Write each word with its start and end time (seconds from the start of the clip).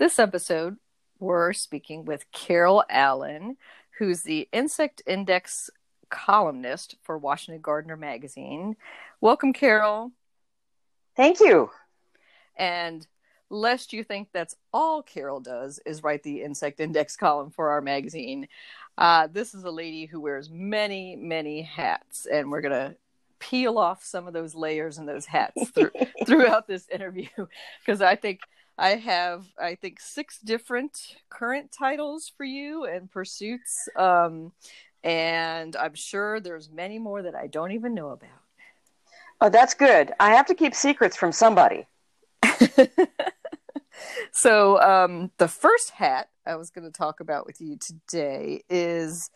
This 0.00 0.18
episode, 0.18 0.78
we're 1.18 1.52
speaking 1.52 2.06
with 2.06 2.24
Carol 2.32 2.82
Allen, 2.88 3.58
who's 3.98 4.22
the 4.22 4.48
Insect 4.50 5.02
Index 5.06 5.68
columnist 6.08 6.94
for 7.02 7.18
Washington 7.18 7.60
Gardener 7.60 7.98
magazine. 7.98 8.76
Welcome, 9.20 9.52
Carol. 9.52 10.12
Thank 11.16 11.40
you. 11.40 11.70
And 12.56 13.06
lest 13.50 13.92
you 13.92 14.02
think 14.02 14.28
that's 14.32 14.56
all 14.72 15.02
Carol 15.02 15.38
does 15.38 15.80
is 15.84 16.02
write 16.02 16.22
the 16.22 16.44
Insect 16.44 16.80
Index 16.80 17.14
column 17.14 17.50
for 17.50 17.68
our 17.68 17.82
magazine. 17.82 18.48
Uh, 18.96 19.28
this 19.30 19.52
is 19.52 19.64
a 19.64 19.70
lady 19.70 20.06
who 20.06 20.18
wears 20.18 20.48
many, 20.48 21.14
many 21.14 21.60
hats, 21.60 22.24
and 22.24 22.50
we're 22.50 22.62
going 22.62 22.72
to 22.72 22.96
peel 23.38 23.76
off 23.76 24.02
some 24.02 24.26
of 24.26 24.32
those 24.32 24.54
layers 24.54 24.96
and 24.96 25.06
those 25.06 25.26
hats 25.26 25.68
through, 25.72 25.90
throughout 26.26 26.66
this 26.66 26.88
interview 26.88 27.28
because 27.84 28.00
I 28.00 28.16
think 28.16 28.40
I 28.80 28.96
have, 28.96 29.44
I 29.60 29.74
think, 29.74 30.00
six 30.00 30.38
different 30.38 31.16
current 31.28 31.70
titles 31.70 32.32
for 32.34 32.44
you 32.44 32.86
and 32.86 33.10
pursuits. 33.10 33.86
Um, 33.94 34.52
and 35.04 35.76
I'm 35.76 35.94
sure 35.94 36.40
there's 36.40 36.70
many 36.70 36.98
more 36.98 37.20
that 37.20 37.34
I 37.34 37.46
don't 37.46 37.72
even 37.72 37.92
know 37.94 38.08
about. 38.08 38.30
Oh, 39.42 39.50
that's 39.50 39.74
good. 39.74 40.12
I 40.18 40.30
have 40.30 40.46
to 40.46 40.54
keep 40.54 40.74
secrets 40.74 41.14
from 41.14 41.30
somebody. 41.30 41.86
so, 44.32 44.80
um, 44.80 45.30
the 45.36 45.48
first 45.48 45.90
hat 45.90 46.30
I 46.46 46.56
was 46.56 46.70
going 46.70 46.90
to 46.90 46.90
talk 46.90 47.20
about 47.20 47.46
with 47.46 47.60
you 47.60 47.76
today 47.76 48.62
is 48.70 49.30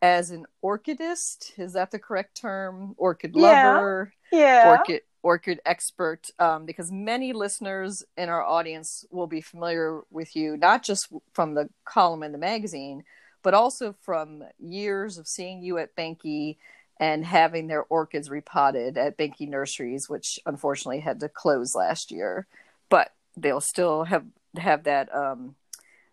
as 0.00 0.30
an 0.30 0.46
orchidist. 0.64 1.58
Is 1.58 1.74
that 1.74 1.90
the 1.90 1.98
correct 1.98 2.34
term? 2.34 2.94
Orchid 2.96 3.36
lover? 3.36 4.14
Yeah. 4.32 4.38
yeah. 4.38 4.70
Orchid 4.70 5.02
orchid 5.26 5.60
expert 5.66 6.30
um, 6.38 6.64
because 6.66 6.92
many 6.92 7.32
listeners 7.32 8.04
in 8.16 8.28
our 8.28 8.44
audience 8.44 9.04
will 9.10 9.26
be 9.26 9.40
familiar 9.40 10.02
with 10.10 10.36
you 10.36 10.56
not 10.56 10.84
just 10.84 11.08
from 11.32 11.54
the 11.54 11.68
column 11.84 12.22
in 12.22 12.32
the 12.32 12.38
magazine 12.38 13.02
but 13.46 13.54
also 13.54 13.94
from 14.02 14.42
years 14.58 15.18
of 15.18 15.28
seeing 15.28 15.62
you 15.62 15.78
at 15.78 15.94
Behnke 15.94 16.56
and 16.98 17.24
having 17.24 17.68
their 17.68 17.84
orchids 17.84 18.28
repotted 18.28 18.98
at 18.98 19.16
Behnke 19.16 19.48
Nurseries, 19.48 20.08
which 20.08 20.40
unfortunately 20.46 20.98
had 20.98 21.20
to 21.20 21.28
close 21.28 21.72
last 21.72 22.10
year. 22.10 22.48
But 22.88 23.12
they'll 23.36 23.60
still 23.60 24.02
have 24.02 24.24
have 24.56 24.82
that 24.82 25.14
um, 25.14 25.54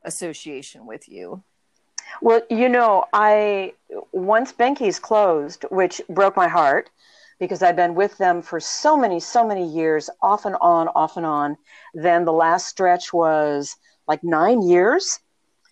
association 0.04 0.86
with 0.86 1.10
you. 1.10 1.42
Well, 2.22 2.42
you 2.52 2.70
know, 2.70 3.06
I 3.14 3.74
once 4.12 4.54
Behnke's 4.54 5.00
closed, 5.00 5.66
which 5.72 6.02
broke 6.10 6.36
my 6.36 6.48
heart 6.48 6.92
because 7.46 7.62
I've 7.62 7.76
been 7.76 7.96
with 7.96 8.18
them 8.18 8.42
for 8.42 8.60
so 8.60 8.98
many, 8.98 9.20
so 9.20 9.46
many 9.46 9.68
years, 9.68 10.10
off 10.22 10.46
and 10.46 10.56
on, 10.62 10.88
off 10.90 11.18
and 11.18 11.26
on. 11.26 11.58
Then 11.94 12.26
the 12.26 12.34
last 12.34 12.68
stretch 12.68 13.14
was 13.14 13.76
like 14.08 14.24
nine 14.24 14.62
years. 14.62 15.20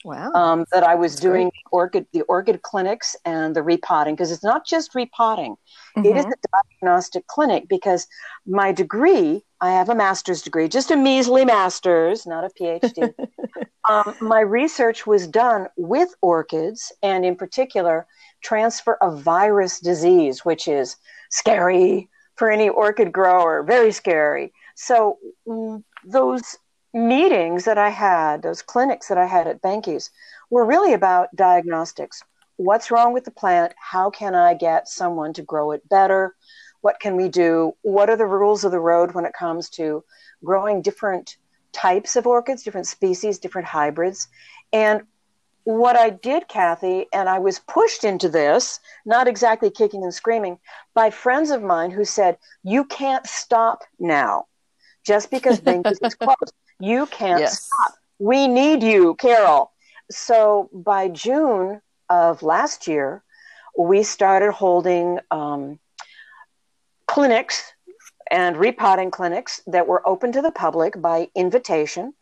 Wow. 0.04 0.32
Um, 0.34 0.66
that 0.72 0.84
I 0.84 0.96
was 0.96 1.14
That's 1.14 1.22
doing 1.22 1.50
great. 1.50 1.64
orchid, 1.72 2.08
the 2.12 2.22
orchid 2.24 2.64
clinics 2.64 3.16
and 3.24 3.56
the 3.56 3.62
repotting 3.62 4.16
because 4.16 4.32
it's 4.32 4.44
not 4.44 4.66
just 4.66 4.96
repotting; 4.96 5.58
mm-hmm. 5.96 6.06
it 6.06 6.18
is 6.18 6.26
mm-hmm. 6.26 6.32
a 6.32 6.64
diagnostic 6.80 7.28
clinic. 7.28 7.68
Because 7.70 8.08
my 8.48 8.72
degree, 8.72 9.44
I 9.60 9.72
have 9.72 9.90
a 9.90 9.96
master's 9.96 10.42
degree, 10.42 10.68
just 10.68 10.90
a 10.90 10.96
measly 10.96 11.46
master's, 11.46 12.26
not 12.26 12.44
a 12.44 12.50
PhD. 12.60 13.14
um, 13.90 14.16
my 14.22 14.40
research 14.40 15.06
was 15.06 15.28
done 15.28 15.68
with 15.78 16.10
orchids, 16.24 16.92
and 17.04 17.24
in 17.24 17.36
particular, 17.36 18.08
transfer 18.42 18.96
of 19.02 19.22
virus 19.22 19.80
disease, 19.80 20.44
which 20.44 20.68
is 20.68 20.96
scary 21.32 22.10
for 22.36 22.52
any 22.52 22.70
orchid 22.70 23.12
grower, 23.12 23.64
very 23.64 23.92
scary. 23.92 24.54
So 24.76 25.18
mm, 25.48 25.84
those 26.06 26.58
meetings 26.94 27.66
that 27.66 27.78
I 27.78 27.90
had, 27.90 28.42
those 28.42 28.62
clinics 28.62 29.08
that 29.08 29.18
I 29.18 29.26
had 29.26 29.48
at 29.48 29.62
Behnke's, 29.62 30.10
were 30.50 30.66
really 30.66 30.94
about 30.94 31.36
diagnostics. 31.36 32.22
What's 32.58 32.92
wrong 32.92 33.14
with 33.14 33.26
the 33.26 33.32
plant? 33.32 33.74
How 33.78 34.10
can 34.10 34.36
I 34.36 34.54
get 34.54 34.88
someone 34.88 35.34
to 35.34 35.42
grow 35.42 35.72
it 35.72 35.88
better? 35.90 36.36
What 36.82 37.00
can 37.00 37.16
we 37.16 37.30
do? 37.30 37.74
What 37.82 38.10
are 38.10 38.18
the 38.18 38.26
rules 38.26 38.64
of 38.64 38.72
the 38.72 38.80
road 38.80 39.14
when 39.14 39.26
it 39.26 39.34
comes 39.34 39.70
to 39.72 40.04
growing 40.44 40.82
different 40.82 41.38
types 41.72 42.16
of 42.16 42.28
orchids, 42.28 42.64
different 42.64 42.88
species, 42.88 43.40
different 43.40 43.68
hybrids? 43.68 44.28
And 44.74 45.04
what 45.64 45.96
I 45.96 46.10
did, 46.10 46.48
Kathy, 46.48 47.06
and 47.14 47.30
I 47.30 47.40
was 47.40 47.60
pushed 47.60 48.04
into 48.04 48.30
this, 48.30 48.80
not 49.06 49.28
exactly 49.28 49.70
kicking 49.70 50.04
and 50.04 50.14
screaming, 50.14 50.58
by 50.94 51.10
friends 51.10 51.52
of 51.52 51.62
mine 51.62 51.92
who 51.92 52.06
said, 52.06 52.38
You 52.64 52.86
can't 52.86 53.26
stop 53.28 53.84
now 54.00 54.46
just 55.06 55.30
because 55.32 55.60
Behnke's 55.62 56.00
is 56.02 56.16
closed. 56.16 56.54
You 56.80 57.06
can't 57.08 57.42
yes. 57.42 57.64
stop. 57.64 57.96
We 58.20 58.48
need 58.48 58.84
you, 58.84 59.16
Carol. 59.16 59.72
So 60.10 60.70
by 60.74 61.10
June 61.10 61.82
of 62.10 62.44
last 62.44 62.88
year, 62.88 63.24
we 63.78 64.04
started 64.04 64.52
holding 64.52 65.20
um, 65.30 65.80
clinics 67.08 67.72
and 68.30 68.58
repotting 68.58 69.12
clinics 69.12 69.62
that 69.68 69.88
were 69.88 70.08
open 70.08 70.32
to 70.32 70.42
the 70.42 70.52
public 70.52 71.00
by 71.00 71.30
invitation. 71.36 72.14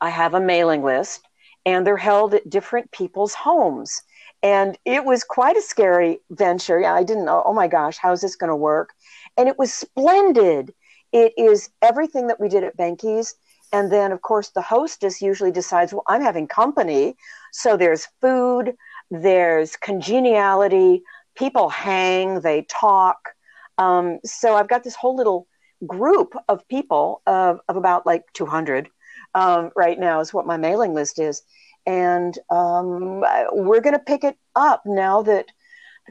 I 0.00 0.10
have 0.10 0.34
a 0.34 0.40
mailing 0.40 0.82
list 0.82 1.27
and 1.68 1.86
they're 1.86 1.98
held 1.98 2.32
at 2.32 2.48
different 2.48 2.90
people's 2.92 3.34
homes. 3.34 4.02
And 4.42 4.78
it 4.86 5.04
was 5.04 5.22
quite 5.22 5.56
a 5.56 5.62
scary 5.62 6.20
venture. 6.30 6.82
I 6.84 7.02
didn't 7.02 7.26
know, 7.26 7.42
oh 7.44 7.52
my 7.52 7.68
gosh, 7.68 7.98
how's 7.98 8.22
this 8.22 8.36
going 8.36 8.48
to 8.48 8.56
work? 8.56 8.94
And 9.36 9.48
it 9.48 9.58
was 9.58 9.72
splendid. 9.72 10.72
It 11.12 11.34
is 11.36 11.68
everything 11.82 12.28
that 12.28 12.40
we 12.40 12.48
did 12.48 12.64
at 12.64 12.76
Behnke's. 12.76 13.34
And 13.70 13.92
then, 13.92 14.12
of 14.12 14.22
course, 14.22 14.48
the 14.48 14.62
hostess 14.62 15.20
usually 15.20 15.52
decides, 15.52 15.92
well, 15.92 16.04
I'm 16.06 16.22
having 16.22 16.46
company. 16.46 17.16
So 17.52 17.76
there's 17.76 18.08
food, 18.22 18.74
there's 19.10 19.76
congeniality, 19.76 21.02
people 21.36 21.68
hang, 21.68 22.40
they 22.40 22.62
talk. 22.62 23.18
Um, 23.76 24.20
so 24.24 24.54
I've 24.54 24.68
got 24.68 24.84
this 24.84 24.94
whole 24.94 25.16
little 25.16 25.46
group 25.86 26.34
of 26.48 26.66
people 26.68 27.20
of, 27.26 27.60
of 27.68 27.76
about 27.76 28.06
like 28.06 28.22
200 28.32 28.88
um, 29.34 29.70
right 29.76 29.98
now 29.98 30.20
is 30.20 30.32
what 30.32 30.46
my 30.46 30.56
mailing 30.56 30.94
list 30.94 31.18
is. 31.18 31.42
And 31.86 32.38
um, 32.50 33.20
we're 33.52 33.80
going 33.80 33.94
to 33.94 33.98
pick 33.98 34.24
it 34.24 34.36
up 34.54 34.82
now 34.84 35.22
that 35.22 35.46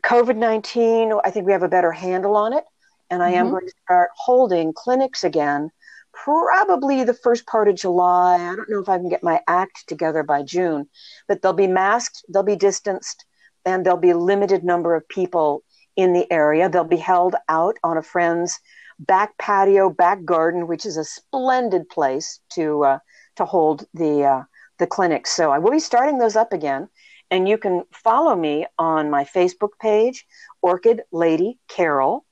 COVID 0.04 0.36
19, 0.36 1.14
I 1.24 1.32
think 1.32 1.46
we 1.46 1.52
have 1.52 1.64
a 1.64 1.70
better 1.70 1.92
handle 1.92 2.36
on 2.36 2.54
it. 2.54 2.64
And 3.10 3.24
I 3.24 3.32
mm-hmm. 3.32 3.40
am 3.40 3.50
going 3.52 3.66
to 3.66 3.74
start 3.86 4.10
holding 4.16 4.74
clinics 4.74 5.24
again, 5.24 5.72
probably 6.14 7.04
the 7.04 7.14
first 7.14 7.46
part 7.46 7.68
of 7.68 7.76
July. 7.76 8.36
I 8.36 8.56
don't 8.56 8.70
know 8.70 8.80
if 8.80 8.90
I 8.90 8.98
can 8.98 9.10
get 9.10 9.24
my 9.24 9.42
act 9.48 9.88
together 9.88 10.24
by 10.24 10.44
June, 10.44 10.88
but 11.28 11.42
they'll 11.42 11.54
be 11.54 11.68
masked, 11.68 12.26
they'll 12.30 12.44
be 12.44 12.56
distanced, 12.56 13.26
and 13.66 13.86
there'll 13.86 14.00
be 14.00 14.10
a 14.10 14.18
limited 14.18 14.64
number 14.64 14.96
of 14.96 15.08
people 15.08 15.64
in 15.96 16.14
the 16.14 16.32
area. 16.32 16.70
They'll 16.70 16.84
be 16.84 16.98
held 16.98 17.36
out 17.50 17.78
on 17.84 17.98
a 17.98 18.04
friend's 18.04 18.60
back 19.00 19.38
patio, 19.38 19.90
back 19.90 20.26
garden, 20.26 20.68
which 20.68 20.86
is 20.86 20.98
a 20.98 21.04
splendid 21.04 21.90
place 21.90 22.40
to 22.54 22.84
uh, 22.84 23.00
to 23.38 23.46
hold 23.46 23.86
the 23.94 24.24
uh, 24.24 24.44
the 24.78 24.88
clinics. 24.88 25.36
So 25.36 25.52
I 25.52 25.60
will 25.60 25.72
be 25.72 25.80
starting 25.80 26.18
those 26.18 26.36
up 26.36 26.54
again, 26.54 26.90
and 27.32 27.48
you 27.48 27.58
can 27.58 27.84
follow 27.92 28.36
me 28.36 28.66
on 28.78 29.10
my 29.10 29.24
Facebook 29.24 29.72
page, 29.80 30.26
Orchid 30.62 31.02
Lady 31.12 31.58
Carol, 31.68 32.26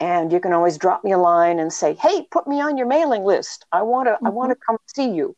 and 0.00 0.32
you 0.32 0.40
can 0.40 0.52
always 0.52 0.78
drop 0.78 1.04
me 1.04 1.12
a 1.12 1.18
line 1.18 1.58
and 1.58 1.72
say, 1.72 1.94
"Hey, 1.94 2.26
put 2.30 2.46
me 2.46 2.60
on 2.60 2.76
your 2.76 2.86
mailing 2.86 3.24
list. 3.24 3.66
I 3.72 3.82
want 3.82 4.08
to 4.08 4.12
mm-hmm. 4.12 4.26
I 4.26 4.30
want 4.30 4.50
to 4.50 4.56
come 4.56 4.76
see 4.86 5.10
you." 5.10 5.36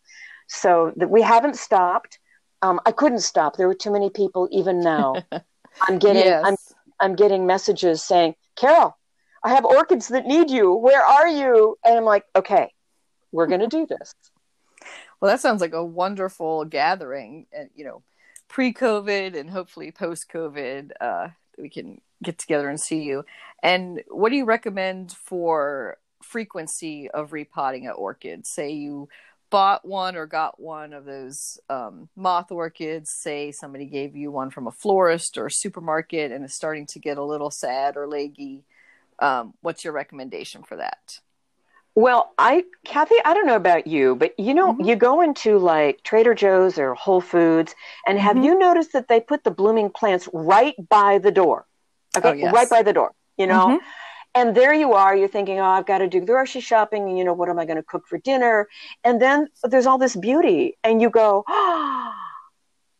So 0.49 0.93
that 0.97 1.11
we 1.11 1.23
haven't 1.23 1.57
stopped. 1.57 2.19
Um, 2.63 2.81
I 2.85 2.93
couldn't 2.93 3.21
stop. 3.21 3.57
There 3.57 3.69
were 3.69 3.75
too 3.75 3.91
many 3.93 4.11
people 4.11 4.49
even 4.51 4.81
now. 4.81 5.15
I'm 5.83 5.99
getting 5.99 6.25
yes. 6.25 6.43
I'm 6.45 6.57
I'm 7.01 7.15
getting 7.15 7.47
messages 7.47 8.03
saying, 8.03 8.35
"Carol, 8.57 8.97
I 9.43 9.51
have 9.51 9.65
orchids 9.65 10.09
that 10.09 10.27
need 10.27 10.51
you. 10.51 10.75
Where 10.75 11.03
are 11.03 11.29
you?" 11.29 11.77
And 11.85 11.97
I'm 11.97 12.05
like, 12.05 12.25
"Okay, 12.37 12.73
we're 13.33 13.47
going 13.47 13.61
to 13.69 13.69
do 13.69 13.87
this." 13.87 14.15
Well, 15.21 15.31
that 15.31 15.41
sounds 15.41 15.61
like 15.61 15.75
a 15.75 15.85
wonderful 15.85 16.65
gathering, 16.65 17.47
and 17.53 17.71
you 17.75 17.85
know, 17.85 18.03
pre-COVID 18.49 19.37
and 19.39 19.51
hopefully 19.51 19.93
post-COVID, 19.93 20.93
uh, 21.01 21.29
we 21.59 21.69
can 21.69 22.01
get 22.23 22.39
together 22.39 22.69
and 22.69 22.81
see 22.81 23.03
you. 23.03 23.25
And 23.63 24.03
what 24.09 24.31
do 24.31 24.37
you 24.37 24.45
recommend 24.45 25.13
for 25.13 25.99
frequency 26.23 27.11
of 27.11 27.33
repotting 27.33 27.87
at 27.87 27.93
orchids? 27.93 28.49
Say 28.51 28.73
you 28.73 29.09
bought 29.51 29.85
one 29.85 30.17
or 30.17 30.27
got 30.27 30.61
one 30.61 30.93
of 30.93 31.05
those 31.05 31.59
um, 31.69 32.09
moth 32.17 32.53
orchids, 32.53 33.11
say 33.11 33.53
somebody 33.53 33.87
gave 33.87 34.17
you 34.17 34.31
one 34.31 34.51
from 34.51 34.67
a 34.67 34.73
florist 34.73 35.37
or 35.37 35.51
supermarket 35.51 36.31
and 36.33 36.45
is 36.45 36.55
starting 36.55 36.87
to 36.87 36.99
get 36.99 37.19
a 37.19 37.25
little 37.25 37.51
sad 37.51 37.97
or 37.97 38.07
leggy, 38.07 38.65
um, 39.19 39.55
what's 39.61 39.85
your 39.85 39.93
recommendation 39.93 40.63
for 40.63 40.77
that? 40.77 41.21
Well, 41.97 42.33
I, 42.39 42.65
Kathy, 42.85 43.17
I 43.25 43.35
don't 43.35 43.47
know 43.47 43.57
about 43.57 43.87
you, 43.87 44.15
but 44.15 44.39
you 44.39 44.55
know, 44.55 44.73
mm-hmm. 44.73 44.85
you 44.85 44.97
go 44.97 45.21
into 45.21 45.59
like 45.59 46.03
Trader 46.03 46.35
Joe's 46.35 46.79
or 46.79 46.95
Whole 46.95 47.21
Foods, 47.21 47.75
and 48.07 48.19
have 48.19 48.37
mm-hmm. 48.37 48.45
you 48.45 48.59
noticed 48.59 48.93
that 48.93 49.09
they 49.09 49.21
put 49.21 49.45
the 49.45 49.51
blooming 49.51 49.91
plants 49.91 50.29
right 50.33 50.75
by 50.89 51.19
the 51.19 51.33
door? 51.33 51.67
Okay, 52.17 52.29
oh, 52.29 52.33
yes. 52.33 52.55
right 52.55 52.71
by 52.71 52.83
the 52.83 52.93
door, 52.93 53.13
you 53.37 53.47
know? 53.47 53.67
Mm-hmm. 53.67 53.87
And 54.37 54.57
there 54.57 54.73
you 54.73 54.93
are, 54.93 55.17
you're 55.17 55.27
thinking, 55.27 55.59
oh, 55.59 55.65
I've 55.65 55.87
got 55.87 55.99
to 55.99 56.09
do 56.09 56.21
grocery 56.21 56.61
shopping, 56.61 57.09
and 57.09 57.19
you 57.19 57.25
know, 57.25 57.33
what 57.33 57.49
am 57.49 57.59
I 57.59 57.65
going 57.65 57.79
to 57.79 57.83
cook 57.83 58.07
for 58.07 58.19
dinner? 58.19 58.69
And 59.03 59.21
then 59.21 59.49
there's 59.65 59.87
all 59.87 59.99
this 59.99 60.15
beauty, 60.15 60.77
and 60.85 61.03
you 61.03 61.11
go, 61.11 61.45
oh, 61.49 62.15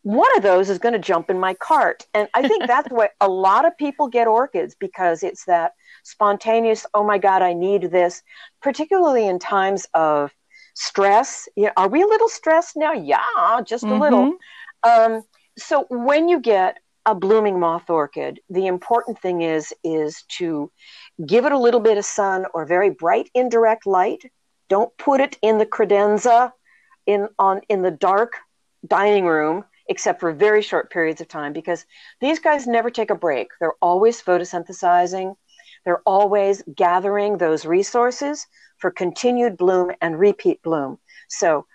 one 0.03 0.35
of 0.35 0.43
those 0.43 0.69
is 0.69 0.79
going 0.79 0.93
to 0.93 0.99
jump 0.99 1.29
in 1.29 1.39
my 1.39 1.53
cart. 1.53 2.05
And 2.13 2.27
I 2.33 2.47
think 2.47 2.65
that's 2.67 2.87
why 2.91 3.09
a 3.19 3.29
lot 3.29 3.65
of 3.65 3.77
people 3.77 4.07
get 4.07 4.27
orchids 4.27 4.75
because 4.79 5.23
it's 5.23 5.45
that 5.45 5.73
spontaneous, 6.03 6.85
oh 6.93 7.03
my 7.03 7.17
God, 7.17 7.41
I 7.41 7.53
need 7.53 7.91
this, 7.91 8.23
particularly 8.61 9.27
in 9.27 9.37
times 9.39 9.85
of 9.93 10.31
stress. 10.73 11.47
You 11.55 11.65
know, 11.65 11.71
are 11.77 11.87
we 11.87 12.01
a 12.01 12.07
little 12.07 12.29
stressed 12.29 12.75
now? 12.75 12.93
Yeah, 12.93 13.61
just 13.65 13.83
mm-hmm. 13.83 13.93
a 13.93 13.99
little. 13.99 14.33
Mm-hmm. 14.85 15.13
Um, 15.13 15.23
so 15.57 15.85
when 15.89 16.29
you 16.29 16.39
get 16.39 16.79
a 17.05 17.13
blooming 17.13 17.59
moth 17.59 17.89
orchid, 17.89 18.39
the 18.49 18.67
important 18.67 19.19
thing 19.19 19.41
is 19.41 19.73
is 19.83 20.23
to 20.37 20.71
give 21.25 21.45
it 21.45 21.51
a 21.51 21.57
little 21.57 21.79
bit 21.79 21.97
of 21.97 22.05
sun 22.05 22.45
or 22.53 22.65
very 22.65 22.89
bright 22.89 23.29
indirect 23.33 23.85
light. 23.85 24.23
Don't 24.69 24.95
put 24.97 25.19
it 25.19 25.37
in 25.41 25.57
the 25.57 25.65
credenza 25.65 26.51
in 27.05 27.27
on 27.37 27.61
in 27.69 27.81
the 27.81 27.91
dark 27.91 28.37
dining 28.87 29.25
room 29.25 29.65
except 29.91 30.21
for 30.21 30.31
very 30.31 30.61
short 30.61 30.89
periods 30.89 31.19
of 31.19 31.27
time 31.27 31.51
because 31.51 31.85
these 32.21 32.39
guys 32.39 32.65
never 32.65 32.89
take 32.89 33.09
a 33.09 33.15
break. 33.15 33.49
They're 33.59 33.75
always 33.81 34.21
photosynthesizing. 34.21 35.35
They're 35.83 36.01
always 36.05 36.63
gathering 36.73 37.37
those 37.37 37.65
resources 37.65 38.47
for 38.77 38.89
continued 38.89 39.57
bloom 39.57 39.91
and 39.99 40.17
repeat 40.17 40.63
bloom. 40.63 40.97
So, 41.27 41.65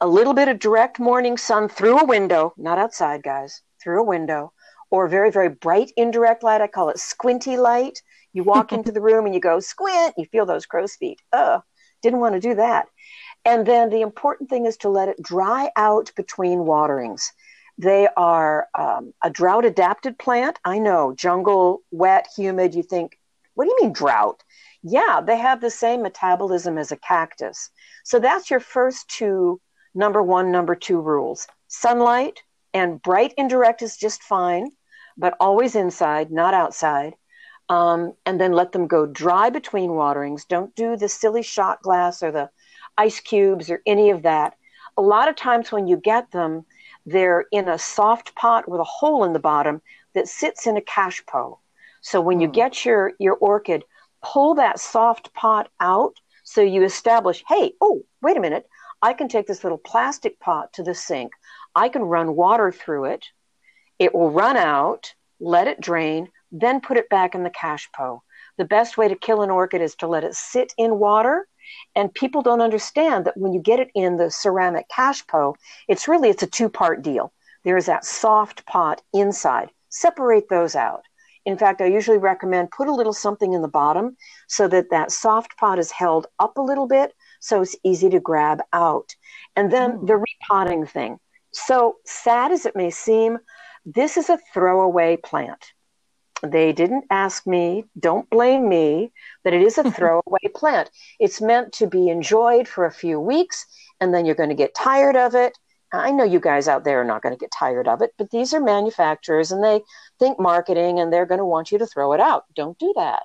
a 0.00 0.06
little 0.06 0.34
bit 0.34 0.46
of 0.46 0.60
direct 0.60 1.00
morning 1.00 1.36
sun 1.36 1.68
through 1.68 1.98
a 1.98 2.04
window, 2.04 2.54
not 2.56 2.78
outside, 2.78 3.24
guys, 3.24 3.60
through 3.82 4.00
a 4.00 4.04
window, 4.04 4.52
or 4.90 5.08
very, 5.08 5.32
very 5.32 5.48
bright 5.48 5.90
indirect 5.96 6.44
light. 6.44 6.60
I 6.60 6.68
call 6.68 6.90
it 6.90 7.00
squinty 7.00 7.56
light. 7.56 8.00
You 8.32 8.44
walk 8.44 8.72
into 8.72 8.92
the 8.92 9.00
room 9.00 9.26
and 9.26 9.34
you 9.34 9.40
go 9.40 9.58
squint, 9.58 10.14
you 10.16 10.26
feel 10.26 10.46
those 10.46 10.66
crow's 10.66 10.94
feet. 10.94 11.20
Oh, 11.32 11.60
didn't 12.02 12.20
want 12.20 12.34
to 12.34 12.40
do 12.40 12.54
that. 12.54 12.86
And 13.44 13.66
then 13.66 13.90
the 13.90 14.02
important 14.02 14.48
thing 14.48 14.64
is 14.64 14.76
to 14.78 14.88
let 14.88 15.08
it 15.08 15.20
dry 15.20 15.70
out 15.74 16.12
between 16.14 16.66
waterings. 16.66 17.32
They 17.76 18.08
are 18.16 18.68
um, 18.78 19.12
a 19.22 19.30
drought 19.30 19.64
adapted 19.64 20.18
plant. 20.18 20.58
I 20.64 20.78
know, 20.78 21.14
jungle, 21.16 21.82
wet, 21.90 22.28
humid. 22.36 22.74
You 22.74 22.82
think 22.82 23.18
what 23.54 23.64
do 23.64 23.70
you 23.70 23.78
mean 23.82 23.92
drought? 23.92 24.42
Yeah, 24.82 25.20
they 25.24 25.38
have 25.38 25.60
the 25.60 25.70
same 25.70 26.02
metabolism 26.02 26.76
as 26.76 26.92
a 26.92 26.96
cactus. 26.96 27.70
So 28.04 28.18
that's 28.18 28.50
your 28.50 28.60
first 28.60 29.08
two, 29.08 29.60
number 29.94 30.22
one, 30.22 30.50
number 30.50 30.74
two 30.74 31.00
rules. 31.00 31.46
Sunlight 31.68 32.42
and 32.74 33.00
bright 33.00 33.32
indirect 33.36 33.82
is 33.82 33.96
just 33.96 34.22
fine, 34.22 34.70
but 35.16 35.36
always 35.40 35.74
inside, 35.74 36.30
not 36.30 36.54
outside. 36.54 37.14
Um, 37.68 38.12
and 38.26 38.38
then 38.38 38.52
let 38.52 38.72
them 38.72 38.86
go 38.86 39.06
dry 39.06 39.48
between 39.48 39.94
waterings. 39.94 40.44
Don't 40.44 40.74
do 40.74 40.96
the 40.96 41.08
silly 41.08 41.42
shot 41.42 41.80
glass 41.80 42.22
or 42.22 42.30
the 42.30 42.50
ice 42.98 43.20
cubes 43.20 43.70
or 43.70 43.80
any 43.86 44.10
of 44.10 44.22
that. 44.22 44.54
A 44.96 45.02
lot 45.02 45.28
of 45.28 45.36
times 45.36 45.72
when 45.72 45.86
you 45.86 45.96
get 45.96 46.30
them, 46.30 46.66
they're 47.06 47.44
in 47.52 47.68
a 47.68 47.78
soft 47.78 48.34
pot 48.34 48.68
with 48.68 48.80
a 48.80 48.84
hole 48.84 49.24
in 49.24 49.32
the 49.32 49.38
bottom 49.38 49.82
that 50.14 50.28
sits 50.28 50.66
in 50.66 50.76
a 50.76 50.80
cachepot. 50.80 51.58
So 52.00 52.20
when 52.20 52.40
you 52.40 52.48
hmm. 52.48 52.52
get 52.52 52.84
your 52.84 53.12
your 53.18 53.34
orchid, 53.34 53.84
pull 54.22 54.54
that 54.54 54.80
soft 54.80 55.32
pot 55.34 55.68
out 55.80 56.14
so 56.44 56.60
you 56.60 56.84
establish, 56.84 57.42
hey, 57.48 57.72
oh, 57.80 58.02
wait 58.22 58.36
a 58.36 58.40
minute, 58.40 58.68
I 59.00 59.14
can 59.14 59.28
take 59.28 59.46
this 59.46 59.64
little 59.64 59.78
plastic 59.78 60.38
pot 60.40 60.72
to 60.74 60.82
the 60.82 60.94
sink. 60.94 61.32
I 61.74 61.88
can 61.88 62.02
run 62.02 62.36
water 62.36 62.70
through 62.70 63.06
it. 63.06 63.26
It 63.98 64.14
will 64.14 64.30
run 64.30 64.56
out, 64.56 65.14
let 65.40 65.68
it 65.68 65.80
drain, 65.80 66.28
then 66.52 66.80
put 66.80 66.96
it 66.96 67.08
back 67.08 67.34
in 67.34 67.42
the 67.42 67.50
cachepot. 67.50 68.20
The 68.56 68.64
best 68.64 68.96
way 68.96 69.08
to 69.08 69.16
kill 69.16 69.42
an 69.42 69.50
orchid 69.50 69.80
is 69.80 69.94
to 69.96 70.06
let 70.06 70.24
it 70.24 70.34
sit 70.34 70.72
in 70.78 70.98
water. 70.98 71.48
And 71.94 72.12
people 72.14 72.42
don't 72.42 72.60
understand 72.60 73.24
that 73.24 73.36
when 73.36 73.52
you 73.52 73.60
get 73.60 73.80
it 73.80 73.90
in 73.94 74.16
the 74.16 74.30
ceramic 74.30 74.86
cachepot, 74.88 75.54
it's 75.88 76.08
really 76.08 76.30
it's 76.30 76.42
a 76.42 76.46
two-part 76.46 77.02
deal. 77.02 77.32
There 77.64 77.76
is 77.76 77.86
that 77.86 78.04
soft 78.04 78.66
pot 78.66 79.02
inside. 79.12 79.70
Separate 79.88 80.48
those 80.48 80.74
out. 80.74 81.04
In 81.44 81.58
fact, 81.58 81.80
I 81.80 81.86
usually 81.86 82.18
recommend 82.18 82.70
put 82.70 82.88
a 82.88 82.94
little 82.94 83.12
something 83.12 83.52
in 83.52 83.62
the 83.62 83.68
bottom 83.68 84.16
so 84.48 84.66
that 84.68 84.90
that 84.90 85.12
soft 85.12 85.56
pot 85.58 85.78
is 85.78 85.90
held 85.90 86.26
up 86.38 86.56
a 86.56 86.62
little 86.62 86.86
bit 86.86 87.12
so 87.40 87.60
it's 87.60 87.76
easy 87.84 88.08
to 88.10 88.20
grab 88.20 88.62
out. 88.72 89.14
And 89.54 89.70
then 89.70 89.98
mm. 89.98 90.06
the 90.06 90.16
repotting 90.16 90.86
thing. 90.86 91.18
So 91.52 91.96
sad 92.04 92.50
as 92.50 92.66
it 92.66 92.74
may 92.74 92.90
seem, 92.90 93.38
this 93.84 94.16
is 94.16 94.30
a 94.30 94.38
throwaway 94.52 95.16
plant. 95.18 95.72
They 96.44 96.72
didn't 96.72 97.06
ask 97.10 97.46
me, 97.46 97.84
don't 97.98 98.28
blame 98.30 98.68
me, 98.68 99.12
But 99.42 99.54
it 99.54 99.62
is 99.62 99.78
a 99.78 99.90
throwaway 99.90 100.48
plant. 100.54 100.90
It's 101.18 101.40
meant 101.40 101.72
to 101.74 101.86
be 101.86 102.08
enjoyed 102.08 102.68
for 102.68 102.84
a 102.84 102.92
few 102.92 103.18
weeks 103.20 103.66
and 104.00 104.12
then 104.12 104.26
you're 104.26 104.34
going 104.34 104.50
to 104.50 104.54
get 104.54 104.74
tired 104.74 105.16
of 105.16 105.34
it 105.34 105.56
I 105.94 106.10
know 106.10 106.24
you 106.24 106.40
guys 106.40 106.66
out 106.66 106.84
there 106.84 107.00
are 107.00 107.04
not 107.04 107.22
going 107.22 107.34
to 107.34 107.38
get 107.38 107.52
tired 107.52 107.86
of 107.86 108.02
it, 108.02 108.10
but 108.18 108.30
these 108.30 108.52
are 108.52 108.60
manufacturers 108.60 109.52
and 109.52 109.62
they 109.62 109.82
think 110.18 110.40
marketing 110.40 110.98
and 110.98 111.12
they're 111.12 111.26
going 111.26 111.38
to 111.38 111.44
want 111.44 111.70
you 111.70 111.78
to 111.78 111.86
throw 111.86 112.12
it 112.12 112.20
out. 112.20 112.44
Don't 112.54 112.78
do 112.78 112.92
that. 112.96 113.22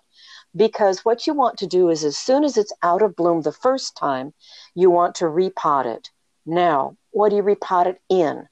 Because 0.56 1.06
what 1.06 1.26
you 1.26 1.34
want 1.34 1.58
to 1.60 1.68
do 1.68 1.90
is, 1.90 2.04
as 2.04 2.18
soon 2.18 2.44
as 2.44 2.58
it's 2.58 2.74
out 2.84 3.02
of 3.02 3.16
bloom 3.16 3.42
the 3.42 3.52
first 3.52 3.96
time, 3.96 4.34
you 4.76 4.90
want 4.90 5.16
to 5.16 5.26
repot 5.26 5.86
it. 5.86 6.10
Now, 6.46 6.98
what 7.12 7.30
do 7.30 7.38
you 7.38 7.44
repot 7.44 7.88
it 7.88 8.02
in? 8.10 8.48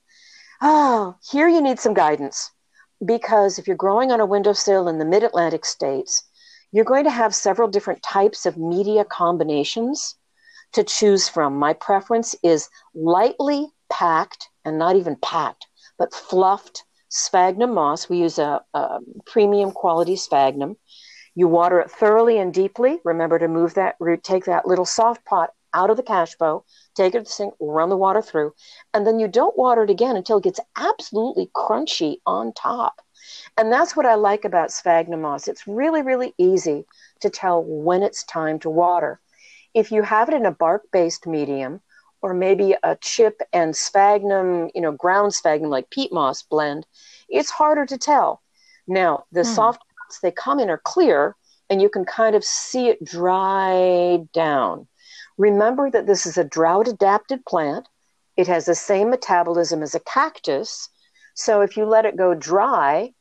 Oh, 0.61 1.15
here 1.29 1.47
you 1.47 1.61
need 1.61 1.79
some 1.79 1.93
guidance. 1.93 2.51
Because 3.05 3.59
if 3.59 3.67
you're 3.67 3.75
growing 3.75 4.11
on 4.11 4.19
a 4.19 4.25
windowsill 4.25 4.87
in 4.87 4.97
the 4.97 5.05
mid 5.05 5.23
Atlantic 5.23 5.65
states, 5.65 6.23
you're 6.71 6.85
going 6.85 7.05
to 7.05 7.09
have 7.09 7.33
several 7.33 7.67
different 7.67 8.03
types 8.03 8.45
of 8.45 8.57
media 8.57 9.05
combinations 9.05 10.15
to 10.73 10.83
choose 10.83 11.29
from. 11.29 11.57
My 11.57 11.73
preference 11.73 12.35
is 12.43 12.69
lightly 12.93 13.67
packed 13.89 14.49
and 14.65 14.77
not 14.77 14.95
even 14.95 15.15
packed, 15.15 15.67
but 15.97 16.13
fluffed 16.13 16.83
sphagnum 17.09 17.73
moss. 17.73 18.09
We 18.09 18.19
use 18.19 18.37
a, 18.37 18.61
a, 18.73 18.99
premium 19.25 19.71
quality 19.71 20.15
sphagnum. 20.15 20.75
You 21.35 21.47
water 21.47 21.79
it 21.79 21.91
thoroughly 21.91 22.37
and 22.37 22.53
deeply. 22.53 22.99
Remember 23.05 23.39
to 23.39 23.47
move 23.47 23.75
that 23.75 23.95
root, 23.99 24.23
take 24.23 24.45
that 24.45 24.67
little 24.67 24.85
soft 24.85 25.23
pot 25.25 25.51
out 25.73 25.89
of 25.89 25.97
the 25.97 26.03
cachepot, 26.03 26.63
take 26.97 27.15
it 27.15 27.19
to 27.19 27.23
the 27.23 27.29
sink, 27.29 27.53
run 27.59 27.89
the 27.89 27.97
water 27.97 28.21
through, 28.21 28.53
and 28.93 29.05
then 29.05 29.19
you 29.19 29.27
don't 29.27 29.57
water 29.57 29.83
it 29.83 29.89
again 29.89 30.15
until 30.15 30.37
it 30.37 30.43
gets 30.43 30.59
absolutely 30.77 31.49
crunchy 31.55 32.17
on 32.25 32.53
top. 32.53 33.01
And 33.57 33.71
that's 33.71 33.95
what 33.95 34.05
I 34.05 34.15
like 34.15 34.45
about 34.45 34.71
sphagnum 34.71 35.21
moss. 35.21 35.47
It's 35.47 35.67
really, 35.67 36.01
really 36.01 36.33
easy 36.37 36.85
to 37.21 37.29
tell 37.29 37.63
when 37.63 38.03
it's 38.03 38.23
time 38.23 38.59
to 38.59 38.69
water. 38.69 39.19
If 39.73 39.91
you 39.91 40.01
have 40.01 40.29
it 40.29 40.35
in 40.35 40.45
a 40.45 40.51
bark 40.51 40.83
based 40.91 41.27
medium, 41.27 41.81
or 42.21 42.33
maybe 42.33 42.75
a 42.83 42.95
chip 42.95 43.41
and 43.53 43.75
sphagnum, 43.75 44.69
you 44.73 44.81
know, 44.81 44.91
ground 44.91 45.33
sphagnum 45.33 45.69
like 45.69 45.89
peat 45.89 46.11
moss 46.11 46.41
blend, 46.41 46.85
it's 47.29 47.51
harder 47.51 47.85
to 47.85 47.97
tell. 47.97 48.41
Now, 48.87 49.25
the 49.31 49.43
hmm. 49.43 49.53
soft 49.53 49.81
they 50.21 50.31
come 50.31 50.59
in 50.59 50.69
are 50.69 50.81
clear 50.83 51.35
and 51.69 51.81
you 51.81 51.89
can 51.89 52.05
kind 52.05 52.35
of 52.35 52.43
see 52.43 52.87
it 52.87 53.03
dry 53.03 54.19
down. 54.33 54.87
Remember 55.37 55.89
that 55.89 56.07
this 56.07 56.25
is 56.25 56.37
a 56.37 56.43
drought 56.43 56.87
adapted 56.87 57.45
plant. 57.45 57.87
It 58.35 58.47
has 58.47 58.65
the 58.65 58.75
same 58.75 59.09
metabolism 59.09 59.83
as 59.83 59.95
a 59.95 59.99
cactus. 59.99 60.89
So 61.35 61.61
if 61.61 61.77
you 61.77 61.85
let 61.85 62.05
it 62.05 62.17
go 62.17 62.33
dry 62.33 63.13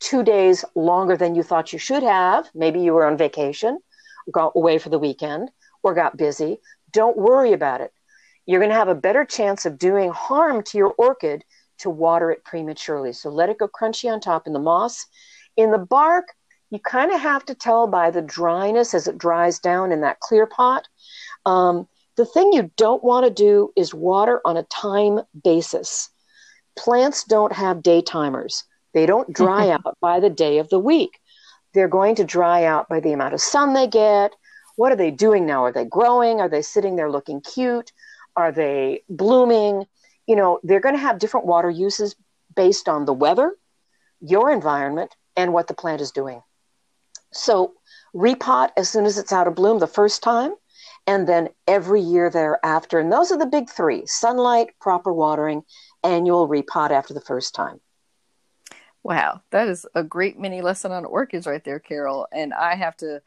two 0.00 0.22
days 0.22 0.64
longer 0.74 1.16
than 1.16 1.34
you 1.34 1.42
thought 1.42 1.72
you 1.72 1.78
should 1.78 2.02
have, 2.02 2.48
maybe 2.54 2.80
you 2.80 2.92
were 2.92 3.06
on 3.06 3.16
vacation, 3.16 3.78
got 4.30 4.52
away 4.54 4.78
for 4.78 4.88
the 4.88 4.98
weekend, 4.98 5.50
or 5.82 5.94
got 5.94 6.16
busy, 6.16 6.58
don't 6.92 7.16
worry 7.16 7.52
about 7.52 7.80
it 7.80 7.92
you're 8.46 8.60
going 8.60 8.70
to 8.70 8.76
have 8.76 8.88
a 8.88 8.94
better 8.94 9.24
chance 9.24 9.64
of 9.64 9.78
doing 9.78 10.10
harm 10.10 10.62
to 10.62 10.78
your 10.78 10.94
orchid 10.98 11.44
to 11.78 11.90
water 11.90 12.30
it 12.30 12.44
prematurely. 12.44 13.12
So 13.12 13.30
let 13.30 13.48
it 13.48 13.58
go 13.58 13.68
crunchy 13.68 14.10
on 14.12 14.20
top 14.20 14.46
in 14.46 14.52
the 14.52 14.58
moss. 14.58 15.06
In 15.56 15.70
the 15.70 15.78
bark, 15.78 16.26
you 16.70 16.78
kind 16.78 17.12
of 17.12 17.20
have 17.20 17.44
to 17.46 17.54
tell 17.54 17.86
by 17.86 18.10
the 18.10 18.22
dryness 18.22 18.94
as 18.94 19.08
it 19.08 19.18
dries 19.18 19.58
down 19.58 19.92
in 19.92 20.00
that 20.02 20.20
clear 20.20 20.46
pot. 20.46 20.88
Um, 21.46 21.88
the 22.16 22.26
thing 22.26 22.52
you 22.52 22.70
don't 22.76 23.02
want 23.02 23.26
to 23.26 23.30
do 23.30 23.72
is 23.76 23.92
water 23.92 24.40
on 24.44 24.56
a 24.56 24.62
time 24.64 25.20
basis. 25.42 26.08
Plants 26.76 27.24
don't 27.24 27.52
have 27.52 27.82
day 27.82 28.02
timers. 28.02 28.64
They 28.92 29.06
don't 29.06 29.32
dry 29.32 29.70
out 29.70 29.98
by 30.00 30.20
the 30.20 30.30
day 30.30 30.58
of 30.58 30.68
the 30.68 30.78
week. 30.78 31.20
They're 31.72 31.88
going 31.88 32.14
to 32.16 32.24
dry 32.24 32.64
out 32.64 32.88
by 32.88 33.00
the 33.00 33.12
amount 33.12 33.34
of 33.34 33.40
sun 33.40 33.74
they 33.74 33.88
get. 33.88 34.32
What 34.76 34.92
are 34.92 34.96
they 34.96 35.10
doing 35.10 35.46
now? 35.46 35.64
Are 35.64 35.72
they 35.72 35.84
growing? 35.84 36.40
Are 36.40 36.48
they 36.48 36.62
sitting 36.62 36.96
there 36.96 37.10
looking 37.10 37.40
cute? 37.40 37.92
Are 38.36 38.52
they 38.52 39.02
blooming? 39.08 39.86
You 40.26 40.36
know, 40.36 40.60
they're 40.62 40.80
going 40.80 40.94
to 40.94 41.00
have 41.00 41.18
different 41.18 41.46
water 41.46 41.70
uses 41.70 42.14
based 42.54 42.88
on 42.88 43.04
the 43.04 43.12
weather, 43.12 43.56
your 44.20 44.50
environment, 44.50 45.14
and 45.36 45.52
what 45.52 45.66
the 45.66 45.74
plant 45.74 46.00
is 46.00 46.12
doing. 46.12 46.42
So, 47.32 47.74
repot 48.14 48.70
as 48.76 48.88
soon 48.88 49.06
as 49.06 49.18
it's 49.18 49.32
out 49.32 49.48
of 49.48 49.56
bloom 49.56 49.80
the 49.80 49.88
first 49.88 50.22
time, 50.22 50.54
and 51.06 51.28
then 51.28 51.48
every 51.66 52.00
year 52.00 52.30
thereafter. 52.30 52.98
And 52.98 53.12
those 53.12 53.30
are 53.30 53.38
the 53.38 53.46
big 53.46 53.68
three 53.70 54.06
sunlight, 54.06 54.68
proper 54.80 55.12
watering, 55.12 55.62
annual 56.02 56.48
repot 56.48 56.90
after 56.90 57.14
the 57.14 57.20
first 57.20 57.54
time. 57.54 57.80
Wow, 59.02 59.42
that 59.50 59.68
is 59.68 59.86
a 59.94 60.02
great 60.02 60.38
mini 60.38 60.62
lesson 60.62 60.90
on 60.90 61.04
orchids 61.04 61.46
right 61.46 61.62
there, 61.62 61.78
Carol. 61.78 62.26
And 62.32 62.54
I 62.54 62.74
have 62.74 62.96
to, 62.98 63.20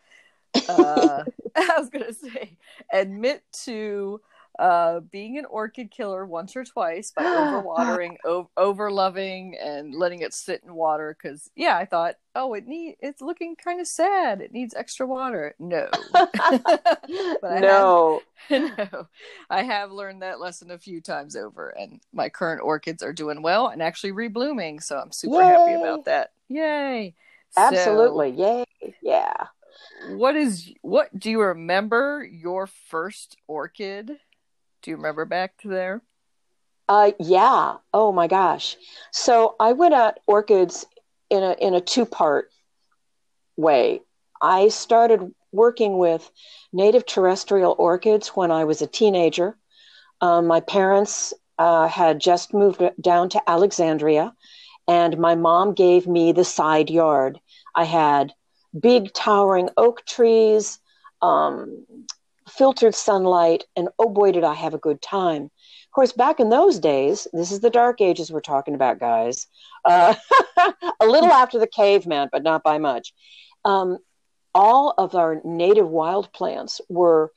uh, 0.70 1.24
I 1.56 1.76
was 1.78 1.90
going 1.90 2.06
to 2.06 2.14
say, 2.14 2.58
admit 2.92 3.44
to 3.66 4.22
uh, 4.60 5.02
being 5.02 5.38
an 5.38 5.46
orchid 5.46 5.92
killer 5.92 6.26
once 6.26 6.56
or 6.56 6.64
twice 6.64 7.12
by 7.12 7.24
overwatering, 7.26 8.18
o- 8.26 8.50
over 8.58 8.92
loving, 8.92 9.56
and 9.62 9.94
letting 9.94 10.22
it 10.22 10.34
sit 10.34 10.64
in 10.66 10.74
water. 10.74 11.16
Because 11.22 11.50
yeah, 11.56 11.78
I 11.78 11.86
thought, 11.86 12.16
oh, 12.36 12.54
it 12.54 12.66
need 12.68 12.96
it's 13.00 13.22
looking 13.22 13.56
kind 13.56 13.80
of 13.80 13.88
sad. 13.88 14.42
It 14.42 14.52
needs 14.52 14.74
extra 14.74 15.06
water. 15.06 15.56
No, 15.60 15.90
but 17.42 17.62
no, 17.62 18.24
have, 18.50 18.62
no, 18.78 19.08
I 19.50 19.64
have 19.64 19.92
learned 19.92 20.22
that 20.22 20.40
lesson 20.40 20.72
a 20.72 20.78
few 20.80 21.02
times 21.02 21.36
over, 21.36 21.70
and 21.70 22.02
my 22.14 22.30
current 22.30 22.62
orchids 22.64 23.04
are 23.04 23.14
doing 23.14 23.42
well 23.42 23.68
and 23.68 23.82
actually 23.82 24.12
reblooming. 24.14 24.82
So 24.82 24.98
I'm 24.98 25.12
super 25.12 25.40
Yay. 25.40 25.46
happy 25.46 25.74
about 25.74 26.06
that. 26.06 26.32
Yay! 26.50 27.14
Absolutely, 27.56 28.36
so, 28.36 28.66
yay! 28.82 28.96
Yeah. 29.02 29.48
What 30.00 30.36
is 30.36 30.72
what? 30.82 31.18
Do 31.18 31.30
you 31.30 31.42
remember 31.42 32.28
your 32.30 32.68
first 32.68 33.38
orchid? 33.48 34.20
Do 34.82 34.92
you 34.92 34.98
remember 34.98 35.26
back 35.26 35.58
to 35.58 35.68
there? 35.68 36.02
Uh, 36.88 37.12
yeah. 37.20 37.78
Oh 37.94 38.12
my 38.12 38.28
gosh. 38.28 38.78
So 39.12 39.56
I 39.60 39.74
went 39.74 39.94
at 39.94 40.20
orchids 40.26 40.86
in 41.30 41.44
a 41.44 41.54
in 41.60 41.74
a 41.74 41.82
two 41.82 42.06
part 42.06 42.50
way. 43.58 44.02
I 44.42 44.70
started 44.70 45.34
working 45.52 45.98
with 45.98 46.30
native 46.72 47.06
terrestrial 47.06 47.76
orchids 47.78 48.30
when 48.30 48.52
I 48.52 48.64
was 48.64 48.82
a 48.82 48.88
teenager. 48.88 49.58
Um, 50.22 50.48
my 50.48 50.62
parents 50.62 51.34
uh, 51.58 51.88
had 51.88 52.20
just 52.20 52.54
moved 52.54 52.82
down 53.02 53.30
to 53.30 53.50
Alexandria, 53.50 54.34
and 54.88 55.18
my 55.18 55.36
mom 55.36 55.74
gave 55.74 56.08
me 56.08 56.32
the 56.32 56.46
side 56.46 56.90
yard. 56.90 57.40
I 57.76 57.84
had 57.84 58.34
big 58.80 59.14
towering 59.14 59.70
oak 59.78 60.06
trees, 60.06 60.80
um, 61.22 61.86
filtered 62.50 62.96
sunlight, 62.96 63.66
and 63.76 63.90
oh 64.00 64.10
boy, 64.10 64.32
did 64.32 64.44
I 64.44 64.54
have 64.54 64.74
a 64.74 64.80
good 64.80 65.02
time. 65.02 65.44
Of 65.44 65.92
course, 65.94 66.12
back 66.12 66.40
in 66.40 66.50
those 66.50 66.80
days, 66.80 67.28
this 67.34 67.52
is 67.52 67.60
the 67.60 67.70
dark 67.70 68.02
ages 68.02 68.32
we're 68.32 68.42
talking 68.42 68.76
about, 68.76 69.00
guys. 69.00 69.48
Uh, 69.84 70.16
a 71.00 71.06
little 71.06 71.32
after 71.32 71.60
the 71.60 71.68
caveman, 71.68 72.30
but 72.32 72.44
not 72.44 72.64
by 72.64 72.78
much. 72.78 73.14
Um, 73.66 73.98
all 74.54 74.94
of 74.98 75.16
our 75.16 75.42
native 75.44 75.88
wild 75.90 76.32
plants 76.34 76.82
were 76.90 77.32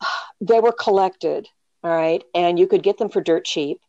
they 0.40 0.60
were 0.60 0.72
collected, 0.72 1.48
all 1.82 1.90
right, 1.90 2.22
and 2.34 2.58
you 2.58 2.66
could 2.66 2.82
get 2.82 2.98
them 2.98 3.10
for 3.10 3.20
dirt 3.20 3.44
cheap. 3.44 3.80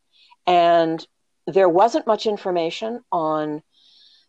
And 0.48 1.06
there 1.48 1.70
wasn't 1.70 2.08
much 2.08 2.26
information 2.26 3.02
on 3.12 3.62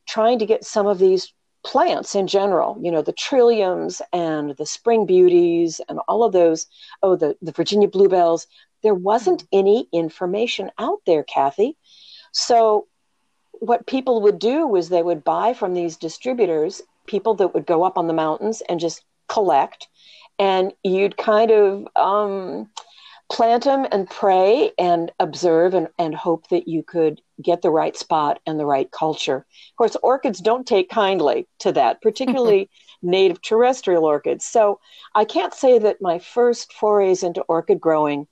trying 0.08 0.38
to 0.38 0.46
get 0.46 0.64
some 0.64 0.86
of 0.86 0.98
these 0.98 1.32
plants 1.64 2.14
in 2.14 2.26
general, 2.26 2.76
you 2.80 2.90
know, 2.90 3.02
the 3.02 3.12
trilliums 3.12 4.00
and 4.12 4.56
the 4.56 4.66
spring 4.66 5.06
beauties 5.06 5.80
and 5.88 6.00
all 6.08 6.24
of 6.24 6.32
those, 6.32 6.66
oh, 7.02 7.16
the, 7.16 7.36
the 7.40 7.52
Virginia 7.52 7.88
bluebells, 7.88 8.46
there 8.82 8.94
wasn't 8.94 9.44
mm-hmm. 9.44 9.58
any 9.58 9.88
information 9.92 10.70
out 10.78 11.00
there, 11.06 11.22
Kathy. 11.22 11.76
So, 12.32 12.86
what 13.52 13.86
people 13.86 14.20
would 14.22 14.40
do 14.40 14.66
was 14.66 14.88
they 14.88 15.04
would 15.04 15.22
buy 15.22 15.54
from 15.54 15.74
these 15.74 15.96
distributors, 15.96 16.82
people 17.06 17.34
that 17.34 17.54
would 17.54 17.64
go 17.64 17.84
up 17.84 17.96
on 17.96 18.08
the 18.08 18.12
mountains 18.12 18.60
and 18.68 18.80
just 18.80 19.04
collect. 19.28 19.86
And 20.38 20.72
you'd 20.82 21.16
kind 21.16 21.52
of 21.52 21.86
um, 21.94 22.68
plant 23.32 23.64
them 23.64 23.86
and 23.90 24.08
pray 24.08 24.70
and 24.78 25.10
observe 25.18 25.72
and, 25.72 25.88
and 25.98 26.14
hope 26.14 26.48
that 26.50 26.68
you 26.68 26.82
could 26.82 27.22
get 27.40 27.62
the 27.62 27.70
right 27.70 27.96
spot 27.96 28.38
and 28.46 28.60
the 28.60 28.66
right 28.66 28.90
culture. 28.90 29.38
Of 29.38 29.76
course, 29.76 29.96
orchids 30.02 30.38
don't 30.38 30.66
take 30.66 30.90
kindly 30.90 31.48
to 31.60 31.72
that, 31.72 32.02
particularly 32.02 32.68
native 33.02 33.40
terrestrial 33.40 34.04
orchids. 34.04 34.44
So 34.44 34.80
I 35.14 35.24
can't 35.24 35.54
say 35.54 35.78
that 35.78 36.02
my 36.02 36.18
first 36.18 36.74
forays 36.74 37.22
into 37.22 37.40
orchid 37.42 37.80
growing 37.80 38.28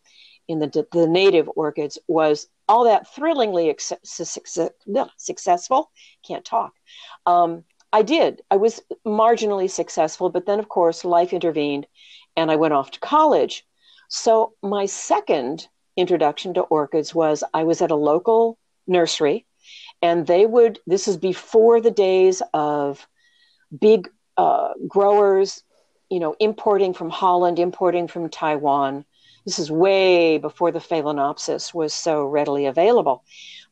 in 0.49 0.59
the, 0.59 0.87
the 0.93 1.07
native 1.07 1.49
orchids 1.57 1.97
was 2.07 2.49
all 2.69 2.85
that 2.85 3.13
thrillingly 3.15 3.75
successful. 4.05 5.91
Can't 6.27 6.45
talk. 6.45 6.75
Um, 7.25 7.65
I 7.93 8.03
did. 8.03 8.43
I 8.51 8.57
was 8.57 8.83
marginally 9.07 9.71
successful, 9.71 10.29
but 10.29 10.45
then, 10.45 10.59
of 10.59 10.69
course, 10.69 11.05
life 11.07 11.33
intervened 11.33 11.87
and 12.37 12.51
I 12.51 12.57
went 12.57 12.75
off 12.75 12.91
to 12.93 13.01
college. 13.01 13.65
So, 14.11 14.55
my 14.61 14.87
second 14.87 15.69
introduction 15.97 16.53
to 16.55 16.63
orchids 16.63 17.15
was 17.15 17.45
I 17.55 17.63
was 17.63 17.81
at 17.81 17.93
a 17.93 17.97
local 17.97 18.59
nursery, 18.89 19.47
and 20.03 20.27
they 20.27 20.47
would, 20.47 20.81
this 20.85 21.07
is 21.07 21.17
before 21.17 21.81
the 21.81 21.93
days 21.93 22.43
of 22.53 23.07
big 23.79 24.11
uh, 24.37 24.73
growers, 24.89 25.63
you 26.11 26.19
know, 26.19 26.35
importing 26.41 26.93
from 26.93 27.09
Holland, 27.09 27.61
importing 27.61 28.09
from 28.09 28.29
Taiwan. 28.29 29.05
This 29.47 29.61
is 29.61 29.71
way 29.71 30.39
before 30.39 30.73
the 30.73 30.81
Phalaenopsis 30.81 31.73
was 31.73 31.95
so 31.95 32.25
readily 32.25 32.67
available. 32.67 33.23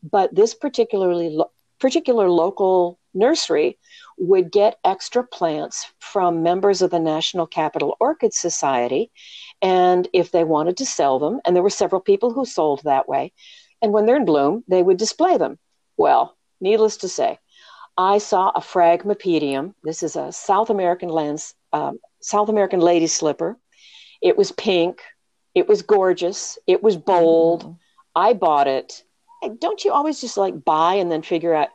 But 0.04 0.32
this 0.32 0.54
particularly 0.54 1.30
lo- 1.30 1.50
particular 1.80 2.30
local 2.30 3.00
nursery 3.12 3.76
would 4.18 4.50
get 4.52 4.78
extra 4.84 5.24
plants 5.24 5.92
from 5.98 6.42
members 6.42 6.82
of 6.82 6.90
the 6.90 6.98
National 6.98 7.46
Capital 7.46 7.96
Orchid 8.00 8.34
Society. 8.34 9.10
And 9.60 10.08
if 10.12 10.30
they 10.30 10.44
wanted 10.44 10.76
to 10.78 10.86
sell 10.86 11.18
them, 11.18 11.40
and 11.44 11.54
there 11.54 11.62
were 11.62 11.70
several 11.70 12.00
people 12.00 12.32
who 12.32 12.44
sold 12.44 12.82
that 12.84 13.08
way, 13.08 13.32
and 13.82 13.92
when 13.92 14.06
they're 14.06 14.16
in 14.16 14.24
bloom, 14.24 14.64
they 14.68 14.82
would 14.82 14.96
display 14.96 15.36
them. 15.36 15.58
Well, 15.96 16.36
needless 16.60 16.98
to 16.98 17.08
say, 17.08 17.38
I 17.96 18.18
saw 18.18 18.50
a 18.54 18.60
Phragmipedium. 18.60 19.74
This 19.82 20.02
is 20.02 20.14
a 20.14 20.30
South 20.30 20.70
American 20.70 21.08
lands, 21.08 21.54
um, 21.72 21.98
South 22.20 22.48
American 22.48 22.80
lady 22.80 23.08
slipper. 23.08 23.58
It 24.22 24.36
was 24.36 24.52
pink. 24.52 25.00
It 25.54 25.68
was 25.68 25.82
gorgeous. 25.82 26.58
It 26.66 26.82
was 26.82 26.96
bold. 26.96 27.64
Mm. 27.64 27.78
I 28.14 28.32
bought 28.34 28.68
it. 28.68 29.02
Don't 29.58 29.84
you 29.84 29.92
always 29.92 30.20
just 30.20 30.36
like 30.36 30.64
buy 30.64 30.94
and 30.94 31.10
then 31.10 31.22
figure 31.22 31.54
out 31.54 31.68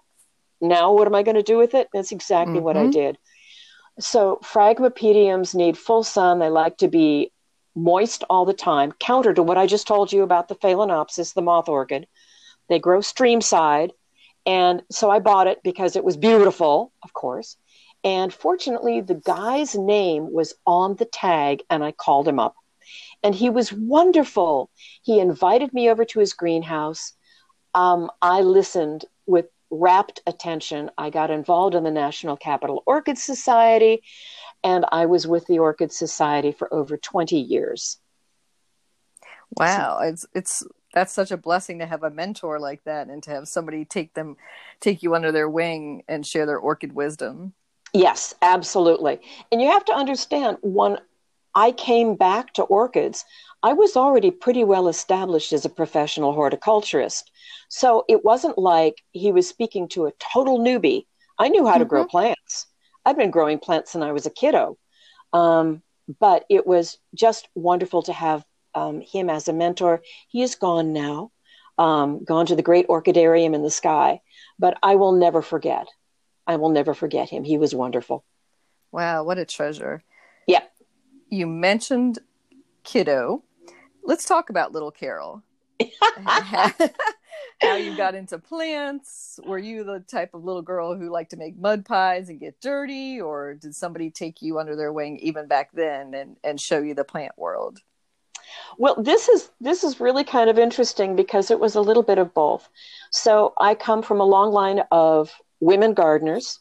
now 0.62 0.94
what 0.94 1.08
am 1.08 1.16
I 1.16 1.24
going 1.24 1.36
to 1.36 1.44
do 1.44 1.58
with 1.58 1.74
it? 1.74 1.90
That's 1.94 2.12
exactly 2.12 2.56
mm-hmm. 2.56 2.64
what 2.64 2.78
I 2.78 2.84
mm-hmm. 2.84 2.92
did. 2.92 3.18
So 4.00 4.40
Phragmipediums 4.44 5.54
need 5.54 5.78
full 5.78 6.04
sun. 6.04 6.40
They 6.40 6.50
like 6.50 6.78
to 6.78 6.88
be 6.88 7.32
moist 7.76 8.24
all 8.30 8.46
the 8.46 8.54
time, 8.54 8.92
counter 8.94 9.34
to 9.34 9.44
what 9.44 9.58
I 9.58 9.68
just 9.68 9.88
told 9.88 10.12
you 10.12 10.24
about 10.24 10.48
the 10.48 10.56
Phalaenopsis, 10.56 11.34
the 11.34 11.42
moth 11.42 11.70
orchid. 11.70 12.08
They 12.70 12.80
grow 12.80 13.00
streamside. 13.00 13.92
And 14.46 14.84
so 14.92 15.10
I 15.10 15.20
bought 15.20 15.48
it 15.48 15.62
because 15.64 15.96
it 15.96 16.04
was 16.04 16.18
beautiful, 16.18 16.92
of 17.04 17.14
course. 17.14 17.58
And 18.04 18.34
fortunately, 18.34 19.00
the 19.00 19.16
guy's 19.16 19.76
name 19.76 20.32
was 20.32 20.54
on 20.68 20.96
the 20.96 21.06
tag, 21.06 21.64
and 21.70 21.84
I 21.84 21.94
called 21.94 22.28
him 22.28 22.40
up. 22.40 22.56
And 23.24 23.34
he 23.34 23.50
was 23.50 23.72
wonderful. 23.72 24.70
He 25.02 25.20
invited 25.20 25.74
me 25.74 25.90
over 25.90 26.04
to 26.04 26.20
his 26.20 26.34
greenhouse. 26.34 27.14
Um, 27.74 28.12
I 28.22 28.42
listened 28.42 29.06
with 29.26 29.46
rapt 29.72 30.22
attention. 30.28 30.92
I 30.98 31.10
got 31.10 31.32
involved 31.32 31.76
in 31.76 31.84
the 31.84 31.92
National 31.92 32.36
Capital 32.36 32.84
Orchid 32.86 33.18
Society 33.18 34.04
and 34.64 34.86
I 34.92 35.06
was 35.06 35.28
with 35.28 35.46
the 35.48 35.60
Orchid 35.60 35.92
Society 35.92 36.52
for 36.52 36.74
over 36.74 36.98
20 36.98 37.38
years. 37.38 37.98
Wow, 39.56 40.00
it's 40.02 40.26
it's 40.34 40.64
that's 40.94 41.14
such 41.14 41.32
a 41.32 41.38
blessing 41.38 41.80
to 41.80 41.86
have 41.86 42.04
a 42.04 42.10
mentor 42.10 42.60
like 42.60 42.84
that 42.86 43.08
and 43.08 43.22
to 43.24 43.32
have 43.32 43.48
somebody 43.48 43.86
take 43.86 44.14
them 44.14 44.38
take 44.80 45.04
you 45.04 45.16
under 45.16 45.32
their 45.32 45.50
wing 45.50 46.04
and 46.08 46.26
share 46.26 46.46
their 46.46 46.58
orchid 46.58 46.94
wisdom. 46.94 47.54
Yes, 47.94 48.34
absolutely. 48.42 49.20
And 49.52 49.62
you 49.62 49.70
have 49.70 49.86
to 49.86 49.94
understand 49.94 50.58
when 50.62 50.98
I 51.54 51.72
came 51.72 52.16
back 52.16 52.54
to 52.54 52.64
orchids, 52.64 53.26
I 53.62 53.74
was 53.74 53.96
already 53.96 54.32
pretty 54.32 54.64
well 54.64 54.88
established 54.88 55.54
as 55.54 55.66
a 55.66 55.70
professional 55.70 56.34
horticulturist. 56.34 57.32
So 57.70 58.06
it 58.10 58.26
wasn't 58.26 58.58
like 58.58 59.04
he 59.12 59.32
was 59.32 59.48
speaking 59.48 59.88
to 59.90 60.06
a 60.06 60.14
total 60.34 60.60
newbie. 60.60 61.06
I 61.38 61.50
knew 61.50 61.66
how 61.66 61.74
mm-hmm. 61.74 61.80
to 61.80 61.86
grow 61.86 62.02
mm-hmm. 62.02 62.10
plants. 62.10 62.68
I've 63.06 63.18
been 63.18 63.32
growing 63.32 63.60
plants 63.60 63.92
since 63.92 64.04
I 64.04 64.12
was 64.12 64.26
a 64.26 64.32
kiddo. 64.32 64.78
Um, 65.32 65.82
but 66.20 66.46
it 66.50 66.68
was 66.68 67.00
just 67.16 67.48
wonderful 67.56 68.04
to 68.04 68.14
have 68.14 68.46
um, 68.76 69.02
him 69.02 69.30
as 69.30 69.48
a 69.48 69.54
mentor. 69.54 70.02
He 70.28 70.42
is 70.42 70.56
gone 70.56 70.94
now, 70.94 71.32
um, 71.78 72.24
gone 72.24 72.46
to 72.48 72.56
the 72.56 72.62
great 72.62 72.88
orchidarium 72.88 73.54
in 73.56 73.64
the 73.64 73.72
sky. 73.72 74.22
But 74.60 74.78
I 74.84 74.96
will 74.96 75.14
never 75.14 75.42
forget. 75.42 75.88
I 76.46 76.58
will 76.58 76.70
never 76.70 76.94
forget 76.94 77.30
him. 77.30 77.44
He 77.44 77.58
was 77.58 77.74
wonderful. 77.74 78.24
Wow, 78.92 79.24
what 79.24 79.38
a 79.38 79.46
treasure. 79.46 80.04
Yeah. 80.46 80.64
You 81.30 81.48
mentioned 81.48 82.20
kiddo. 82.84 83.44
let's 84.04 84.26
talk 84.26 84.50
about 84.50 84.74
little 84.74 84.92
Carol. 84.92 85.42
How 87.62 87.76
you 87.76 87.96
got 87.96 88.16
into 88.16 88.38
plants? 88.40 89.40
Were 89.46 89.58
you 89.58 89.84
the 89.84 90.00
type 90.00 90.34
of 90.34 90.44
little 90.44 90.62
girl 90.62 90.96
who 90.96 91.10
liked 91.10 91.32
to 91.32 91.38
make 91.38 91.58
mud 91.58 91.86
pies 91.86 92.30
and 92.30 92.40
get 92.40 92.60
dirty, 92.60 93.22
or 93.22 93.54
did 93.54 93.76
somebody 93.76 94.10
take 94.10 94.42
you 94.42 94.60
under 94.60 94.76
their 94.76 94.92
wing 94.92 95.18
even 95.20 95.48
back 95.48 95.72
then 95.74 96.14
and, 96.14 96.38
and 96.44 96.60
show 96.60 96.80
you 96.80 96.94
the 96.94 97.04
plant 97.04 97.34
world? 97.38 97.80
Well, 98.78 99.02
this 99.02 99.30
is 99.30 99.50
this 99.62 99.84
is 99.84 100.00
really 100.00 100.24
kind 100.24 100.50
of 100.50 100.60
interesting 100.60 101.16
because 101.16 101.52
it 101.52 101.60
was 101.60 101.76
a 101.76 101.82
little 101.82 102.04
bit 102.04 102.18
of 102.18 102.34
both. 102.34 102.70
So 103.12 103.54
I 103.60 103.76
come 103.76 104.02
from 104.02 104.20
a 104.20 104.26
long 104.26 104.52
line 104.52 104.84
of 104.92 105.32
women 105.60 105.94
gardeners. 105.94 106.60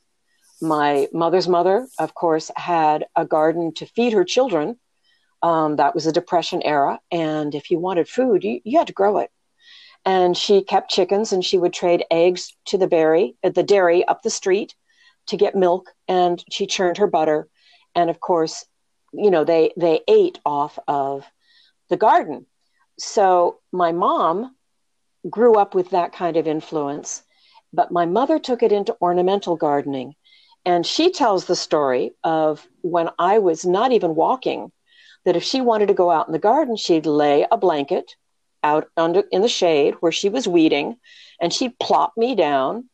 My 0.61 1.09
mother's 1.12 1.49
mother, 1.49 1.88
of 1.99 2.14
course, 2.14 2.50
had 2.55 3.07
a 3.17 3.25
garden 3.25 3.75
to 3.75 3.87
feed 3.87 4.12
her 4.12 4.25
children. 4.25 4.79
Um, 5.43 5.76
that 5.76 5.95
was 5.95 6.07
a 6.07 6.12
depression 6.12 6.62
era, 6.62 7.00
and 7.11 7.52
if 7.55 7.71
you 7.73 7.81
wanted 7.81 8.09
food, 8.09 8.45
you, 8.45 8.61
you 8.62 8.79
had 8.79 8.87
to 8.87 8.93
grow 8.93 9.19
it. 9.19 9.33
And 10.05 10.37
she 10.37 10.63
kept 10.63 10.91
chickens, 10.91 11.33
and 11.33 11.45
she 11.45 11.59
would 11.59 11.73
trade 11.73 12.05
eggs 12.11 12.53
to 12.67 12.79
the 12.79 12.87
dairy, 12.87 13.37
at 13.43 13.51
uh, 13.51 13.53
the 13.53 13.63
dairy 13.63 14.05
up 14.05 14.23
the 14.23 14.31
street, 14.31 14.75
to 15.27 15.37
get 15.37 15.55
milk, 15.55 15.91
and 16.09 16.43
she 16.51 16.67
churned 16.67 16.99
her 16.99 17.07
butter. 17.07 17.49
And 17.95 18.11
of 18.11 18.19
course, 18.21 18.65
you 19.13 19.31
know 19.31 19.45
they 19.45 19.73
they 19.77 20.01
ate 20.09 20.39
off 20.45 20.79
of 20.89 21.25
the 21.89 21.97
garden. 21.97 22.47
So 22.99 23.61
my 23.71 23.93
mom 23.93 24.57
grew 25.29 25.55
up 25.57 25.75
with 25.75 25.91
that 25.91 26.13
kind 26.13 26.37
of 26.37 26.47
influence, 26.47 27.23
but 27.73 27.93
my 27.93 28.07
mother 28.07 28.39
took 28.39 28.63
it 28.63 28.73
into 28.73 28.97
ornamental 29.01 29.57
gardening. 29.57 30.15
And 30.65 30.87
she 30.87 31.11
tells 31.11 31.45
the 31.45 31.57
story 31.57 32.13
of 32.23 32.67
when 32.83 33.11
I 33.19 33.39
was 33.39 33.65
not 33.65 33.93
even 33.93 34.15
walking, 34.15 34.71
that 35.25 35.37
if 35.37 35.43
she 35.43 35.61
wanted 35.61 35.89
to 35.89 35.95
go 35.95 36.11
out 36.11 36.29
in 36.29 36.33
the 36.33 36.39
garden, 36.39 36.77
she'd 36.77 37.07
lay 37.07 37.47
a 37.51 37.57
blanket 37.57 38.15
out 38.62 38.88
under 38.97 39.25
in 39.33 39.42
the 39.42 39.49
shade 39.49 39.95
where 40.00 40.12
she 40.12 40.28
was 40.28 40.49
weeding, 40.49 40.97
and 41.40 41.52
she'd 41.52 41.78
plop 41.78 42.12
me 42.16 42.35
down, 42.35 42.88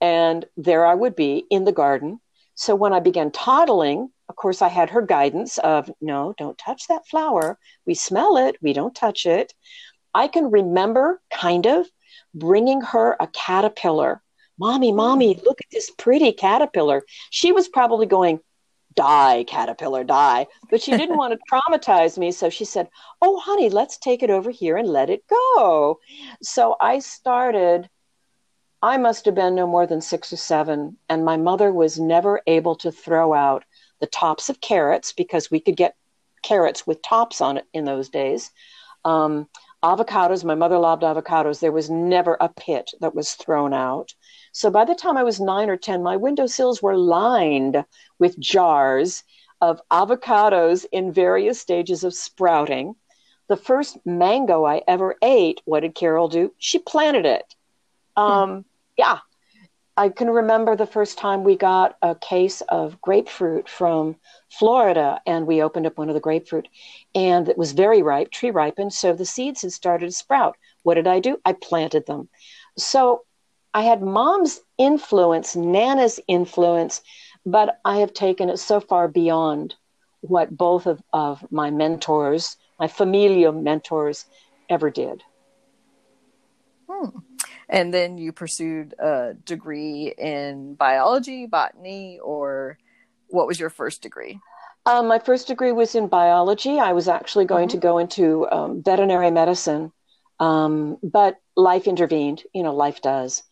and 0.00 0.44
there 0.56 0.84
I 0.86 0.94
would 0.94 1.16
be 1.16 1.44
in 1.50 1.64
the 1.64 1.72
garden. 1.72 2.20
So 2.54 2.74
when 2.74 2.92
I 2.92 3.00
began 3.00 3.30
toddling, 3.30 4.10
of 4.28 4.36
course, 4.36 4.62
I 4.62 4.68
had 4.68 4.90
her 4.90 5.02
guidance 5.02 5.58
of 5.58 5.90
no, 6.00 6.34
don't 6.38 6.58
touch 6.58 6.86
that 6.88 7.06
flower. 7.06 7.58
We 7.86 7.94
smell 7.94 8.36
it, 8.36 8.56
we 8.62 8.72
don't 8.72 8.94
touch 8.94 9.26
it. 9.26 9.52
I 10.14 10.28
can 10.28 10.50
remember 10.50 11.20
kind 11.30 11.66
of 11.66 11.86
bringing 12.34 12.80
her 12.80 13.16
a 13.20 13.26
caterpillar. 13.28 14.22
Mommy, 14.58 14.92
mommy, 14.92 15.34
hmm. 15.34 15.44
look 15.44 15.60
at 15.60 15.70
this 15.70 15.90
pretty 15.90 16.32
caterpillar. 16.32 17.02
She 17.30 17.52
was 17.52 17.68
probably 17.68 18.06
going, 18.06 18.40
die, 18.94 19.44
caterpillar, 19.46 20.04
die. 20.04 20.46
But 20.70 20.82
she 20.82 20.96
didn't 20.96 21.16
want 21.22 21.32
to 21.32 21.38
traumatize 21.50 22.18
me. 22.18 22.32
So 22.32 22.50
she 22.50 22.64
said, 22.64 22.88
Oh, 23.20 23.38
honey, 23.40 23.68
let's 23.68 23.98
take 23.98 24.22
it 24.22 24.30
over 24.30 24.50
here 24.50 24.76
and 24.76 24.88
let 24.88 25.10
it 25.10 25.24
go. 25.28 25.98
So 26.42 26.76
I 26.80 26.98
started, 26.98 27.88
I 28.82 28.96
must 28.96 29.24
have 29.26 29.34
been 29.34 29.54
no 29.54 29.66
more 29.66 29.86
than 29.86 30.00
six 30.00 30.32
or 30.32 30.36
seven. 30.36 30.96
And 31.08 31.24
my 31.24 31.36
mother 31.36 31.72
was 31.72 31.98
never 31.98 32.40
able 32.46 32.76
to 32.76 32.92
throw 32.92 33.34
out 33.34 33.64
the 34.00 34.06
tops 34.06 34.48
of 34.48 34.60
carrots 34.60 35.12
because 35.12 35.50
we 35.50 35.60
could 35.60 35.76
get 35.76 35.94
carrots 36.42 36.86
with 36.86 37.02
tops 37.02 37.40
on 37.40 37.58
it 37.58 37.66
in 37.72 37.84
those 37.84 38.08
days. 38.08 38.50
Um, 39.04 39.48
avocados, 39.82 40.44
my 40.44 40.54
mother 40.54 40.78
loved 40.78 41.02
avocados. 41.02 41.60
There 41.60 41.72
was 41.72 41.90
never 41.90 42.36
a 42.40 42.48
pit 42.48 42.90
that 43.00 43.14
was 43.14 43.32
thrown 43.32 43.72
out. 43.72 44.14
So 44.52 44.70
by 44.70 44.84
the 44.84 44.94
time 44.94 45.16
I 45.16 45.22
was 45.22 45.40
nine 45.40 45.70
or 45.70 45.76
10, 45.76 46.02
my 46.02 46.16
windowsills 46.16 46.82
were 46.82 46.96
lined 46.96 47.84
with 48.18 48.38
jars 48.38 49.24
of 49.60 49.80
avocados 49.90 50.84
in 50.92 51.12
various 51.12 51.60
stages 51.60 52.04
of 52.04 52.14
sprouting. 52.14 52.94
The 53.48 53.56
first 53.56 53.98
mango 54.04 54.64
I 54.64 54.82
ever 54.86 55.16
ate, 55.22 55.60
what 55.64 55.80
did 55.80 55.94
Carol 55.94 56.28
do? 56.28 56.52
She 56.58 56.78
planted 56.78 57.26
it. 57.26 57.54
Um, 58.16 58.50
hmm. 58.50 58.60
Yeah, 58.96 59.18
I 59.96 60.08
can 60.08 60.30
remember 60.30 60.74
the 60.74 60.86
first 60.86 61.18
time 61.18 61.44
we 61.44 61.56
got 61.56 61.96
a 62.02 62.14
case 62.14 62.60
of 62.62 63.00
grapefruit 63.00 63.68
from 63.68 64.16
Florida, 64.50 65.20
and 65.26 65.46
we 65.46 65.62
opened 65.62 65.86
up 65.86 65.98
one 65.98 66.08
of 66.08 66.14
the 66.14 66.20
grapefruit, 66.20 66.68
and 67.14 67.48
it 67.48 67.58
was 67.58 67.72
very 67.72 68.02
ripe, 68.02 68.30
tree 68.30 68.50
ripened, 68.50 68.92
so 68.92 69.12
the 69.12 69.24
seeds 69.24 69.62
had 69.62 69.72
started 69.72 70.06
to 70.06 70.12
sprout. 70.12 70.56
What 70.82 70.94
did 70.94 71.06
I 71.06 71.20
do? 71.20 71.40
I 71.44 71.52
planted 71.52 72.06
them. 72.06 72.28
So 72.76 73.24
I 73.74 73.82
had 73.82 74.02
mom's 74.02 74.60
influence, 74.78 75.56
Nana's 75.56 76.20
influence, 76.28 77.02
but 77.46 77.80
I 77.84 77.98
have 77.98 78.12
taken 78.12 78.48
it 78.48 78.58
so 78.58 78.80
far 78.80 79.08
beyond 79.08 79.74
what 80.20 80.56
both 80.56 80.86
of, 80.86 81.02
of 81.12 81.44
my 81.50 81.70
mentors, 81.70 82.56
my 82.78 82.86
familial 82.86 83.52
mentors, 83.52 84.26
ever 84.68 84.90
did. 84.90 85.22
Hmm. 86.88 87.18
And 87.68 87.92
then 87.92 88.18
you 88.18 88.32
pursued 88.32 88.94
a 88.98 89.34
degree 89.44 90.14
in 90.18 90.74
biology, 90.74 91.46
botany, 91.46 92.18
or 92.22 92.78
what 93.28 93.46
was 93.46 93.58
your 93.58 93.70
first 93.70 94.02
degree? 94.02 94.38
Um, 94.84 95.06
my 95.06 95.18
first 95.18 95.46
degree 95.46 95.72
was 95.72 95.94
in 95.94 96.08
biology. 96.08 96.78
I 96.78 96.92
was 96.92 97.08
actually 97.08 97.46
going 97.46 97.68
mm-hmm. 97.68 97.78
to 97.78 97.82
go 97.82 97.98
into 97.98 98.50
um, 98.50 98.82
veterinary 98.82 99.30
medicine, 99.30 99.92
um, 100.38 100.98
but 101.02 101.38
life 101.56 101.86
intervened. 101.86 102.42
You 102.52 102.62
know, 102.62 102.74
life 102.74 103.00
does. 103.00 103.42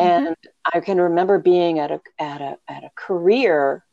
Mm-hmm. 0.00 0.26
And 0.26 0.36
I 0.72 0.80
can 0.80 1.00
remember 1.00 1.38
being 1.38 1.78
at 1.78 1.90
a 1.90 2.00
at 2.18 2.40
a 2.40 2.58
at 2.68 2.84
a 2.84 2.90
career 2.96 3.84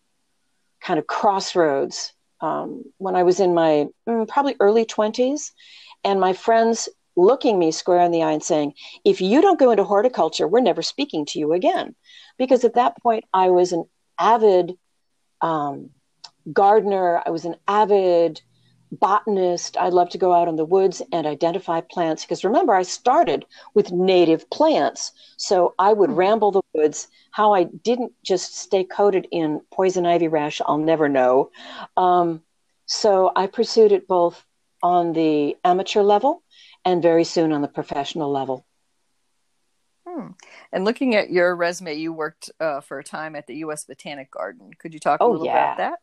kind 0.82 0.98
of 0.98 1.06
crossroads 1.08 2.14
um, 2.42 2.84
when 2.98 3.16
I 3.16 3.24
was 3.24 3.40
in 3.40 3.54
my 3.54 3.88
mm, 4.10 4.28
probably 4.28 4.56
early 4.60 4.86
twenties, 4.86 5.54
and 6.04 6.20
my 6.20 6.34
friends 6.34 6.90
looking 7.16 7.60
me 7.60 7.72
square 7.72 8.00
in 8.02 8.12
the 8.12 8.24
eye 8.24 8.32
and 8.32 8.44
saying, 8.44 8.74
if 9.04 9.22
you 9.22 9.42
don't 9.42 9.60
go 9.60 9.70
into 9.72 9.84
horticulture, 9.84 10.48
we're 10.48 10.62
never 10.62 10.82
speaking 10.82 11.26
to 11.26 11.40
you 11.40 11.54
again. 11.54 11.94
Because 12.38 12.64
at 12.64 12.76
that 12.76 12.98
point, 13.04 13.26
I 13.34 13.50
was 13.50 13.74
an 13.74 13.84
avid 14.18 14.74
um, 15.42 15.90
gardener, 16.52 17.22
I 17.26 17.30
was 17.30 17.46
an 17.46 17.58
avid 17.68 18.42
botanist. 18.92 19.78
I 19.78 19.90
love 19.90 20.10
to 20.10 20.18
go 20.18 20.34
out 20.34 20.48
in 20.48 20.56
the 20.56 20.66
woods 20.66 21.02
and 21.12 21.26
identify 21.26 21.82
plants. 21.82 22.24
Because 22.24 22.44
remember, 22.44 22.74
I 22.74 22.84
started 22.84 23.46
with 23.74 23.92
native 23.92 24.50
plants. 24.50 25.14
So 25.38 25.74
I 25.80 25.94
would 25.94 26.12
ramble 26.12 26.52
the 26.52 26.62
woods. 26.74 27.08
How 27.32 27.54
I 27.54 27.64
didn't 27.64 28.14
just 28.24 28.58
stay 28.58 28.84
coated 28.84 29.28
in 29.32 29.62
poison 29.72 30.06
ivy 30.06 30.28
rash, 30.28 30.62
I'll 30.66 30.78
never 30.78 31.08
know. 31.08 31.52
Um, 31.96 32.42
so 32.86 33.32
I 33.36 33.48
pursued 33.48 33.92
it 33.92 34.08
both 34.08 34.44
on 34.84 35.14
the 35.14 35.56
amateur 35.64 36.02
level 36.02 36.44
and 36.84 37.02
very 37.02 37.24
soon 37.24 37.54
on 37.54 37.62
the 37.62 37.68
professional 37.68 38.32
level. 38.32 38.66
Hmm. 40.06 40.30
And 40.74 40.84
looking 40.84 41.16
at 41.16 41.30
your 41.30 41.56
resume, 41.56 41.96
you 41.96 42.12
worked 42.12 42.52
uh, 42.60 42.82
for 42.82 43.00
a 43.00 43.04
time 43.04 43.36
at 43.36 43.48
the 43.48 43.58
U.S. 43.58 43.86
Botanic 43.86 44.32
Garden. 44.32 44.72
Could 44.78 44.94
you 44.94 45.00
talk 45.00 45.22
a 45.22 45.24
oh, 45.24 45.32
little 45.32 45.46
yeah. 45.46 45.74
about 45.74 45.78
that? 45.78 46.00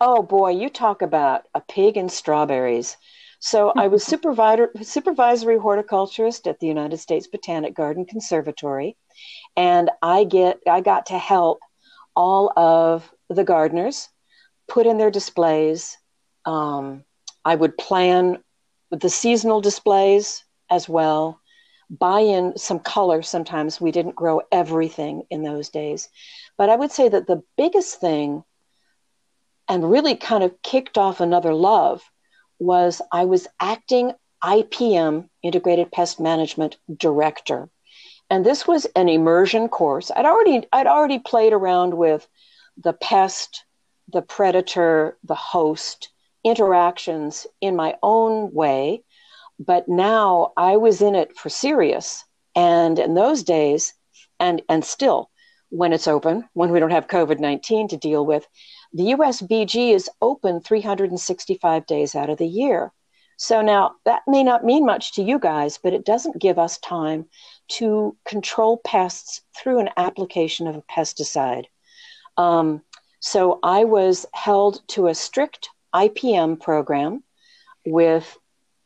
Oh 0.00 0.22
boy, 0.22 0.50
you 0.50 0.68
talk 0.68 1.02
about 1.02 1.46
a 1.54 1.60
pig 1.60 1.96
and 1.96 2.10
strawberries. 2.10 2.96
So 3.40 3.72
I 3.76 3.88
was 3.88 4.04
supervisor, 4.12 4.70
supervisory 4.82 5.58
horticulturist 5.58 6.46
at 6.46 6.60
the 6.60 6.66
United 6.66 6.98
States 6.98 7.26
Botanic 7.26 7.74
Garden 7.74 8.04
Conservatory, 8.04 8.96
and 9.56 9.90
I 10.02 10.24
get 10.24 10.60
I 10.68 10.80
got 10.80 11.06
to 11.06 11.18
help 11.18 11.60
all 12.16 12.52
of 12.58 13.10
the 13.28 13.44
gardeners 13.44 14.08
put 14.68 14.86
in 14.86 14.98
their 14.98 15.10
displays. 15.10 15.96
Um, 16.44 17.04
I 17.44 17.54
would 17.54 17.76
plan 17.78 18.38
the 18.90 19.08
seasonal 19.08 19.60
displays 19.60 20.44
as 20.70 20.88
well. 20.88 21.40
Buy 21.90 22.20
in 22.20 22.56
some 22.56 22.78
color. 22.78 23.22
Sometimes 23.22 23.80
we 23.80 23.90
didn't 23.90 24.14
grow 24.14 24.42
everything 24.52 25.24
in 25.30 25.42
those 25.42 25.68
days. 25.70 26.08
But 26.56 26.68
I 26.70 26.76
would 26.76 26.92
say 26.92 27.08
that 27.08 27.26
the 27.26 27.42
biggest 27.56 28.00
thing, 28.00 28.44
and 29.70 29.88
really 29.88 30.16
kind 30.16 30.42
of 30.42 30.60
kicked 30.62 30.98
off 30.98 31.20
another 31.20 31.54
love, 31.54 32.02
was 32.58 33.00
I 33.12 33.24
was 33.24 33.46
acting 33.60 34.12
IPM, 34.42 35.28
Integrated 35.44 35.92
Pest 35.92 36.18
Management 36.18 36.76
Director. 36.94 37.70
And 38.28 38.44
this 38.44 38.66
was 38.66 38.86
an 38.96 39.08
immersion 39.08 39.68
course. 39.68 40.10
I'd 40.14 40.26
already 40.26 40.66
I'd 40.72 40.88
already 40.88 41.20
played 41.20 41.52
around 41.52 41.94
with 41.94 42.28
the 42.76 42.92
pest, 42.92 43.64
the 44.12 44.22
predator, 44.22 45.16
the 45.22 45.36
host, 45.36 46.10
interactions 46.42 47.46
in 47.60 47.76
my 47.76 47.96
own 48.02 48.52
way, 48.52 49.04
but 49.58 49.88
now 49.88 50.52
I 50.56 50.78
was 50.78 51.00
in 51.00 51.14
it 51.14 51.36
for 51.36 51.48
serious. 51.48 52.24
And 52.56 52.98
in 52.98 53.14
those 53.14 53.44
days, 53.44 53.94
and 54.40 54.62
and 54.68 54.84
still, 54.84 55.30
when 55.68 55.92
it's 55.92 56.08
open, 56.08 56.48
when 56.54 56.72
we 56.72 56.80
don't 56.80 56.90
have 56.90 57.06
COVID 57.06 57.38
nineteen 57.38 57.86
to 57.88 57.96
deal 57.96 58.26
with, 58.26 58.48
the 58.92 59.14
USBG 59.14 59.94
is 59.94 60.10
open 60.20 60.60
365 60.60 61.86
days 61.86 62.14
out 62.14 62.30
of 62.30 62.38
the 62.38 62.46
year. 62.46 62.92
So 63.36 63.62
now 63.62 63.92
that 64.04 64.22
may 64.26 64.42
not 64.42 64.64
mean 64.64 64.84
much 64.84 65.14
to 65.14 65.22
you 65.22 65.38
guys, 65.38 65.78
but 65.78 65.94
it 65.94 66.04
doesn't 66.04 66.40
give 66.40 66.58
us 66.58 66.78
time 66.78 67.26
to 67.68 68.16
control 68.26 68.78
pests 68.84 69.40
through 69.56 69.78
an 69.78 69.90
application 69.96 70.66
of 70.66 70.76
a 70.76 70.82
pesticide. 70.82 71.64
Um, 72.36 72.82
so 73.20 73.58
I 73.62 73.84
was 73.84 74.26
held 74.32 74.86
to 74.88 75.06
a 75.06 75.14
strict 75.14 75.70
IPM 75.94 76.60
program 76.60 77.22
with 77.86 78.38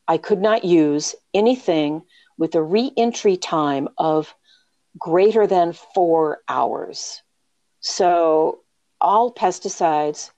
I 0.07 0.19
could 0.19 0.41
not 0.41 0.65
use 0.65 1.15
anything 1.33 2.03
with 2.37 2.55
a 2.55 2.63
reentry 2.63 3.37
time 3.37 3.89
of 3.97 4.35
greater 4.99 5.47
than 5.47 5.73
four 5.73 6.43
hours. 6.49 7.23
So 7.81 8.61
all 9.05 9.33
pesticides 9.33 10.31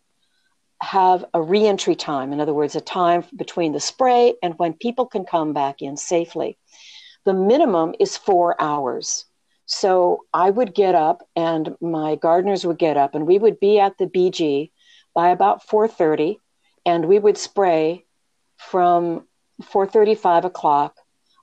have 0.82 1.24
a 1.32 1.40
reentry 1.40 1.94
time, 1.94 2.32
in 2.32 2.40
other 2.40 2.52
words, 2.52 2.76
a 2.76 2.80
time 2.80 3.24
between 3.34 3.72
the 3.72 3.80
spray 3.80 4.34
and 4.42 4.58
when 4.58 4.74
people 4.74 5.06
can 5.06 5.24
come 5.24 5.54
back 5.54 5.80
in 5.80 5.96
safely. 5.96 6.58
The 7.24 7.32
minimum 7.32 7.94
is 7.98 8.16
four 8.16 8.60
hours. 8.60 9.24
So 9.64 10.24
I 10.34 10.50
would 10.50 10.74
get 10.74 10.94
up 10.94 11.26
and 11.34 11.74
my 11.80 12.16
gardeners 12.16 12.66
would 12.66 12.78
get 12.78 12.96
up 12.96 13.14
and 13.14 13.26
we 13.26 13.38
would 13.38 13.58
be 13.58 13.80
at 13.80 13.96
the 13.98 14.06
BG 14.06 14.70
by 15.14 15.30
about 15.30 15.66
4.30 15.66 16.36
and 16.84 17.06
we 17.06 17.18
would 17.18 17.38
spray 17.38 18.04
from 18.56 19.26
4.35 19.62 20.44
o'clock 20.44 20.96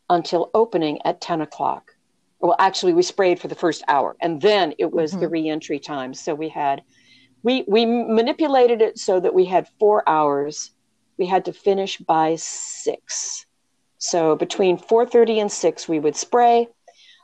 until 0.09 0.51
opening 0.53 0.99
at 1.05 1.21
10 1.21 1.41
o'clock. 1.41 1.91
Well, 2.39 2.55
actually, 2.59 2.93
we 2.93 3.03
sprayed 3.03 3.39
for 3.39 3.47
the 3.47 3.55
first 3.55 3.83
hour 3.87 4.15
and 4.21 4.41
then 4.41 4.73
it 4.77 4.91
was 4.91 5.11
mm-hmm. 5.11 5.21
the 5.21 5.27
reentry 5.29 5.79
time. 5.79 6.13
So 6.13 6.35
we 6.35 6.49
had 6.49 6.83
we 7.43 7.63
we 7.67 7.85
manipulated 7.85 8.81
it 8.81 8.97
so 8.97 9.19
that 9.19 9.33
we 9.33 9.45
had 9.45 9.67
four 9.79 10.07
hours. 10.07 10.71
We 11.17 11.27
had 11.27 11.45
to 11.45 11.53
finish 11.53 11.97
by 11.97 12.35
six. 12.37 13.45
So 13.97 14.35
between 14.35 14.77
4:30 14.77 15.41
and 15.41 15.51
six, 15.51 15.87
we 15.87 15.99
would 15.99 16.15
spray. 16.15 16.67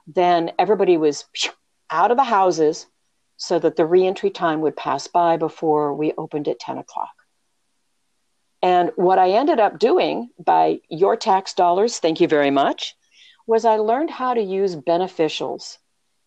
Then 0.08 0.52
everybody 0.60 0.98
was 0.98 1.26
out 1.90 2.12
of 2.12 2.18
the 2.18 2.24
houses 2.24 2.88
so 3.38 3.58
that 3.60 3.76
the 3.76 3.86
reentry 3.86 4.30
time 4.30 4.62
would 4.62 4.76
pass 4.76 5.08
by 5.08 5.38
before 5.38 5.94
we 5.94 6.14
opened 6.18 6.48
at 6.48 6.60
10 6.60 6.78
o'clock. 6.78 7.14
And 8.62 8.92
what 8.96 9.18
I 9.18 9.32
ended 9.32 9.60
up 9.60 9.80
doing 9.80 10.30
by 10.38 10.82
your 10.90 11.16
tax 11.16 11.54
dollars, 11.54 12.00
thank 12.00 12.20
you 12.20 12.28
very 12.28 12.52
much, 12.52 12.96
was 13.48 13.64
I 13.64 13.78
learned 13.78 14.10
how 14.10 14.34
to 14.34 14.42
use 14.42 14.76
beneficials. 14.76 15.78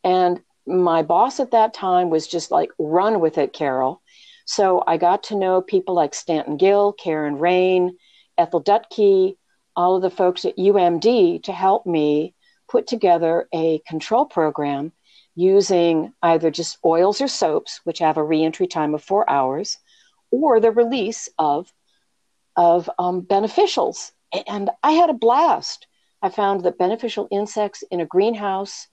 And 0.02 0.40
my 0.66 1.02
boss 1.02 1.40
at 1.40 1.50
that 1.50 1.74
time 1.74 2.10
was 2.10 2.26
just 2.26 2.50
like, 2.50 2.70
run 2.78 3.20
with 3.20 3.38
it, 3.38 3.52
Carol. 3.52 4.02
So 4.44 4.82
I 4.86 4.96
got 4.96 5.24
to 5.24 5.36
know 5.36 5.60
people 5.62 5.94
like 5.94 6.14
Stanton 6.14 6.56
Gill, 6.56 6.92
Karen 6.92 7.38
Rane, 7.38 7.96
Ethel 8.38 8.62
Dutky, 8.62 9.36
all 9.76 9.96
of 9.96 10.02
the 10.02 10.10
folks 10.10 10.44
at 10.44 10.56
UMD 10.56 11.44
to 11.44 11.52
help 11.52 11.86
me 11.86 12.34
put 12.68 12.86
together 12.86 13.48
a 13.52 13.80
control 13.86 14.26
program 14.26 14.92
using 15.34 16.12
either 16.22 16.50
just 16.50 16.78
oils 16.84 17.20
or 17.20 17.28
soaps, 17.28 17.80
which 17.84 18.00
have 18.00 18.16
a 18.16 18.24
reentry 18.24 18.66
time 18.66 18.94
of 18.94 19.02
four 19.02 19.28
hours, 19.28 19.78
or 20.30 20.60
the 20.60 20.70
release 20.70 21.28
of, 21.38 21.72
of 22.56 22.90
um, 22.98 23.22
beneficials. 23.22 24.12
And 24.46 24.70
I 24.82 24.92
had 24.92 25.10
a 25.10 25.14
blast. 25.14 25.86
I 26.22 26.28
found 26.28 26.62
that 26.62 26.78
beneficial 26.78 27.28
insects 27.30 27.82
in 27.90 28.00
a 28.00 28.06
greenhouse 28.06 28.88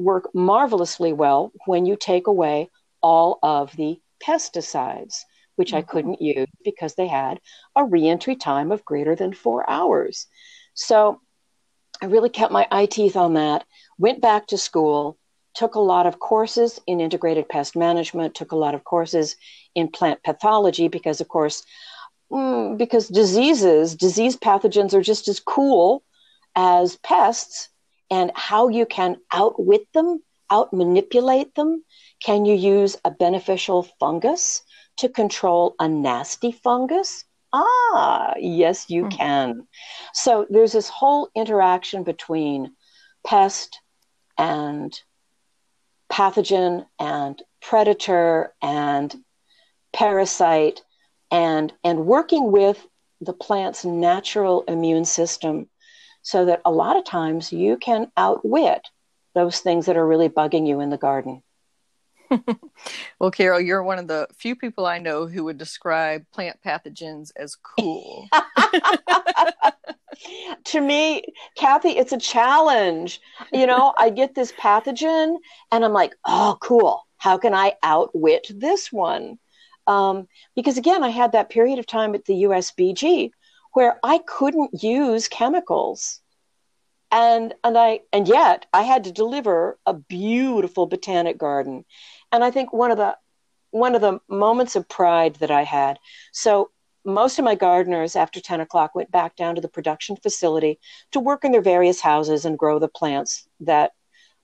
work 0.00 0.30
marvelously 0.34 1.12
well 1.12 1.52
when 1.66 1.84
you 1.86 1.96
take 1.96 2.26
away 2.26 2.70
all 3.02 3.38
of 3.42 3.76
the 3.76 4.00
pesticides, 4.22 5.24
which 5.56 5.68
mm-hmm. 5.68 5.78
I 5.78 5.82
couldn't 5.82 6.22
use 6.22 6.48
because 6.64 6.94
they 6.94 7.06
had 7.06 7.40
a 7.76 7.84
reentry 7.84 8.34
time 8.34 8.72
of 8.72 8.84
greater 8.84 9.14
than 9.14 9.32
four 9.32 9.68
hours. 9.68 10.26
So 10.74 11.20
I 12.02 12.06
really 12.06 12.30
kept 12.30 12.52
my 12.52 12.66
eye 12.70 12.86
teeth 12.86 13.16
on 13.16 13.34
that, 13.34 13.64
went 13.98 14.22
back 14.22 14.46
to 14.48 14.58
school, 14.58 15.18
took 15.54 15.74
a 15.74 15.80
lot 15.80 16.06
of 16.06 16.18
courses 16.18 16.80
in 16.86 17.00
integrated 17.00 17.48
pest 17.48 17.76
management, 17.76 18.34
took 18.34 18.52
a 18.52 18.56
lot 18.56 18.74
of 18.74 18.84
courses 18.84 19.36
in 19.74 19.88
plant 19.88 20.22
pathology 20.22 20.88
because, 20.88 21.20
of 21.20 21.28
course, 21.28 21.62
mm, 22.32 22.78
because 22.78 23.08
diseases, 23.08 23.96
disease 23.96 24.36
pathogens 24.36 24.94
are 24.94 25.02
just 25.02 25.28
as 25.28 25.40
cool 25.40 26.02
as 26.56 26.96
pests 26.98 27.68
and 28.10 28.32
how 28.34 28.68
you 28.68 28.86
can 28.86 29.16
outwit 29.32 29.86
them, 29.92 30.22
out 30.50 30.72
manipulate 30.72 31.54
them. 31.54 31.84
Can 32.22 32.44
you 32.44 32.54
use 32.54 32.96
a 33.04 33.10
beneficial 33.10 33.82
fungus 33.98 34.62
to 34.98 35.08
control 35.08 35.74
a 35.78 35.88
nasty 35.88 36.52
fungus? 36.52 37.24
Ah, 37.52 38.34
yes, 38.38 38.90
you 38.90 39.04
mm. 39.04 39.16
can. 39.16 39.66
So 40.12 40.46
there's 40.50 40.72
this 40.72 40.88
whole 40.88 41.28
interaction 41.34 42.04
between 42.04 42.72
pest 43.24 43.80
and 44.38 44.98
pathogen 46.10 46.86
and 46.98 47.40
predator 47.60 48.52
and 48.62 49.14
parasite 49.92 50.82
and 51.30 51.72
and 51.84 52.06
working 52.06 52.50
with 52.52 52.86
the 53.20 53.32
plant's 53.32 53.84
natural 53.84 54.62
immune 54.62 55.04
system 55.04 55.68
so 56.30 56.44
that 56.44 56.62
a 56.64 56.70
lot 56.70 56.96
of 56.96 57.04
times 57.04 57.52
you 57.52 57.76
can 57.76 58.06
outwit 58.16 58.86
those 59.34 59.58
things 59.58 59.86
that 59.86 59.96
are 59.96 60.06
really 60.06 60.28
bugging 60.28 60.64
you 60.64 60.78
in 60.78 60.88
the 60.88 60.96
garden. 60.96 61.42
well, 63.18 63.32
Carol, 63.32 63.60
you're 63.60 63.82
one 63.82 63.98
of 63.98 64.06
the 64.06 64.28
few 64.36 64.54
people 64.54 64.86
I 64.86 64.98
know 64.98 65.26
who 65.26 65.42
would 65.44 65.58
describe 65.58 66.24
plant 66.32 66.60
pathogens 66.64 67.32
as 67.34 67.56
cool. 67.56 68.28
to 70.66 70.80
me, 70.80 71.24
Kathy, 71.56 71.90
it's 71.90 72.12
a 72.12 72.18
challenge. 72.18 73.20
You 73.52 73.66
know, 73.66 73.92
I 73.98 74.10
get 74.10 74.36
this 74.36 74.52
pathogen 74.52 75.36
and 75.72 75.84
I'm 75.84 75.92
like, 75.92 76.14
oh, 76.24 76.58
cool. 76.60 77.04
How 77.16 77.38
can 77.38 77.54
I 77.54 77.72
outwit 77.82 78.46
this 78.54 78.92
one? 78.92 79.40
Um, 79.88 80.28
because 80.54 80.78
again, 80.78 81.02
I 81.02 81.08
had 81.08 81.32
that 81.32 81.50
period 81.50 81.80
of 81.80 81.88
time 81.88 82.14
at 82.14 82.26
the 82.26 82.44
USBG 82.44 83.32
where 83.72 83.98
I 84.02 84.18
couldn't 84.18 84.82
use 84.82 85.28
chemicals. 85.28 86.20
And 87.12 87.54
and 87.64 87.76
I 87.76 88.00
and 88.12 88.28
yet 88.28 88.66
I 88.72 88.82
had 88.82 89.04
to 89.04 89.12
deliver 89.12 89.78
a 89.84 89.94
beautiful 89.94 90.86
botanic 90.86 91.38
garden. 91.38 91.84
And 92.30 92.44
I 92.44 92.50
think 92.50 92.72
one 92.72 92.90
of 92.90 92.98
the 92.98 93.16
one 93.70 93.94
of 93.94 94.00
the 94.00 94.20
moments 94.28 94.76
of 94.76 94.88
pride 94.88 95.36
that 95.36 95.50
I 95.50 95.62
had. 95.62 95.98
So 96.32 96.70
most 97.04 97.38
of 97.38 97.44
my 97.44 97.54
gardeners 97.54 98.16
after 98.16 98.40
10 98.40 98.60
o'clock 98.60 98.94
went 98.94 99.10
back 99.10 99.36
down 99.36 99.54
to 99.54 99.60
the 99.60 99.68
production 99.68 100.16
facility 100.16 100.78
to 101.12 101.20
work 101.20 101.44
in 101.44 101.52
their 101.52 101.62
various 101.62 102.00
houses 102.00 102.44
and 102.44 102.58
grow 102.58 102.78
the 102.78 102.88
plants 102.88 103.48
that 103.60 103.92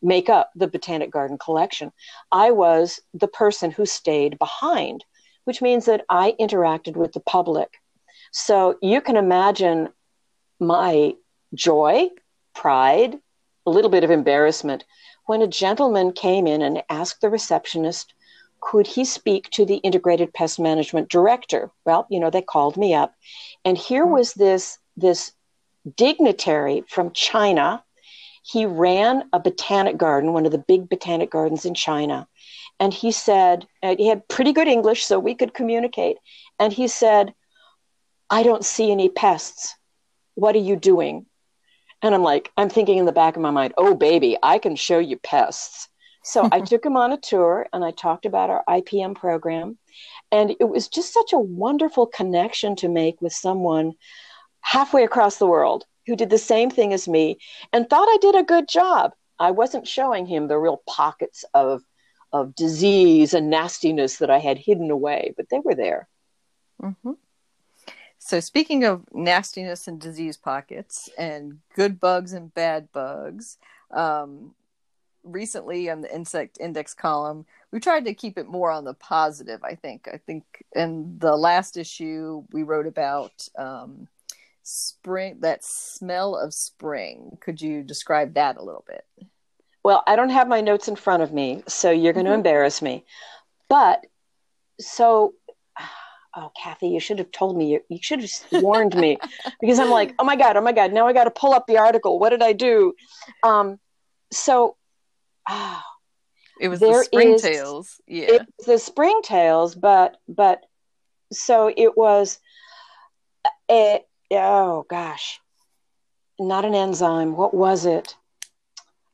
make 0.03 0.29
up 0.29 0.51
the 0.55 0.69
botanic 0.69 1.11
garden 1.11 1.39
collection. 1.39 1.93
I 2.31 2.51
was 2.51 3.01
the 3.15 3.29
person 3.29 3.71
who 3.71 3.87
stayed 3.87 4.39
behind, 4.39 5.05
which 5.45 5.63
means 5.63 5.87
that 5.87 6.05
I 6.09 6.35
interacted 6.41 6.97
with 6.97 7.13
the 7.13 7.21
public 7.21 7.71
so 8.37 8.77
you 8.83 9.01
can 9.01 9.17
imagine 9.17 9.89
my 10.61 11.15
joy, 11.55 12.09
pride, 12.55 13.19
a 13.65 13.71
little 13.71 13.91
bit 13.91 14.05
of 14.05 14.11
embarrassment 14.11 14.85
when 15.25 15.41
a 15.41 15.47
gentleman 15.47 16.13
came 16.13 16.47
in 16.47 16.61
and 16.61 16.83
asked 16.91 17.23
the 17.23 17.31
receptionist, 17.31 18.13
could 18.61 18.87
he 18.87 19.07
speak 19.07 19.49
to 19.51 19.65
the 19.65 19.77
integrated 19.77 20.35
pest 20.35 20.59
management 20.59 21.09
director? 21.09 21.71
Well, 21.87 22.07
you 22.11 22.21
know, 22.21 22.31
they 22.31 22.43
called 22.43 22.77
me 22.77 22.95
up, 22.95 23.15
and 23.65 23.79
here 23.79 24.05
hmm. 24.05 24.13
was 24.13 24.35
this 24.35 24.79
this 24.99 25.33
dignitary 25.97 26.85
from 26.89 27.11
China. 27.13 27.83
He 28.43 28.67
ran 28.67 29.29
a 29.33 29.41
botanic 29.41 29.97
garden, 29.97 30.35
one 30.35 30.45
of 30.45 30.53
the 30.53 30.59
big 30.59 30.91
botanic 30.91 31.31
gardens 31.31 31.65
in 31.65 31.75
China. 31.75 32.29
And 32.79 32.93
he 32.93 33.11
said, 33.11 33.67
he 33.83 34.07
had 34.07 34.29
pretty 34.29 34.53
good 34.53 34.69
English, 34.69 35.05
so 35.05 35.19
we 35.19 35.35
could 35.35 35.55
communicate. 35.55 36.19
And 36.59 36.73
he 36.73 36.87
said, 36.87 37.35
I 38.31 38.43
don't 38.43 38.65
see 38.65 38.91
any 38.91 39.09
pests. 39.09 39.75
What 40.35 40.55
are 40.55 40.61
you 40.61 40.77
doing? 40.77 41.27
And 42.03 42.15
I'm 42.15 42.23
like, 42.23 42.53
I'm 42.57 42.69
thinking 42.69 42.99
in 42.99 43.07
the 43.07 43.13
back 43.13 43.37
of 43.37 43.43
my 43.43 43.51
mind, 43.51 43.75
oh, 43.79 43.95
baby, 43.95 44.37
I 44.43 44.59
can 44.59 44.77
show 44.77 44.99
you 44.99 45.17
pests. 45.17 45.89
So 46.23 46.49
I 46.53 46.61
took 46.61 46.85
him 46.85 46.97
on 46.97 47.13
a 47.13 47.17
tour 47.17 47.67
and 47.73 47.85
I 47.85 47.93
talked 47.93 48.27
about 48.27 48.51
our 48.51 48.65
IPM 48.69 49.15
program. 49.15 49.79
And 50.31 50.55
it 50.61 50.65
was 50.69 50.89
just 50.89 51.15
such 51.15 51.33
a 51.33 51.39
wonderful 51.39 52.07
connection 52.07 52.77
to 52.77 52.89
make 52.89 53.21
with 53.23 53.33
someone 53.33 53.95
halfway 54.61 55.05
across 55.05 55.39
the 55.39 55.47
world 55.47 55.87
who 56.07 56.17
did 56.17 56.31
the 56.31 56.39
same 56.39 56.71
thing 56.71 56.93
as 56.93 57.09
me 57.09 57.39
and 57.73 57.89
thought 57.89 58.09
I 58.09 58.19
did 58.21 58.35
a 58.35 58.43
good 58.43 58.69
job. 58.69 59.13
I 59.39 59.53
wasn't 59.53 59.87
showing 59.87 60.27
him 60.27 60.49
the 60.49 60.59
real 60.59 60.83
pockets 60.87 61.45
of, 61.55 61.83
of 62.33 62.55
disease 62.55 63.35
and 63.35 63.51
nastiness 63.51 64.17
that 64.19 64.31
I 64.31 64.39
had 64.39 64.59
hidden 64.59 64.91
away, 64.91 65.35
but 65.37 65.49
they 65.51 65.61
were 65.61 65.75
there. 65.75 66.09
Mm-hmm. 66.83 67.13
So, 68.27 68.41
speaking 68.41 68.83
of 68.83 69.05
nastiness 69.15 69.87
and 69.87 70.01
disease 70.01 70.37
pockets 70.37 71.09
and 71.17 71.61
good 71.77 72.01
bugs 72.01 72.33
and 72.33 72.53
bad 72.53 72.91
bugs, 72.91 73.57
um, 73.93 74.53
recently 75.23 75.89
on 75.89 76.01
the 76.01 76.13
insect 76.13 76.59
index 76.59 76.93
column, 76.93 77.47
we 77.71 77.79
tried 77.79 78.05
to 78.07 78.15
keep 78.15 78.37
it 78.37 78.49
more 78.49 78.73
on 78.73 78.83
the 78.83 78.95
positive. 78.95 79.63
I 79.63 79.77
think. 79.77 80.09
I 80.13 80.17
think 80.17 80.43
in 80.75 81.21
the 81.21 81.37
last 81.37 81.77
issue 81.77 82.43
we 82.51 82.65
wrote 82.65 82.89
about 82.89 83.49
um, 83.57 84.09
spring, 84.65 85.37
that 85.43 85.65
smell 85.65 86.35
of 86.35 86.53
spring. 86.53 87.39
Could 87.41 87.63
you 87.63 87.85
describe 87.85 88.35
that 88.35 88.57
a 88.57 88.65
little 88.65 88.85
bit? 88.89 89.05
Well, 89.85 90.03
I 90.05 90.17
don't 90.17 90.31
have 90.31 90.49
my 90.49 90.63
notes 90.63 90.89
in 90.89 90.97
front 90.97 91.23
of 91.23 91.33
me, 91.33 91.63
so 91.69 91.93
you're 91.93 92.13
going 92.13 92.27
to 92.27 92.33
mm-hmm. 92.33 92.39
embarrass 92.39 92.83
me. 92.83 93.05
But 93.69 94.05
so 94.81 95.35
oh, 96.37 96.53
Kathy, 96.63 96.89
you 96.89 97.01
should 97.01 97.19
have 97.19 97.33
told 97.33 97.57
me. 97.57 97.73
You, 97.73 97.81
you 97.89 97.99
should 98.01 98.21
have 98.21 98.31
warned 98.53 98.95
me 98.97 99.19
because 99.61 99.79
I'm 99.79 99.91
like, 99.91 100.15
oh 100.19 100.25
my 100.25 100.37
God, 100.37 100.57
oh 100.57 100.61
my 100.61 100.73
God. 100.73 100.93
Now 100.93 101.07
I 101.07 101.13
got 101.13 101.25
to 101.25 101.31
pull 101.31 101.53
up 101.53 101.67
the 101.67 101.79
article. 101.79 102.19
What 102.19 102.31
did 102.31 102.43
I 102.43 102.53
do? 102.53 102.95
Um, 103.43 103.79
so, 104.31 104.77
oh, 105.49 105.83
it 106.61 106.69
was 106.69 106.81
the 106.81 107.09
springtails. 107.13 107.97
Yeah. 108.07 108.33
It 108.33 108.43
the 108.67 108.75
springtails, 108.75 109.79
but, 109.81 110.19
but, 110.29 110.65
so 111.33 111.73
it 111.75 111.97
was, 111.97 112.39
a, 113.71 114.05
oh 114.31 114.87
gosh, 114.89 115.41
not 116.39 116.65
an 116.65 116.75
enzyme. 116.75 117.37
What 117.37 117.55
was 117.55 117.87
it? 117.87 118.15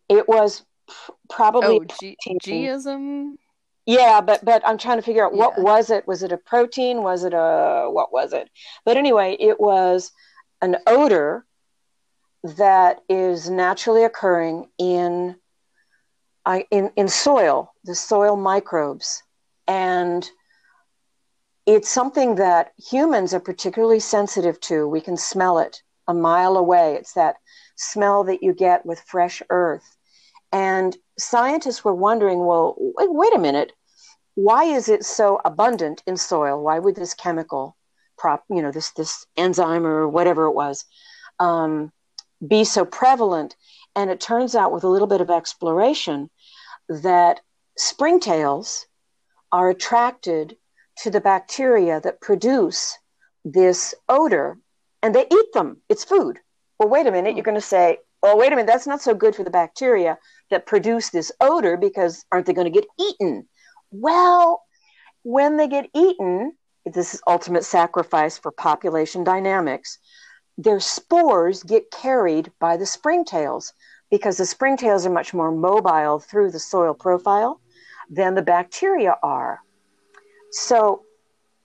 It 0.08 0.28
was 0.28 0.64
probably 1.30 1.80
oh, 1.80 1.84
G- 2.00 2.16
Geosmin. 2.44 3.36
Yeah, 3.86 4.20
but 4.20 4.44
but 4.44 4.62
I'm 4.66 4.78
trying 4.78 4.98
to 4.98 5.02
figure 5.02 5.24
out 5.24 5.34
what 5.34 5.54
yeah. 5.56 5.64
was 5.64 5.90
it? 5.90 6.06
Was 6.06 6.22
it 6.22 6.32
a 6.32 6.36
protein? 6.36 7.02
Was 7.02 7.24
it 7.24 7.34
a 7.34 7.88
what 7.90 8.12
was 8.12 8.32
it? 8.32 8.48
But 8.84 8.96
anyway, 8.96 9.36
it 9.40 9.60
was 9.60 10.12
an 10.60 10.76
odor 10.86 11.44
that 12.56 13.00
is 13.08 13.50
naturally 13.50 14.04
occurring 14.04 14.68
in 14.78 15.36
I, 16.44 16.66
in 16.70 16.90
in 16.96 17.08
soil, 17.08 17.72
the 17.84 17.94
soil 17.94 18.36
microbes, 18.36 19.22
and 19.66 20.28
it's 21.66 21.88
something 21.88 22.36
that 22.36 22.72
humans 22.78 23.34
are 23.34 23.40
particularly 23.40 24.00
sensitive 24.00 24.60
to. 24.60 24.88
We 24.88 25.00
can 25.00 25.16
smell 25.16 25.58
it 25.58 25.82
a 26.08 26.14
mile 26.14 26.56
away. 26.56 26.94
It's 26.94 27.14
that 27.14 27.36
smell 27.76 28.24
that 28.24 28.42
you 28.42 28.52
get 28.52 28.84
with 28.84 29.00
fresh 29.00 29.42
earth. 29.50 29.96
And 30.50 30.96
scientists 31.18 31.84
were 31.84 31.94
wondering, 31.94 32.44
well, 32.44 32.74
wait, 32.78 33.12
wait, 33.12 33.34
a 33.34 33.38
minute, 33.38 33.72
why 34.34 34.64
is 34.64 34.88
it 34.88 35.04
so 35.04 35.40
abundant 35.44 36.02
in 36.06 36.16
soil? 36.16 36.62
Why 36.62 36.78
would 36.78 36.96
this 36.96 37.14
chemical 37.14 37.76
prop, 38.16 38.44
you 38.48 38.62
know, 38.62 38.72
this 38.72 38.92
this 38.92 39.26
enzyme 39.36 39.86
or 39.86 40.08
whatever 40.08 40.46
it 40.46 40.52
was, 40.52 40.84
um, 41.38 41.92
be 42.46 42.64
so 42.64 42.84
prevalent? 42.84 43.56
And 43.94 44.10
it 44.10 44.20
turns 44.20 44.54
out, 44.54 44.72
with 44.72 44.84
a 44.84 44.88
little 44.88 45.06
bit 45.06 45.20
of 45.20 45.30
exploration, 45.30 46.30
that 46.88 47.40
springtails 47.78 48.86
are 49.50 49.68
attracted 49.68 50.56
to 50.98 51.10
the 51.10 51.20
bacteria 51.20 52.00
that 52.00 52.20
produce 52.20 52.98
this 53.44 53.94
odor, 54.08 54.58
and 55.02 55.14
they 55.14 55.26
eat 55.30 55.52
them. 55.52 55.78
It's 55.88 56.04
food. 56.04 56.38
Well, 56.78 56.88
wait 56.88 57.06
a 57.06 57.12
minute. 57.12 57.34
You're 57.34 57.44
going 57.44 57.54
to 57.54 57.60
say, 57.60 57.98
oh, 58.22 58.36
wait 58.36 58.52
a 58.52 58.56
minute. 58.56 58.66
That's 58.66 58.86
not 58.86 59.02
so 59.02 59.14
good 59.14 59.34
for 59.34 59.44
the 59.44 59.50
bacteria 59.50 60.18
that 60.50 60.66
produce 60.66 61.10
this 61.10 61.32
odor 61.40 61.76
because 61.76 62.24
aren't 62.30 62.46
they 62.46 62.52
going 62.52 62.72
to 62.72 62.80
get 62.80 62.88
eaten? 62.98 63.48
Well, 63.90 64.62
when 65.22 65.56
they 65.56 65.68
get 65.68 65.90
eaten, 65.94 66.56
this 66.84 67.14
is 67.14 67.22
ultimate 67.26 67.64
sacrifice 67.64 68.38
for 68.38 68.50
population 68.50 69.24
dynamics. 69.24 69.98
Their 70.58 70.80
spores 70.80 71.62
get 71.62 71.90
carried 71.90 72.52
by 72.58 72.76
the 72.76 72.84
springtails 72.84 73.72
because 74.10 74.36
the 74.36 74.44
springtails 74.44 75.06
are 75.06 75.10
much 75.10 75.32
more 75.32 75.50
mobile 75.50 76.18
through 76.18 76.50
the 76.50 76.58
soil 76.58 76.92
profile 76.92 77.60
than 78.10 78.34
the 78.34 78.42
bacteria 78.42 79.16
are. 79.22 79.60
So 80.50 81.04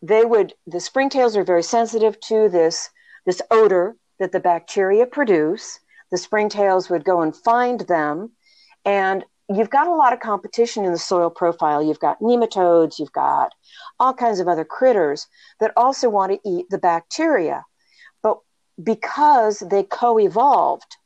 they 0.02 0.24
would 0.24 0.54
the 0.66 0.78
springtails 0.78 1.36
are 1.36 1.44
very 1.44 1.64
sensitive 1.64 2.20
to 2.22 2.48
this 2.50 2.90
this 3.26 3.42
odor 3.52 3.98
that 4.20 4.32
the 4.32 4.40
bacteria 4.40 5.06
produce. 5.06 5.80
The 6.12 6.18
springtails 6.18 6.90
would 6.90 7.04
go 7.04 7.22
and 7.22 7.36
find 7.36 7.82
them 7.82 8.32
and 8.86 9.26
you've 9.50 9.70
got 9.70 9.88
a 9.88 9.94
lot 9.94 10.14
of 10.14 10.20
competition 10.20 10.86
in 10.86 10.92
the 10.92 10.98
soil 10.98 11.30
profile. 11.30 11.82
You've 11.82 12.00
got 12.00 12.20
nematodes, 12.20 13.00
you've 13.00 13.12
got 13.12 13.54
all 14.00 14.14
kinds 14.14 14.40
of 14.40 14.48
other 14.48 14.66
critters 14.66 15.28
that 15.60 15.74
also 15.78 16.10
want 16.10 16.32
to 16.32 16.50
eat 16.50 16.68
the 16.70 16.78
bacteria. 16.78 17.66
But 18.22 18.40
because 18.82 19.60
they 19.60 19.84
co 19.84 20.20
evolved 20.20 20.98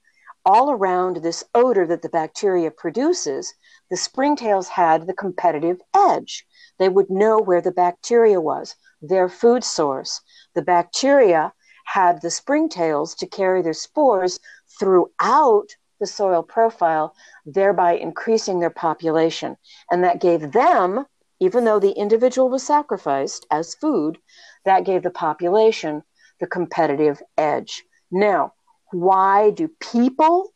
all 0.44 0.72
around 0.72 1.18
this 1.18 1.44
odor 1.54 1.86
that 1.86 2.02
the 2.02 2.10
bacteria 2.10 2.72
produces, 2.72 3.54
the 3.90 3.96
springtails 3.96 4.68
had 4.68 5.06
the 5.06 5.14
competitive 5.14 5.80
edge. 5.96 6.46
They 6.80 6.90
would 6.90 7.12
know 7.12 7.40
where 7.40 7.62
the 7.62 7.72
bacteria 7.72 8.42
was, 8.42 8.76
their 9.02 9.30
food 9.30 9.64
source. 9.64 10.22
The 10.56 10.64
bacteria 10.64 11.54
had 11.86 12.22
the 12.22 12.30
springtails 12.30 13.16
to 13.18 13.28
carry 13.28 13.62
their 13.62 13.74
spores 13.74 14.40
throughout 14.80 15.68
the 16.00 16.08
soil 16.08 16.44
profile, 16.44 17.16
thereby 17.46 17.94
increasing 17.94 18.60
their 18.60 18.72
population. 18.72 19.56
And 19.90 20.04
that 20.04 20.20
gave 20.20 20.52
them, 20.52 21.06
even 21.40 21.64
though 21.64 21.80
the 21.80 21.92
individual 21.92 22.50
was 22.50 22.64
sacrificed 22.64 23.46
as 23.52 23.76
food, 23.76 24.18
that 24.66 24.86
gave 24.86 25.04
the 25.04 25.12
population 25.12 26.04
the 26.40 26.48
competitive 26.48 27.22
edge. 27.38 27.84
Now, 28.12 28.54
why 28.92 29.52
do 29.52 29.70
people 29.80 30.54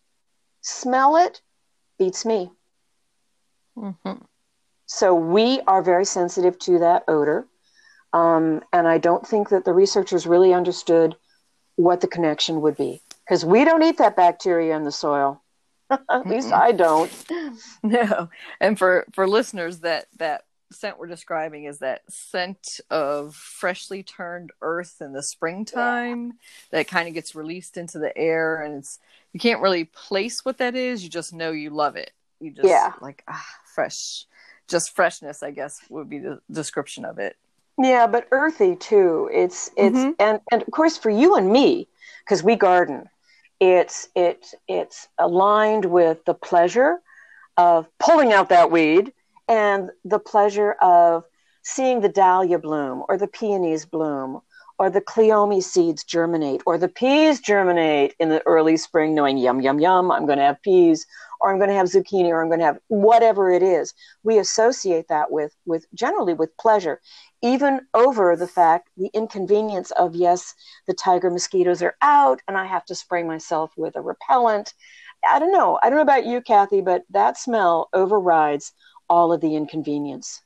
smell 0.61 1.15
it? 1.15 1.41
Beats 1.97 2.25
me. 2.25 2.51
Mm-hmm. 3.77 4.23
So 4.87 5.15
we 5.15 5.61
are 5.67 5.81
very 5.81 6.05
sensitive 6.05 6.57
to 6.59 6.79
that 6.79 7.03
odor. 7.07 7.47
Um, 8.13 8.61
and 8.73 8.87
I 8.87 8.97
don't 8.97 9.25
think 9.25 9.49
that 9.49 9.63
the 9.63 9.73
researchers 9.73 10.25
really 10.25 10.53
understood 10.53 11.15
what 11.75 12.01
the 12.01 12.07
connection 12.07 12.61
would 12.61 12.77
be 12.77 13.01
because 13.25 13.43
we 13.43 13.65
don't 13.65 13.83
eat 13.83 13.97
that 13.97 14.15
bacteria 14.15 14.75
in 14.75 14.83
the 14.83 14.91
soil. 14.91 15.41
At 15.89 16.25
least 16.25 16.51
I 16.51 16.71
don't. 16.71 17.11
No. 17.83 18.29
And 18.59 18.77
for 18.77 19.05
for 19.13 19.27
listeners 19.27 19.79
that 19.79 20.07
that 20.17 20.45
scent 20.71 20.97
we're 20.97 21.07
describing 21.07 21.65
is 21.65 21.79
that 21.79 22.01
scent 22.09 22.79
of 22.89 23.35
freshly 23.35 24.01
turned 24.01 24.51
earth 24.61 24.95
in 24.99 25.13
the 25.13 25.21
springtime 25.21 26.25
yeah. 26.25 26.33
that 26.71 26.87
kind 26.87 27.07
of 27.07 27.13
gets 27.13 27.35
released 27.35 27.77
into 27.77 27.99
the 27.99 28.15
air 28.17 28.63
and 28.63 28.79
it's 28.79 28.99
you 29.31 29.39
can't 29.39 29.61
really 29.61 29.85
place 29.85 30.43
what 30.43 30.57
that 30.57 30.75
is, 30.75 31.03
you 31.03 31.09
just 31.09 31.33
know 31.33 31.51
you 31.51 31.69
love 31.69 31.95
it. 31.95 32.11
You 32.39 32.51
just 32.51 32.67
yeah. 32.67 32.93
like 33.01 33.23
ah 33.27 33.45
fresh 33.73 34.25
just 34.67 34.95
freshness, 34.95 35.43
I 35.43 35.51
guess 35.51 35.79
would 35.89 36.09
be 36.09 36.19
the 36.19 36.41
description 36.51 37.05
of 37.05 37.19
it. 37.19 37.37
Yeah, 37.77 38.07
but 38.07 38.27
earthy 38.31 38.75
too. 38.75 39.29
It's 39.31 39.69
it's 39.77 39.97
mm-hmm. 39.97 40.11
and 40.19 40.39
and 40.51 40.61
of 40.63 40.71
course 40.71 40.97
for 40.97 41.09
you 41.09 41.35
and 41.35 41.51
me 41.51 41.87
because 42.23 42.43
we 42.43 42.55
garden 42.55 43.07
it's 43.59 44.09
it 44.15 44.47
it's 44.67 45.07
aligned 45.17 45.85
with 45.85 46.23
the 46.25 46.33
pleasure 46.33 46.99
of 47.57 47.87
pulling 47.99 48.33
out 48.33 48.49
that 48.49 48.71
weed 48.71 49.13
and 49.47 49.89
the 50.03 50.19
pleasure 50.19 50.73
of 50.73 51.23
seeing 51.63 52.01
the 52.01 52.09
dahlia 52.09 52.59
bloom 52.59 53.03
or 53.07 53.17
the 53.17 53.27
peonies 53.27 53.85
bloom 53.85 54.41
or 54.77 54.89
the 54.89 55.01
cleome 55.01 55.61
seeds 55.61 56.03
germinate 56.03 56.61
or 56.65 56.77
the 56.77 56.87
peas 56.87 57.39
germinate 57.39 58.13
in 58.19 58.29
the 58.29 58.45
early 58.45 58.77
spring 58.77 59.15
knowing 59.15 59.37
yum 59.37 59.61
yum 59.61 59.79
yum 59.79 60.11
i'm 60.11 60.25
going 60.25 60.37
to 60.37 60.43
have 60.43 60.61
peas 60.61 61.05
or 61.41 61.51
i'm 61.51 61.57
going 61.57 61.69
to 61.69 61.75
have 61.75 61.87
zucchini 61.87 62.29
or 62.29 62.41
i'm 62.41 62.49
going 62.49 62.59
to 62.59 62.65
have 62.65 62.79
whatever 62.87 63.51
it 63.51 63.63
is 63.63 63.93
we 64.23 64.37
associate 64.37 65.07
that 65.07 65.31
with 65.31 65.55
with 65.65 65.85
generally 65.93 66.33
with 66.33 66.55
pleasure 66.57 66.99
even 67.45 67.81
over 67.93 68.35
the 68.35 68.47
fact, 68.47 68.89
the 68.97 69.11
inconvenience 69.13 69.91
of, 69.91 70.15
yes, 70.15 70.55
the 70.87 70.95
tiger 70.95 71.29
mosquitoes 71.29 71.83
are 71.83 71.95
out 72.01 72.41
and 72.47 72.57
I 72.57 72.65
have 72.65 72.85
to 72.85 72.95
spray 72.95 73.21
myself 73.21 73.71
with 73.77 73.95
a 73.95 74.01
repellent. 74.01 74.73
I 75.29 75.37
don't 75.37 75.51
know. 75.51 75.77
I 75.83 75.89
don't 75.89 75.97
know 75.97 76.01
about 76.01 76.25
you, 76.25 76.41
Kathy, 76.41 76.81
but 76.81 77.03
that 77.11 77.37
smell 77.37 77.89
overrides 77.93 78.71
all 79.09 79.31
of 79.31 79.41
the 79.41 79.55
inconvenience. 79.55 80.41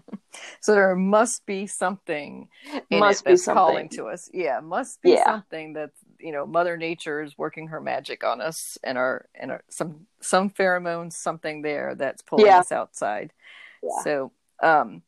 so 0.60 0.72
there 0.72 0.94
must 0.94 1.44
be 1.46 1.66
something 1.66 2.48
must 2.90 3.24
be 3.24 3.36
something. 3.36 3.54
calling 3.54 3.88
to 3.90 4.06
us. 4.06 4.30
Yeah, 4.32 4.60
must 4.60 5.02
be 5.02 5.10
yeah. 5.10 5.24
something 5.24 5.74
that 5.74 5.90
you 6.18 6.32
know 6.32 6.46
Mother 6.46 6.76
Nature 6.76 7.22
is 7.22 7.36
working 7.36 7.68
her 7.68 7.80
magic 7.80 8.24
on 8.24 8.40
us, 8.40 8.78
and 8.82 8.98
our 8.98 9.26
and 9.34 9.50
our, 9.50 9.62
some 9.68 10.06
some 10.20 10.50
pheromones, 10.50 11.14
something 11.14 11.62
there 11.62 11.94
that's 11.94 12.22
pulling 12.22 12.46
yeah. 12.46 12.60
us 12.60 12.72
outside. 12.72 13.32
Yeah. 13.82 14.02
So, 14.04 14.32
um, 14.62 15.02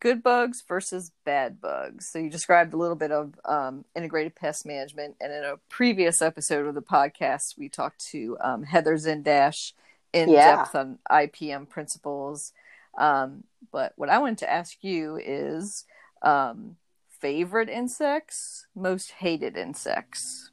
good 0.00 0.22
bugs 0.22 0.62
versus 0.66 1.12
bad 1.24 1.60
bugs. 1.60 2.06
So 2.06 2.18
you 2.18 2.30
described 2.30 2.72
a 2.72 2.76
little 2.76 2.96
bit 2.96 3.12
of 3.12 3.34
um, 3.44 3.84
integrated 3.94 4.34
pest 4.34 4.64
management, 4.64 5.16
and 5.20 5.32
in 5.32 5.44
a 5.44 5.56
previous 5.68 6.22
episode 6.22 6.66
of 6.66 6.74
the 6.74 6.82
podcast, 6.82 7.58
we 7.58 7.68
talked 7.68 8.04
to 8.10 8.36
um, 8.40 8.62
Heather 8.62 8.94
Zindash 8.96 9.72
in 10.12 10.32
depth 10.32 10.74
on 10.74 10.98
IPM 11.10 11.68
principles. 11.68 12.52
Um, 13.00 13.44
but 13.72 13.92
what 13.96 14.08
I 14.08 14.18
wanted 14.18 14.38
to 14.38 14.50
ask 14.50 14.76
you 14.82 15.16
is 15.16 15.84
um, 16.22 16.76
favorite 17.20 17.68
insects, 17.68 18.66
most 18.74 19.10
hated 19.10 19.56
insects. 19.56 20.50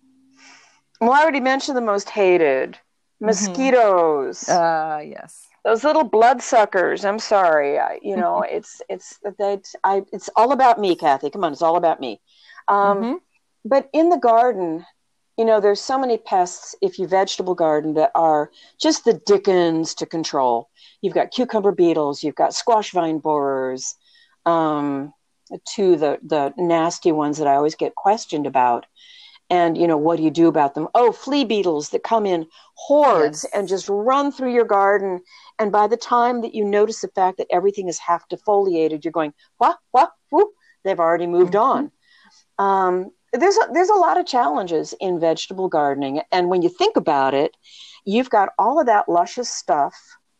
Well, 0.99 1.11
I 1.11 1.21
already 1.21 1.39
mentioned 1.39 1.77
the 1.77 1.81
most 1.81 2.09
hated 2.09 2.71
mm-hmm. 2.71 3.25
mosquitoes. 3.25 4.39
Mm-hmm. 4.41 4.97
Uh, 4.97 4.99
yes 4.99 5.47
those 5.67 5.83
little 5.83 6.05
bloodsuckers. 6.05 7.03
I'm 7.03 7.19
sorry. 7.19 7.77
I, 7.77 7.99
you 8.01 8.15
know, 8.15 8.41
it's 8.49 8.81
it's 8.89 9.19
that 9.37 9.65
I. 9.83 10.03
It's 10.13 10.29
all 10.35 10.53
about 10.53 10.79
me, 10.79 10.95
Kathy. 10.95 11.29
Come 11.29 11.43
on, 11.43 11.51
it's 11.51 11.61
all 11.61 11.75
about 11.75 11.99
me. 11.99 12.21
Um, 12.67 12.97
mm-hmm. 12.97 13.15
But 13.65 13.89
in 13.93 14.09
the 14.09 14.17
garden, 14.17 14.85
you 15.37 15.45
know, 15.45 15.59
there's 15.59 15.81
so 15.81 15.99
many 15.99 16.17
pests. 16.17 16.75
If 16.81 16.97
you 16.97 17.07
vegetable 17.07 17.55
garden, 17.55 17.93
that 17.93 18.11
are 18.15 18.51
just 18.79 19.05
the 19.05 19.13
dickens 19.13 19.93
to 19.95 20.05
control. 20.05 20.69
You've 21.01 21.13
got 21.13 21.31
cucumber 21.31 21.71
beetles. 21.71 22.23
You've 22.23 22.35
got 22.35 22.53
squash 22.53 22.91
vine 22.91 23.19
borers. 23.19 23.95
Um, 24.45 25.13
to 25.75 25.95
the 25.95 26.19
the 26.23 26.53
nasty 26.57 27.11
ones 27.11 27.37
that 27.37 27.47
I 27.47 27.55
always 27.55 27.75
get 27.75 27.95
questioned 27.95 28.47
about. 28.47 28.85
And 29.49 29.77
you 29.77 29.87
know, 29.87 29.97
what 29.97 30.17
do 30.17 30.23
you 30.23 30.31
do 30.31 30.47
about 30.47 30.75
them? 30.75 30.89
Oh, 30.93 31.13
flea 31.13 31.45
beetles 31.45 31.89
that 31.89 32.03
come 32.03 32.25
in 32.25 32.47
hordes 32.73 33.45
yes. 33.45 33.51
and 33.53 33.67
just 33.67 33.87
run 33.87 34.31
through 34.31 34.53
your 34.53 34.65
garden. 34.65 35.21
And 35.57 35.71
by 35.71 35.87
the 35.87 35.95
time 35.95 36.41
that 36.41 36.53
you 36.53 36.65
notice 36.65 36.99
the 36.99 37.07
fact 37.07 37.37
that 37.37 37.47
everything 37.49 37.87
is 37.87 37.97
half 37.97 38.27
defoliated, 38.27 39.05
you're 39.05 39.13
going, 39.13 39.33
what, 39.57 39.77
what, 39.91 40.11
whoop, 40.31 40.49
they've 40.83 40.99
already 40.99 41.27
moved 41.27 41.53
mm-hmm. 41.53 41.89
on. 42.59 42.91
Um, 42.93 43.11
there's 43.33 43.57
a, 43.57 43.67
there's 43.73 43.89
a 43.89 43.95
lot 43.95 44.19
of 44.19 44.25
challenges 44.25 44.93
in 44.99 45.19
vegetable 45.19 45.67
gardening, 45.69 46.21
and 46.31 46.49
when 46.49 46.61
you 46.61 46.69
think 46.69 46.95
about 46.95 47.33
it, 47.33 47.55
you've 48.05 48.29
got 48.29 48.49
all 48.57 48.79
of 48.79 48.85
that 48.85 49.09
luscious 49.09 49.49
stuff 49.49 49.95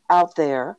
out 0.10 0.36
there 0.36 0.78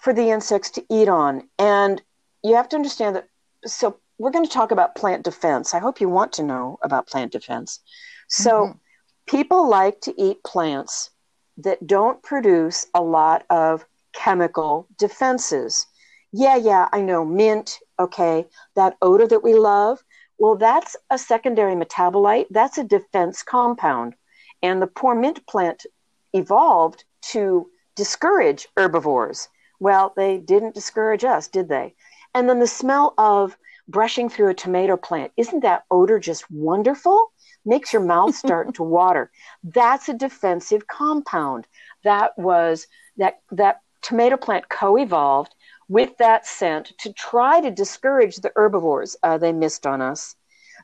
for 0.00 0.12
the 0.12 0.30
insects 0.30 0.70
to 0.70 0.84
eat 0.90 1.08
on, 1.08 1.48
and 1.58 2.02
you 2.42 2.54
have 2.54 2.68
to 2.70 2.76
understand 2.76 3.16
that. 3.16 3.28
So 3.64 3.98
we're 4.18 4.30
going 4.30 4.44
to 4.44 4.50
talk 4.50 4.70
about 4.70 4.94
plant 4.94 5.24
defense. 5.24 5.74
I 5.74 5.78
hope 5.78 6.00
you 6.00 6.08
want 6.08 6.32
to 6.34 6.42
know 6.42 6.78
about 6.82 7.08
plant 7.08 7.32
defense. 7.32 7.80
So 8.28 8.50
mm-hmm. 8.50 8.78
people 9.26 9.68
like 9.68 10.00
to 10.02 10.14
eat 10.20 10.42
plants 10.44 11.10
that 11.58 11.86
don't 11.86 12.22
produce 12.22 12.86
a 12.94 13.02
lot 13.02 13.44
of 13.50 13.84
chemical 14.12 14.86
defenses. 14.98 15.86
Yeah, 16.32 16.56
yeah, 16.56 16.88
I 16.92 17.00
know 17.00 17.24
mint, 17.24 17.78
okay, 17.98 18.46
that 18.74 18.96
odor 19.02 19.26
that 19.26 19.44
we 19.44 19.54
love. 19.54 20.02
Well, 20.38 20.56
that's 20.56 20.96
a 21.10 21.18
secondary 21.18 21.74
metabolite. 21.74 22.46
That's 22.50 22.78
a 22.78 22.84
defense 22.84 23.42
compound. 23.42 24.14
And 24.62 24.80
the 24.80 24.86
poor 24.86 25.14
mint 25.14 25.46
plant 25.46 25.86
evolved 26.32 27.04
to 27.32 27.68
discourage 27.94 28.68
herbivores. 28.76 29.48
Well, 29.80 30.12
they 30.16 30.38
didn't 30.38 30.74
discourage 30.74 31.24
us, 31.24 31.48
did 31.48 31.68
they? 31.68 31.94
And 32.34 32.48
then 32.48 32.60
the 32.60 32.66
smell 32.66 33.14
of 33.18 33.56
brushing 33.88 34.28
through 34.28 34.48
a 34.48 34.54
tomato 34.54 34.96
plant. 34.96 35.32
Isn't 35.36 35.60
that 35.60 35.84
odor 35.90 36.18
just 36.18 36.50
wonderful? 36.50 37.32
Makes 37.64 37.92
your 37.92 38.02
mouth 38.02 38.34
start 38.44 38.74
to 38.74 38.82
water. 38.82 39.30
That's 39.62 40.08
a 40.08 40.14
defensive 40.14 40.86
compound. 40.86 41.66
That 42.04 42.36
was 42.38 42.86
that 43.16 43.40
that 43.50 43.80
tomato 44.02 44.36
plant 44.36 44.68
co-evolved 44.68 45.54
with 45.92 46.16
that 46.16 46.46
scent 46.46 46.92
to 46.98 47.12
try 47.12 47.60
to 47.60 47.70
discourage 47.70 48.36
the 48.36 48.50
herbivores. 48.56 49.14
Uh, 49.22 49.36
they 49.36 49.52
missed 49.52 49.86
on 49.86 50.00
us. 50.00 50.34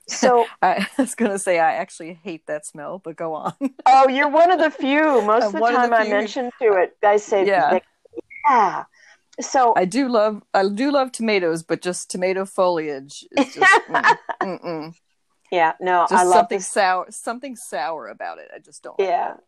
So 0.06 0.44
I 0.62 0.86
was 0.98 1.14
going 1.14 1.30
to 1.30 1.38
say 1.38 1.58
I 1.58 1.74
actually 1.74 2.12
hate 2.22 2.46
that 2.46 2.66
smell, 2.66 3.00
but 3.02 3.16
go 3.16 3.32
on. 3.32 3.54
oh, 3.86 4.08
you're 4.08 4.28
one 4.28 4.50
of 4.50 4.60
the 4.60 4.70
few. 4.70 5.22
Most 5.22 5.46
of 5.46 5.52
the 5.52 5.60
time, 5.60 5.90
the 5.90 5.96
I 5.96 6.08
mention 6.08 6.50
to 6.60 6.72
it, 6.74 6.96
guys 7.00 7.24
say, 7.24 7.46
yeah. 7.46 7.78
yeah. 8.48 8.84
So 9.40 9.72
I 9.76 9.84
do 9.84 10.08
love 10.08 10.42
I 10.52 10.68
do 10.68 10.90
love 10.90 11.12
tomatoes, 11.12 11.62
but 11.62 11.80
just 11.80 12.10
tomato 12.10 12.44
foliage 12.44 13.24
is 13.38 13.54
just 13.54 13.88
mm, 13.88 14.18
mm, 14.42 14.94
yeah. 15.52 15.74
No, 15.80 16.06
just 16.10 16.12
I 16.12 16.24
love 16.24 16.34
something 16.34 16.58
this. 16.58 16.66
sour. 16.66 17.06
Something 17.10 17.54
sour 17.54 18.08
about 18.08 18.38
it. 18.38 18.50
I 18.52 18.58
just 18.58 18.82
don't. 18.82 18.96
Yeah, 18.98 19.34
like 19.34 19.38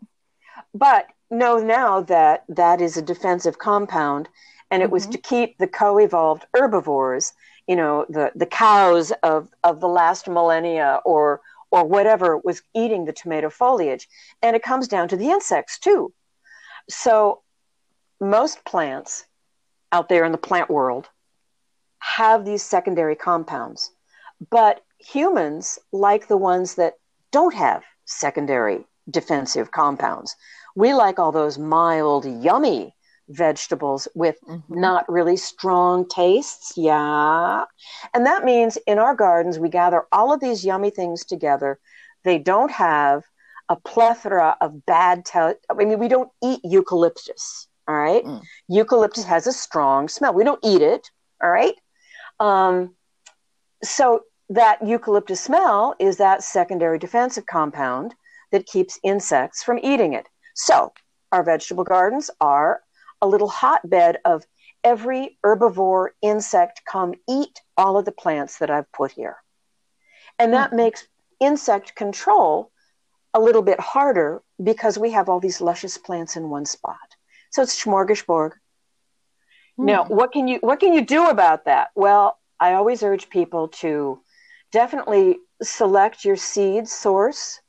but 0.72 1.06
know 1.28 1.58
now 1.58 2.02
that 2.02 2.44
that 2.48 2.80
is 2.80 2.96
a 2.96 3.02
defensive 3.02 3.58
compound, 3.58 4.28
and 4.70 4.82
it 4.82 4.86
mm-hmm. 4.86 4.92
was 4.92 5.06
to 5.06 5.18
keep 5.18 5.58
the 5.58 5.66
co-evolved 5.66 6.46
herbivores, 6.54 7.32
you 7.66 7.76
know, 7.76 8.06
the 8.08 8.32
the 8.34 8.46
cows 8.46 9.12
of 9.22 9.48
of 9.64 9.80
the 9.80 9.88
last 9.88 10.28
millennia 10.28 11.00
or 11.04 11.40
or 11.70 11.84
whatever 11.84 12.36
was 12.38 12.62
eating 12.74 13.04
the 13.04 13.12
tomato 13.12 13.48
foliage, 13.48 14.08
and 14.42 14.56
it 14.56 14.62
comes 14.62 14.88
down 14.88 15.08
to 15.08 15.16
the 15.16 15.30
insects 15.30 15.78
too. 15.78 16.12
So 16.88 17.42
most 18.20 18.64
plants 18.64 19.26
out 19.92 20.08
there 20.08 20.24
in 20.24 20.32
the 20.32 20.38
plant 20.38 20.70
world 20.70 21.08
have 21.98 22.44
these 22.44 22.62
secondary 22.62 23.16
compounds. 23.16 23.90
But 24.50 24.84
humans 24.98 25.78
like 25.92 26.28
the 26.28 26.36
ones 26.36 26.74
that 26.74 26.94
don't 27.30 27.54
have 27.54 27.82
secondary 28.04 28.86
defensive 29.10 29.70
compounds. 29.70 30.36
We 30.74 30.94
like 30.94 31.18
all 31.18 31.32
those 31.32 31.58
mild, 31.58 32.24
yummy 32.24 32.94
vegetables 33.30 34.08
with 34.14 34.36
mm-hmm. 34.46 34.80
not 34.80 35.08
really 35.08 35.36
strong 35.36 36.06
tastes. 36.08 36.72
Yeah. 36.76 37.64
And 38.14 38.26
that 38.26 38.44
means 38.44 38.76
in 38.86 38.98
our 38.98 39.14
gardens, 39.14 39.58
we 39.58 39.68
gather 39.68 40.04
all 40.12 40.32
of 40.32 40.40
these 40.40 40.64
yummy 40.64 40.90
things 40.90 41.24
together. 41.24 41.78
They 42.24 42.38
don't 42.38 42.70
have 42.70 43.24
a 43.68 43.76
plethora 43.76 44.56
of 44.60 44.84
bad, 44.84 45.24
te- 45.24 45.54
I 45.70 45.74
mean, 45.76 45.98
we 45.98 46.08
don't 46.08 46.30
eat 46.42 46.60
eucalyptus. 46.64 47.68
All 47.88 47.96
right. 47.96 48.24
Mm. 48.24 48.42
Eucalyptus 48.68 49.24
has 49.24 49.46
a 49.46 49.52
strong 49.52 50.08
smell. 50.08 50.34
We 50.34 50.44
don't 50.44 50.60
eat 50.64 50.82
it. 50.82 51.10
All 51.42 51.50
right. 51.50 51.74
Um, 52.38 52.94
so 53.82 54.22
that 54.48 54.86
eucalyptus 54.86 55.40
smell 55.40 55.94
is 55.98 56.16
that 56.18 56.42
secondary 56.42 56.98
defensive 56.98 57.46
compound 57.46 58.14
that 58.52 58.66
keeps 58.66 58.98
insects 59.02 59.62
from 59.62 59.78
eating 59.82 60.12
it. 60.12 60.28
So 60.54 60.92
our 61.32 61.42
vegetable 61.44 61.84
gardens 61.84 62.30
are 62.40 62.82
a 63.22 63.28
little 63.28 63.48
hotbed 63.48 64.18
of 64.24 64.44
every 64.82 65.38
herbivore 65.44 66.10
insect 66.22 66.82
come 66.84 67.14
eat 67.28 67.60
all 67.76 67.98
of 67.98 68.04
the 68.04 68.12
plants 68.12 68.58
that 68.58 68.70
I've 68.70 68.90
put 68.92 69.12
here. 69.12 69.36
And 70.38 70.54
that 70.54 70.70
mm. 70.70 70.76
makes 70.76 71.06
insect 71.38 71.94
control 71.94 72.70
a 73.34 73.40
little 73.40 73.62
bit 73.62 73.78
harder 73.78 74.42
because 74.62 74.98
we 74.98 75.10
have 75.12 75.28
all 75.28 75.40
these 75.40 75.60
luscious 75.60 75.98
plants 75.98 76.36
in 76.36 76.48
one 76.48 76.66
spot. 76.66 76.96
So 77.50 77.62
it's 77.62 77.82
smorgasbord. 77.82 78.52
Hmm. 79.76 79.86
Now, 79.86 80.04
what 80.04 80.32
can 80.32 80.48
you 80.48 80.58
what 80.60 80.80
can 80.80 80.92
you 80.92 81.04
do 81.04 81.28
about 81.28 81.64
that? 81.64 81.88
Well, 81.94 82.38
I 82.58 82.74
always 82.74 83.02
urge 83.02 83.30
people 83.30 83.68
to 83.68 84.20
definitely 84.72 85.38
select 85.62 86.24
your 86.24 86.36
seed 86.36 86.88
source, 86.88 87.60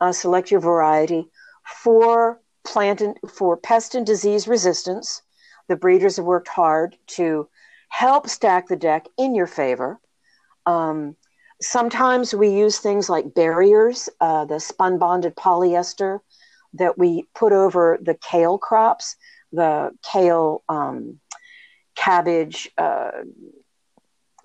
uh, 0.00 0.12
select 0.12 0.50
your 0.50 0.60
variety 0.60 1.28
for 1.64 2.40
plant 2.70 3.00
and, 3.00 3.16
for 3.28 3.56
pest 3.56 3.94
and 3.94 4.06
disease 4.06 4.46
resistance. 4.46 5.22
The 5.68 5.76
breeders 5.76 6.16
have 6.16 6.24
worked 6.24 6.48
hard 6.48 6.96
to 7.18 7.48
help 7.88 8.28
stack 8.28 8.68
the 8.68 8.76
deck 8.76 9.06
in 9.18 9.34
your 9.34 9.46
favor. 9.46 10.00
Um, 10.66 11.16
sometimes 11.60 12.34
we 12.34 12.50
use 12.50 12.78
things 12.78 13.08
like 13.08 13.34
barriers, 13.34 14.08
uh, 14.20 14.44
the 14.44 14.60
spun 14.60 14.98
bonded 14.98 15.36
polyester 15.36 16.20
that 16.74 16.96
we 16.96 17.26
put 17.34 17.52
over 17.52 17.98
the 18.00 18.14
kale 18.14 18.58
crops, 18.58 19.16
the 19.52 19.90
kale, 20.02 20.62
um, 20.68 21.18
cabbage, 21.96 22.70
uh, 22.78 23.10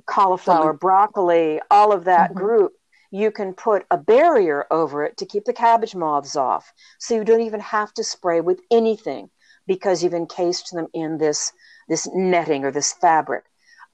cauliflower, 0.06 0.74
broccoli, 0.74 1.62
all 1.70 1.92
of 1.92 2.06
that 2.06 2.32
mm-hmm. 2.32 2.40
group. 2.40 2.74
You 3.12 3.32
can 3.32 3.54
put 3.54 3.86
a 3.92 3.98
barrier 3.98 4.66
over 4.72 5.04
it 5.04 5.18
to 5.18 5.26
keep 5.26 5.46
the 5.46 5.54
cabbage 5.54 5.96
moths 5.96 6.36
off. 6.36 6.74
So 7.00 7.16
you 7.16 7.24
don't 7.24 7.42
even 7.42 7.60
have 7.60 7.94
to 7.94 8.04
spray 8.04 8.42
with 8.42 8.60
anything 8.72 9.30
because 9.68 10.04
you've 10.04 10.14
encased 10.14 10.72
them 10.74 10.88
in 10.94 11.18
this, 11.18 11.52
this 11.88 12.08
netting 12.14 12.66
or 12.66 12.72
this 12.72 12.94
fabric. 12.94 13.46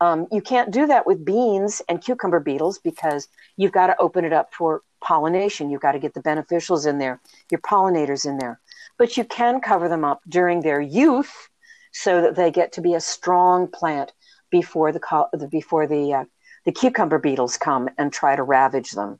Um, 0.01 0.27
you 0.31 0.41
can't 0.41 0.71
do 0.71 0.87
that 0.87 1.05
with 1.05 1.23
beans 1.23 1.81
and 1.87 2.01
cucumber 2.01 2.39
beetles 2.39 2.79
because 2.79 3.27
you've 3.55 3.71
got 3.71 3.87
to 3.87 3.99
open 3.99 4.25
it 4.25 4.33
up 4.33 4.53
for 4.53 4.81
pollination. 4.99 5.69
You've 5.69 5.81
got 5.81 5.91
to 5.91 5.99
get 5.99 6.15
the 6.15 6.23
beneficials 6.23 6.87
in 6.87 6.97
there, 6.97 7.21
your 7.51 7.61
pollinators 7.61 8.25
in 8.25 8.37
there. 8.37 8.59
But 8.97 9.15
you 9.15 9.23
can 9.23 9.61
cover 9.61 9.87
them 9.87 10.03
up 10.03 10.21
during 10.27 10.61
their 10.61 10.81
youth 10.81 11.49
so 11.91 12.21
that 12.21 12.35
they 12.35 12.49
get 12.51 12.71
to 12.73 12.81
be 12.81 12.95
a 12.95 12.99
strong 12.99 13.67
plant 13.67 14.11
before 14.49 14.91
the 14.91 15.47
before 15.49 15.87
the 15.87 16.13
uh, 16.13 16.23
the 16.65 16.71
cucumber 16.71 17.19
beetles 17.19 17.57
come 17.57 17.89
and 17.97 18.11
try 18.11 18.35
to 18.35 18.43
ravage 18.43 18.91
them. 18.91 19.19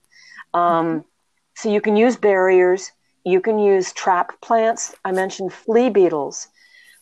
Um, 0.54 1.06
so 1.56 1.70
you 1.70 1.82
can 1.82 1.96
use 1.96 2.16
barriers. 2.16 2.92
You 3.24 3.42
can 3.42 3.60
use 3.60 3.94
trap 3.94 4.40
plants. 4.42 4.96
I 5.06 5.12
mentioned 5.12 5.54
flea 5.54 5.90
beetles. 5.90 6.48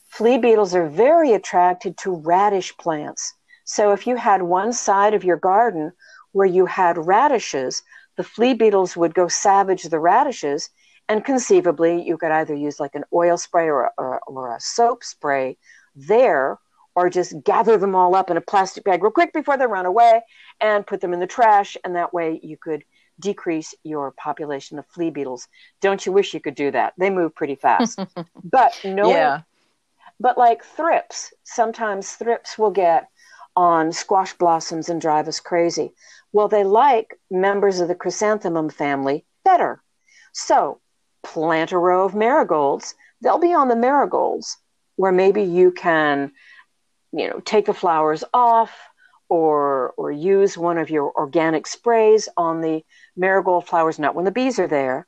Flea 0.08 0.38
beetles 0.38 0.74
are 0.74 0.88
very 0.88 1.34
attracted 1.34 1.98
to 2.00 2.16
radish 2.16 2.76
plants. 2.78 3.34
So 3.64 3.92
if 3.92 4.08
you 4.08 4.16
had 4.16 4.42
one 4.42 4.74
side 4.74 5.14
of 5.14 5.24
your 5.24 5.38
garden 5.38 5.92
where 6.32 6.48
you 6.48 6.66
had 6.66 6.98
radishes, 6.98 7.84
the 8.18 8.24
flea 8.24 8.54
beetles 8.54 8.98
would 8.98 9.14
go 9.14 9.28
savage 9.28 9.84
the 9.84 10.00
radishes, 10.00 10.70
and 11.08 11.24
conceivably 11.24 12.02
you 12.02 12.18
could 12.18 12.32
either 12.32 12.54
use 12.54 12.80
like 12.80 12.96
an 12.96 13.06
oil 13.14 13.38
spray 13.38 13.68
or, 13.68 13.92
or, 13.98 14.20
or 14.28 14.56
a 14.56 14.60
soap 14.60 15.04
spray 15.04 15.58
there, 15.96 16.58
or 17.00 17.10
just 17.10 17.42
gather 17.46 17.78
them 17.78 17.96
all 17.96 18.14
up 18.14 18.30
in 18.30 18.36
a 18.36 18.42
plastic 18.42 18.84
bag 18.84 19.02
real 19.02 19.10
quick 19.10 19.32
before 19.32 19.56
they 19.56 19.66
run 19.66 19.86
away 19.86 20.22
and 20.60 20.86
put 20.86 21.00
them 21.00 21.14
in 21.14 21.22
the 21.22 21.28
trash, 21.28 21.78
and 21.86 21.96
that 21.96 22.14
way 22.14 22.42
you 22.44 22.58
could 22.58 22.84
decrease 23.22 23.74
your 23.84 24.12
population 24.12 24.78
of 24.78 24.86
flea 24.88 25.10
beetles. 25.10 25.48
Don't 25.80 26.06
you 26.06 26.12
wish 26.12 26.34
you 26.34 26.42
could 26.42 26.56
do 26.56 26.72
that? 26.72 26.94
They 26.98 27.10
move 27.10 27.34
pretty 27.34 27.56
fast. 27.56 28.02
but 28.44 28.78
no, 28.84 29.10
yeah. 29.10 29.42
but 30.20 30.38
like 30.38 30.62
thrips, 30.66 31.34
sometimes 31.46 32.12
thrips 32.12 32.58
will 32.58 32.72
get 32.72 33.08
on 33.56 33.94
squash 33.94 34.34
blossoms 34.34 34.90
and 34.90 35.00
drive 35.00 35.30
us 35.30 35.40
crazy. 35.40 35.94
Well, 36.34 36.50
they 36.50 36.66
like 36.66 37.18
members 37.32 37.80
of 37.80 37.88
the 37.88 37.96
chrysanthemum 37.96 38.72
family 38.72 39.24
better. 39.46 39.82
So 40.34 40.82
plant 41.24 41.72
a 41.72 41.78
row 41.78 42.04
of 42.04 42.14
marigolds. 42.14 42.94
They'll 43.22 43.40
be 43.40 43.54
on 43.54 43.70
the 43.70 43.78
marigolds 43.78 44.58
where 45.00 45.14
maybe 45.14 45.44
you 45.44 45.72
can, 45.72 46.30
you 47.12 47.30
know, 47.30 47.40
take 47.40 47.66
the 47.66 47.74
flowers 47.74 48.24
off 48.34 48.72
or 49.30 49.92
or 49.98 50.12
use 50.12 50.58
one 50.58 50.78
of 50.78 50.90
your 50.90 51.12
organic 51.16 51.68
sprays 51.68 52.28
on 52.36 52.62
the 52.62 52.84
marigold 53.16 53.68
flowers, 53.68 54.00
not 54.00 54.16
when 54.16 54.26
the 54.26 54.32
bees 54.32 54.60
are 54.60 54.68
there, 54.68 55.08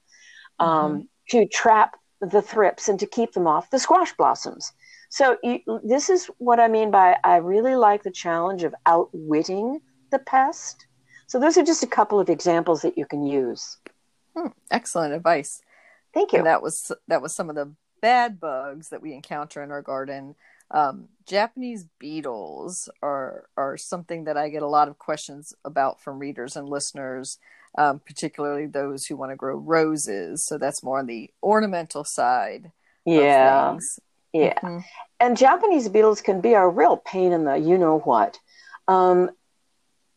um, 0.59 0.69
mm-hmm. 0.69 1.01
to 1.29 1.47
trap 1.47 1.97
the 2.21 2.41
thrips 2.41 2.87
and 2.87 2.99
to 2.99 3.07
keep 3.07 3.33
them 3.33 3.47
off 3.47 3.71
the 3.71 3.79
squash 3.79 4.13
blossoms. 4.13 4.71
So 5.09 5.37
you, 5.43 5.59
this 5.83 6.09
is 6.09 6.29
what 6.37 6.59
I 6.59 6.67
mean 6.67 6.91
by 6.91 7.17
I 7.23 7.37
really 7.37 7.75
like 7.75 8.03
the 8.03 8.11
challenge 8.11 8.63
of 8.63 8.75
outwitting 8.85 9.81
the 10.11 10.19
pest. 10.19 10.85
So 11.27 11.39
those 11.39 11.57
are 11.57 11.63
just 11.63 11.83
a 11.83 11.87
couple 11.87 12.19
of 12.19 12.29
examples 12.29 12.81
that 12.83 12.97
you 12.97 13.05
can 13.05 13.25
use. 13.25 13.77
Hmm, 14.35 14.47
excellent 14.69 15.13
advice. 15.13 15.61
Thank 16.13 16.31
you. 16.31 16.39
And 16.39 16.47
that 16.47 16.61
was 16.61 16.91
that 17.07 17.21
was 17.21 17.35
some 17.35 17.49
of 17.49 17.55
the 17.55 17.73
bad 18.01 18.39
bugs 18.39 18.89
that 18.89 19.01
we 19.01 19.13
encounter 19.13 19.63
in 19.63 19.71
our 19.71 19.81
garden. 19.81 20.35
Um, 20.73 21.09
Japanese 21.27 21.85
beetles 21.99 22.89
are 23.01 23.45
are 23.55 23.77
something 23.77 24.25
that 24.25 24.37
I 24.37 24.49
get 24.49 24.63
a 24.63 24.67
lot 24.67 24.87
of 24.87 24.97
questions 24.97 25.53
about 25.63 26.01
from 26.01 26.19
readers 26.19 26.55
and 26.55 26.67
listeners, 26.67 27.37
um, 27.77 27.99
particularly 27.99 28.65
those 28.65 29.05
who 29.05 29.15
want 29.15 29.31
to 29.31 29.35
grow 29.35 29.55
roses. 29.55 30.45
So 30.45 30.57
that's 30.57 30.83
more 30.83 30.99
on 30.99 31.05
the 31.05 31.29
ornamental 31.43 32.03
side. 32.03 32.71
Yeah, 33.05 33.77
yeah. 34.33 34.59
Mm-hmm. 34.59 34.79
And 35.19 35.37
Japanese 35.37 35.89
beetles 35.89 36.21
can 36.21 36.41
be 36.41 36.53
a 36.53 36.67
real 36.67 36.97
pain 36.97 37.31
in 37.31 37.45
the 37.45 37.57
you 37.57 37.77
know 37.77 37.99
what. 37.99 38.39
Um, 38.87 39.31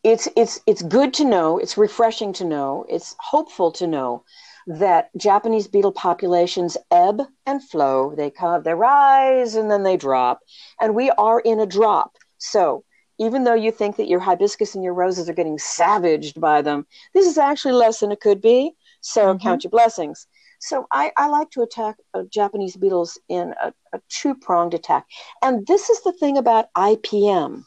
it's 0.03 0.27
it's 0.35 0.59
it's 0.67 0.81
good 0.81 1.13
to 1.15 1.25
know. 1.25 1.57
It's 1.57 1.77
refreshing 1.77 2.33
to 2.33 2.45
know. 2.45 2.85
It's 2.89 3.15
hopeful 3.19 3.71
to 3.73 3.87
know 3.87 4.23
that 4.67 5.09
Japanese 5.17 5.67
beetle 5.67 5.91
populations 5.91 6.77
ebb 6.91 7.21
and 7.45 7.63
flow. 7.63 8.13
They 8.15 8.31
come, 8.31 8.63
they 8.63 8.73
rise, 8.73 9.55
and 9.55 9.69
then 9.69 9.83
they 9.83 9.97
drop. 9.97 10.39
And 10.81 10.95
we 10.95 11.11
are 11.11 11.39
in 11.39 11.59
a 11.59 11.65
drop. 11.65 12.17
So 12.37 12.83
even 13.19 13.43
though 13.43 13.53
you 13.53 13.71
think 13.71 13.95
that 13.97 14.07
your 14.07 14.19
hibiscus 14.19 14.75
and 14.75 14.83
your 14.83 14.93
roses 14.93 15.29
are 15.29 15.33
getting 15.33 15.59
savaged 15.59 16.39
by 16.41 16.61
them, 16.61 16.85
this 17.13 17.27
is 17.27 17.37
actually 17.37 17.73
less 17.73 17.99
than 17.99 18.11
it 18.11 18.19
could 18.19 18.41
be. 18.41 18.73
So 19.01 19.27
mm-hmm. 19.27 19.43
count 19.43 19.63
your 19.63 19.71
blessings. 19.71 20.27
So 20.59 20.87
I, 20.91 21.11
I 21.15 21.27
like 21.27 21.51
to 21.51 21.61
attack 21.61 21.97
uh, 22.13 22.23
Japanese 22.29 22.75
beetles 22.75 23.19
in 23.29 23.53
a, 23.61 23.71
a 23.93 24.01
two 24.09 24.35
pronged 24.35 24.73
attack. 24.73 25.05
And 25.41 25.65
this 25.67 25.89
is 25.89 26.01
the 26.01 26.13
thing 26.13 26.37
about 26.37 26.73
IPM 26.75 27.63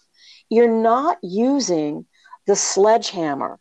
you're 0.51 0.69
not 0.69 1.19
using 1.23 2.07
the 2.47 2.57
sledgehammer 2.57 3.59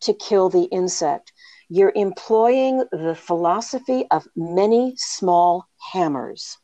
to 0.00 0.14
kill 0.14 0.48
the 0.48 0.64
insect 0.64 1.32
you're 1.68 1.92
employing 1.94 2.84
the 2.92 3.14
philosophy 3.14 4.06
of 4.10 4.26
many 4.34 4.94
small 4.96 5.68
hammers. 5.92 6.58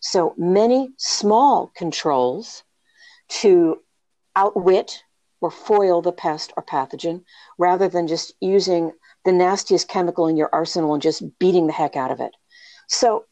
So 0.00 0.34
many 0.36 0.90
small 0.96 1.70
controls 1.76 2.62
to 3.40 3.80
outwit 4.36 5.02
or 5.40 5.50
foil 5.50 6.02
the 6.02 6.12
pest 6.12 6.52
or 6.56 6.62
pathogen 6.62 7.22
rather 7.58 7.88
than 7.88 8.06
just 8.06 8.34
using 8.40 8.92
the 9.24 9.32
nastiest 9.32 9.88
chemical 9.88 10.26
in 10.26 10.36
your 10.36 10.50
arsenal 10.52 10.94
and 10.94 11.02
just 11.02 11.22
beating 11.38 11.66
the 11.66 11.72
heck 11.72 11.96
out 11.96 12.10
of 12.10 12.20
it. 12.20 12.34
So, 12.88 13.24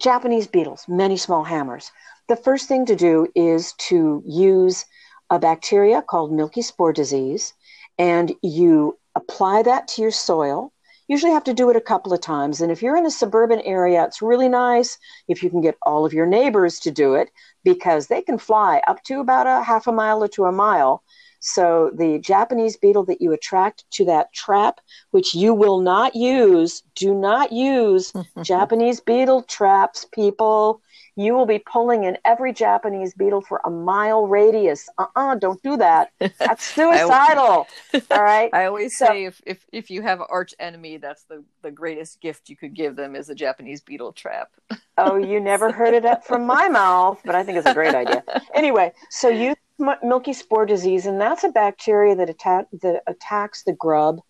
Japanese 0.00 0.48
beetles, 0.48 0.86
many 0.88 1.16
small 1.16 1.44
hammers. 1.44 1.92
The 2.28 2.36
first 2.36 2.66
thing 2.66 2.86
to 2.86 2.96
do 2.96 3.28
is 3.36 3.74
to 3.88 4.22
use 4.26 4.86
a 5.30 5.38
bacteria 5.38 6.02
called 6.02 6.32
milky 6.32 6.62
spore 6.62 6.92
disease, 6.92 7.54
and 7.96 8.32
you 8.42 8.98
apply 9.14 9.62
that 9.62 9.88
to 9.88 10.02
your 10.02 10.10
soil. 10.10 10.72
Usually 11.06 11.32
have 11.32 11.44
to 11.44 11.54
do 11.54 11.68
it 11.68 11.76
a 11.76 11.82
couple 11.82 12.14
of 12.14 12.20
times. 12.20 12.60
And 12.60 12.72
if 12.72 12.82
you're 12.82 12.96
in 12.96 13.04
a 13.04 13.10
suburban 13.10 13.60
area, 13.60 14.04
it's 14.04 14.22
really 14.22 14.48
nice 14.48 14.98
if 15.28 15.42
you 15.42 15.50
can 15.50 15.60
get 15.60 15.76
all 15.82 16.06
of 16.06 16.14
your 16.14 16.26
neighbors 16.26 16.80
to 16.80 16.90
do 16.90 17.14
it 17.14 17.30
because 17.62 18.06
they 18.06 18.22
can 18.22 18.38
fly 18.38 18.80
up 18.86 19.02
to 19.04 19.20
about 19.20 19.46
a 19.46 19.62
half 19.62 19.86
a 19.86 19.92
mile 19.92 20.24
or 20.24 20.28
to 20.28 20.44
a 20.44 20.52
mile. 20.52 21.02
So 21.40 21.90
the 21.94 22.18
Japanese 22.20 22.78
beetle 22.78 23.04
that 23.04 23.20
you 23.20 23.32
attract 23.32 23.84
to 23.92 24.06
that 24.06 24.32
trap, 24.32 24.80
which 25.10 25.34
you 25.34 25.52
will 25.52 25.78
not 25.78 26.16
use, 26.16 26.82
do 26.94 27.14
not 27.14 27.52
use 27.52 28.14
Japanese 28.42 29.00
beetle 29.00 29.42
traps, 29.42 30.06
people 30.10 30.80
you 31.16 31.34
will 31.34 31.46
be 31.46 31.58
pulling 31.60 32.04
in 32.04 32.18
every 32.24 32.52
Japanese 32.52 33.14
beetle 33.14 33.40
for 33.40 33.60
a 33.64 33.70
mile 33.70 34.26
radius. 34.26 34.88
Uh 34.98 35.06
uh-uh, 35.14 35.32
uh, 35.32 35.34
do 35.36 35.48
not 35.48 35.62
do 35.62 35.76
that. 35.76 36.10
That's 36.38 36.64
suicidal. 36.74 37.66
All 38.10 38.22
right. 38.22 38.50
I 38.52 38.66
always 38.66 38.96
so, 38.96 39.06
say 39.06 39.24
if, 39.24 39.40
if, 39.46 39.64
if 39.72 39.90
you 39.90 40.02
have 40.02 40.20
an 40.20 40.26
arch 40.28 40.54
enemy, 40.58 40.96
that's 40.96 41.24
the, 41.24 41.44
the 41.62 41.70
greatest 41.70 42.20
gift 42.20 42.48
you 42.48 42.56
could 42.56 42.74
give 42.74 42.96
them 42.96 43.14
is 43.14 43.30
a 43.30 43.34
Japanese 43.34 43.80
beetle 43.80 44.12
trap. 44.12 44.50
oh, 44.98 45.16
you 45.16 45.40
never 45.40 45.70
heard 45.70 45.94
it 45.94 46.24
from 46.24 46.46
my 46.46 46.68
mouth, 46.68 47.20
but 47.24 47.34
I 47.34 47.44
think 47.44 47.58
it's 47.58 47.66
a 47.66 47.74
great 47.74 47.94
idea. 47.94 48.24
Anyway, 48.54 48.92
so 49.10 49.28
you 49.28 49.54
milky 50.02 50.32
spore 50.32 50.66
disease, 50.66 51.06
and 51.06 51.20
that's 51.20 51.44
a 51.44 51.48
bacteria 51.48 52.14
that, 52.16 52.30
atta- 52.30 52.66
that 52.82 53.02
attacks 53.06 53.64
the 53.64 53.72
grub. 53.72 54.20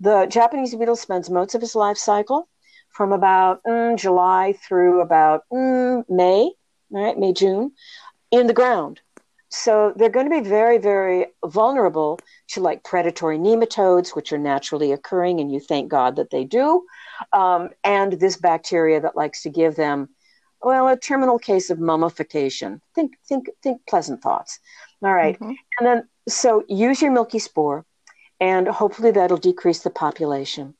The 0.00 0.26
Japanese 0.26 0.74
beetle 0.74 0.96
spends 0.96 1.28
most 1.28 1.54
of 1.54 1.60
his 1.60 1.74
life 1.74 1.98
cycle 1.98 2.48
from 2.90 3.12
about 3.12 3.62
mm, 3.64 3.98
July 3.98 4.54
through 4.66 5.00
about 5.00 5.44
mm, 5.52 6.04
May, 6.08 6.52
right, 6.90 7.18
May, 7.18 7.32
June, 7.32 7.72
in 8.30 8.46
the 8.46 8.54
ground. 8.54 9.00
So 9.50 9.92
they're 9.96 10.10
going 10.10 10.30
to 10.30 10.42
be 10.42 10.48
very, 10.48 10.78
very 10.78 11.26
vulnerable 11.44 12.20
to 12.48 12.60
like 12.60 12.84
predatory 12.84 13.36
nematodes, 13.36 14.10
which 14.10 14.32
are 14.32 14.38
naturally 14.38 14.92
occurring, 14.92 15.40
and 15.40 15.50
you 15.52 15.58
thank 15.58 15.88
God 15.90 16.16
that 16.16 16.30
they 16.30 16.44
do, 16.44 16.84
um, 17.32 17.70
and 17.82 18.12
this 18.12 18.36
bacteria 18.36 19.00
that 19.00 19.16
likes 19.16 19.42
to 19.42 19.50
give 19.50 19.74
them, 19.74 20.08
well, 20.62 20.86
a 20.86 20.96
terminal 20.96 21.38
case 21.38 21.68
of 21.68 21.80
mummification. 21.80 22.80
Think, 22.94 23.14
think, 23.26 23.48
think 23.62 23.80
pleasant 23.88 24.22
thoughts. 24.22 24.60
All 25.02 25.12
right. 25.12 25.34
mm-hmm. 25.34 25.52
and 25.78 25.86
then 25.86 26.08
so 26.28 26.62
use 26.68 27.02
your 27.02 27.10
milky 27.10 27.40
spore, 27.40 27.84
and 28.40 28.68
hopefully 28.68 29.10
that'll 29.10 29.36
decrease 29.36 29.80
the 29.80 29.90
population. 29.90 30.74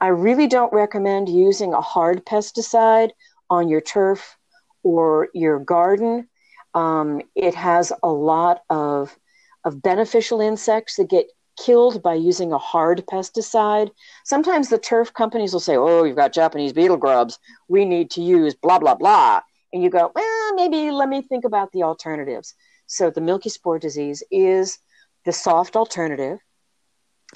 I 0.00 0.08
really 0.08 0.46
don't 0.46 0.72
recommend 0.72 1.28
using 1.28 1.72
a 1.72 1.80
hard 1.80 2.24
pesticide 2.26 3.10
on 3.48 3.68
your 3.68 3.80
turf 3.80 4.36
or 4.82 5.28
your 5.32 5.58
garden. 5.58 6.28
Um, 6.74 7.22
it 7.34 7.54
has 7.54 7.92
a 8.02 8.08
lot 8.08 8.60
of, 8.68 9.16
of 9.64 9.82
beneficial 9.82 10.40
insects 10.40 10.96
that 10.96 11.08
get 11.08 11.26
killed 11.56 12.02
by 12.02 12.14
using 12.14 12.52
a 12.52 12.58
hard 12.58 13.04
pesticide. 13.10 13.90
Sometimes 14.24 14.68
the 14.68 14.78
turf 14.78 15.12
companies 15.14 15.52
will 15.52 15.60
say, 15.60 15.76
Oh, 15.76 16.04
you've 16.04 16.16
got 16.16 16.32
Japanese 16.32 16.74
beetle 16.74 16.98
grubs. 16.98 17.38
We 17.68 17.84
need 17.84 18.10
to 18.12 18.22
use 18.22 18.54
blah, 18.54 18.78
blah, 18.78 18.94
blah. 18.94 19.40
And 19.72 19.82
you 19.82 19.88
go, 19.88 20.12
Well, 20.14 20.54
maybe 20.54 20.90
let 20.90 21.08
me 21.08 21.22
think 21.22 21.44
about 21.44 21.72
the 21.72 21.82
alternatives. 21.82 22.54
So 22.86 23.10
the 23.10 23.20
milky 23.22 23.48
spore 23.48 23.78
disease 23.78 24.22
is 24.30 24.78
the 25.24 25.32
soft 25.32 25.74
alternative. 25.74 26.38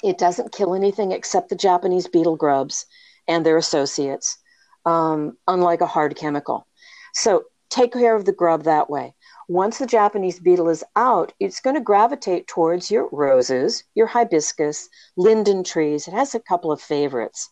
It 0.03 0.17
doesn't 0.17 0.51
kill 0.51 0.73
anything 0.73 1.11
except 1.11 1.49
the 1.49 1.55
Japanese 1.55 2.07
beetle 2.07 2.35
grubs 2.35 2.85
and 3.27 3.45
their 3.45 3.57
associates, 3.57 4.37
um, 4.85 5.37
unlike 5.47 5.81
a 5.81 5.87
hard 5.87 6.15
chemical. 6.15 6.67
So 7.13 7.43
take 7.69 7.93
care 7.93 8.15
of 8.15 8.25
the 8.25 8.33
grub 8.33 8.63
that 8.63 8.89
way. 8.89 9.13
Once 9.47 9.79
the 9.79 9.85
Japanese 9.85 10.39
beetle 10.39 10.69
is 10.69 10.83
out, 10.95 11.33
it's 11.39 11.59
going 11.59 11.75
to 11.75 11.81
gravitate 11.81 12.47
towards 12.47 12.89
your 12.89 13.09
roses, 13.11 13.83
your 13.95 14.07
hibiscus, 14.07 14.87
linden 15.17 15.63
trees. 15.63 16.07
It 16.07 16.13
has 16.13 16.33
a 16.33 16.39
couple 16.39 16.71
of 16.71 16.81
favorites. 16.81 17.49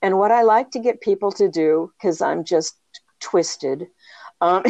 And 0.00 0.18
what 0.18 0.32
I 0.32 0.42
like 0.42 0.70
to 0.72 0.80
get 0.80 1.00
people 1.00 1.30
to 1.32 1.48
do, 1.48 1.92
because 1.98 2.20
I'm 2.20 2.44
just 2.44 2.76
twisted, 3.20 3.86
um, 4.40 4.64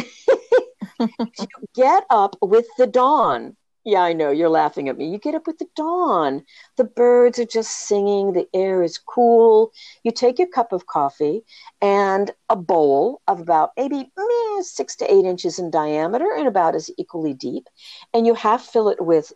get 1.75 2.03
up 2.09 2.35
with 2.41 2.67
the 2.77 2.87
dawn. 2.87 3.55
Yeah, 3.85 4.01
I 4.01 4.13
know. 4.13 4.31
You're 4.31 4.49
laughing 4.49 4.87
at 4.87 4.97
me. 4.97 5.09
You 5.09 5.17
get 5.17 5.35
up 5.35 5.45
with 5.45 5.57
the 5.57 5.67
dawn. 5.75 6.43
The 6.77 6.85
birds 6.85 7.37
are 7.39 7.45
just 7.45 7.71
singing. 7.71 8.33
The 8.33 8.47
air 8.53 8.81
is 8.81 8.97
cool. 8.97 9.71
You 10.03 10.11
take 10.11 10.39
your 10.39 10.47
cup 10.47 10.71
of 10.71 10.85
coffee 10.87 11.43
and 11.81 12.31
a 12.49 12.55
bowl 12.55 13.21
of 13.27 13.41
about 13.41 13.71
maybe 13.75 14.11
mm, 14.17 14.63
six 14.63 14.95
to 14.97 15.11
eight 15.13 15.25
inches 15.25 15.59
in 15.59 15.69
diameter 15.69 16.29
and 16.37 16.47
about 16.47 16.75
as 16.75 16.89
equally 16.97 17.33
deep. 17.33 17.67
And 18.13 18.25
you 18.25 18.35
half 18.35 18.63
fill 18.65 18.89
it 18.89 19.03
with 19.03 19.33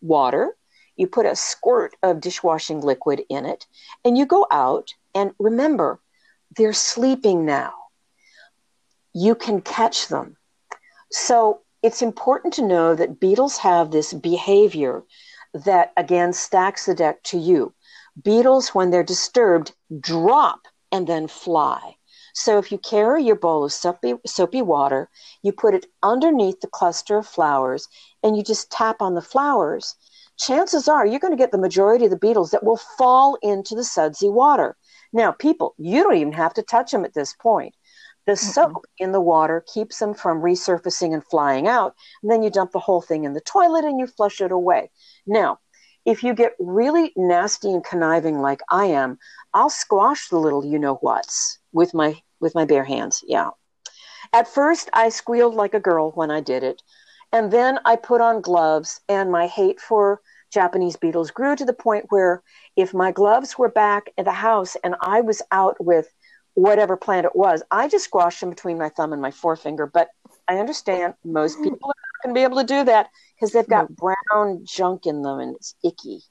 water. 0.00 0.56
You 0.96 1.06
put 1.06 1.26
a 1.26 1.36
squirt 1.36 1.96
of 2.02 2.20
dishwashing 2.20 2.80
liquid 2.80 3.22
in 3.28 3.46
it. 3.46 3.66
And 4.04 4.18
you 4.18 4.26
go 4.26 4.46
out. 4.50 4.94
And 5.14 5.32
remember, 5.38 6.00
they're 6.56 6.72
sleeping 6.72 7.44
now. 7.44 7.72
You 9.12 9.34
can 9.36 9.60
catch 9.60 10.08
them. 10.08 10.36
So 11.12 11.60
it's 11.84 12.00
important 12.00 12.54
to 12.54 12.66
know 12.66 12.94
that 12.94 13.20
beetles 13.20 13.58
have 13.58 13.90
this 13.90 14.14
behavior 14.14 15.04
that 15.52 15.92
again 15.98 16.32
stacks 16.32 16.86
the 16.86 16.94
deck 16.94 17.22
to 17.24 17.36
you. 17.36 17.74
Beetles, 18.22 18.70
when 18.70 18.88
they're 18.88 19.02
disturbed, 19.04 19.72
drop 20.00 20.60
and 20.90 21.06
then 21.06 21.28
fly. 21.28 21.96
So 22.32 22.56
if 22.56 22.72
you 22.72 22.78
carry 22.78 23.22
your 23.22 23.36
bowl 23.36 23.64
of 23.64 23.72
soapy, 23.72 24.14
soapy 24.24 24.62
water, 24.62 25.10
you 25.42 25.52
put 25.52 25.74
it 25.74 25.84
underneath 26.02 26.62
the 26.62 26.68
cluster 26.68 27.18
of 27.18 27.26
flowers 27.26 27.86
and 28.22 28.34
you 28.34 28.42
just 28.42 28.70
tap 28.70 29.02
on 29.02 29.14
the 29.14 29.20
flowers, 29.20 29.94
chances 30.38 30.88
are 30.88 31.04
you're 31.04 31.20
going 31.20 31.36
to 31.36 31.42
get 31.42 31.52
the 31.52 31.58
majority 31.58 32.06
of 32.06 32.10
the 32.10 32.16
beetles 32.16 32.50
that 32.52 32.64
will 32.64 32.80
fall 32.96 33.36
into 33.42 33.74
the 33.74 33.84
sudsy 33.84 34.30
water. 34.30 34.74
Now, 35.12 35.32
people, 35.32 35.74
you 35.76 36.02
don't 36.02 36.16
even 36.16 36.32
have 36.32 36.54
to 36.54 36.62
touch 36.62 36.92
them 36.92 37.04
at 37.04 37.12
this 37.12 37.34
point. 37.34 37.74
The 38.26 38.32
mm-hmm. 38.32 38.50
soap 38.50 38.86
in 38.98 39.12
the 39.12 39.20
water 39.20 39.64
keeps 39.72 39.98
them 39.98 40.14
from 40.14 40.40
resurfacing 40.40 41.12
and 41.12 41.24
flying 41.24 41.68
out. 41.68 41.94
And 42.22 42.30
then 42.30 42.42
you 42.42 42.50
dump 42.50 42.72
the 42.72 42.78
whole 42.78 43.02
thing 43.02 43.24
in 43.24 43.34
the 43.34 43.40
toilet 43.40 43.84
and 43.84 43.98
you 43.98 44.06
flush 44.06 44.40
it 44.40 44.52
away. 44.52 44.90
Now, 45.26 45.58
if 46.04 46.22
you 46.22 46.34
get 46.34 46.54
really 46.58 47.12
nasty 47.16 47.70
and 47.70 47.84
conniving 47.84 48.40
like 48.40 48.60
I 48.70 48.86
am, 48.86 49.18
I'll 49.54 49.70
squash 49.70 50.28
the 50.28 50.38
little 50.38 50.64
you 50.64 50.78
know 50.78 50.96
what's 50.96 51.58
with 51.72 51.94
my 51.94 52.20
with 52.40 52.54
my 52.54 52.64
bare 52.64 52.84
hands. 52.84 53.22
Yeah. 53.26 53.50
At 54.32 54.48
first 54.48 54.90
I 54.92 55.08
squealed 55.08 55.54
like 55.54 55.74
a 55.74 55.80
girl 55.80 56.10
when 56.12 56.30
I 56.30 56.40
did 56.40 56.62
it. 56.62 56.82
And 57.32 57.50
then 57.50 57.78
I 57.84 57.96
put 57.96 58.20
on 58.20 58.42
gloves 58.42 59.00
and 59.08 59.30
my 59.32 59.46
hate 59.46 59.80
for 59.80 60.20
Japanese 60.52 60.96
beetles 60.96 61.30
grew 61.30 61.56
to 61.56 61.64
the 61.64 61.72
point 61.72 62.06
where 62.10 62.42
if 62.76 62.94
my 62.94 63.10
gloves 63.10 63.58
were 63.58 63.70
back 63.70 64.10
at 64.16 64.24
the 64.24 64.32
house 64.32 64.76
and 64.84 64.94
I 65.00 65.20
was 65.20 65.42
out 65.50 65.76
with 65.84 66.08
whatever 66.54 66.96
plant 66.96 67.26
it 67.26 67.36
was, 67.36 67.62
I 67.70 67.88
just 67.88 68.06
squashed 68.06 68.40
them 68.40 68.50
between 68.50 68.78
my 68.78 68.88
thumb 68.88 69.12
and 69.12 69.20
my 69.20 69.30
forefinger. 69.30 69.86
But 69.86 70.08
I 70.48 70.58
understand 70.58 71.14
most 71.24 71.62
people 71.62 71.88
are 71.88 71.94
not 71.94 72.22
going 72.22 72.34
to 72.34 72.38
be 72.38 72.44
able 72.44 72.58
to 72.58 72.66
do 72.66 72.84
that 72.84 73.10
because 73.34 73.52
they've 73.52 73.68
got 73.68 73.90
mm. 73.90 73.96
brown 73.96 74.64
junk 74.64 75.06
in 75.06 75.22
them 75.22 75.40
and 75.40 75.56
it's 75.56 75.74
icky. 75.84 76.22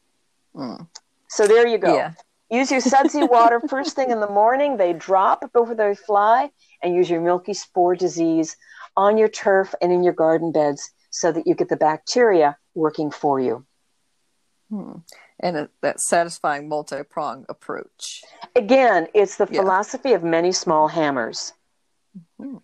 Mm. 0.55 0.87
So 1.29 1.47
there 1.47 1.67
you 1.67 1.77
go. 1.77 1.95
Yeah. 1.95 2.13
Use 2.49 2.71
your 2.71 2.81
sudsy 2.81 3.23
water 3.27 3.59
first 3.67 3.95
thing 3.95 4.11
in 4.11 4.19
the 4.19 4.29
morning. 4.29 4.77
They 4.77 4.93
drop 4.93 5.41
before 5.51 5.75
they 5.75 5.95
fly, 5.95 6.51
and 6.81 6.95
use 6.95 7.09
your 7.09 7.21
milky 7.21 7.53
spore 7.53 7.95
disease 7.95 8.55
on 8.95 9.17
your 9.17 9.29
turf 9.29 9.73
and 9.81 9.91
in 9.91 10.03
your 10.03 10.13
garden 10.13 10.51
beds 10.51 10.91
so 11.09 11.31
that 11.31 11.47
you 11.47 11.55
get 11.55 11.69
the 11.69 11.75
bacteria 11.75 12.57
working 12.75 13.09
for 13.09 13.39
you. 13.39 13.65
Hmm. 14.69 14.97
And 15.43 15.57
a, 15.57 15.69
that 15.81 15.99
satisfying 15.99 16.69
multi 16.69 17.03
prong 17.03 17.45
approach. 17.49 18.23
Again, 18.55 19.07
it's 19.13 19.35
the 19.35 19.47
yeah. 19.51 19.59
philosophy 19.59 20.13
of 20.13 20.23
many 20.23 20.53
small 20.53 20.87
hammers. 20.87 21.53
Mm-hmm. 22.39 22.57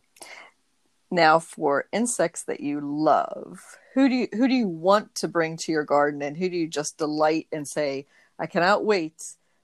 Now, 1.12 1.40
for 1.40 1.88
insects 1.92 2.44
that 2.44 2.62
you 2.62 2.80
love, 2.82 3.60
who 3.96 4.08
do 4.08 4.16
you 4.16 4.28
who 4.32 4.48
do 4.48 4.54
you 4.54 4.68
want 4.68 5.14
to 5.16 5.28
bring 5.28 5.58
to 5.58 5.72
your 5.72 5.84
garden, 5.84 6.22
and 6.22 6.38
who 6.38 6.50
do 6.50 6.56
you 6.56 6.68
just 6.68 6.98
delight 6.98 7.48
and 7.52 7.68
say, 7.68 8.06
"I 8.40 8.46
cannot 8.46 8.86
wait 8.86 9.22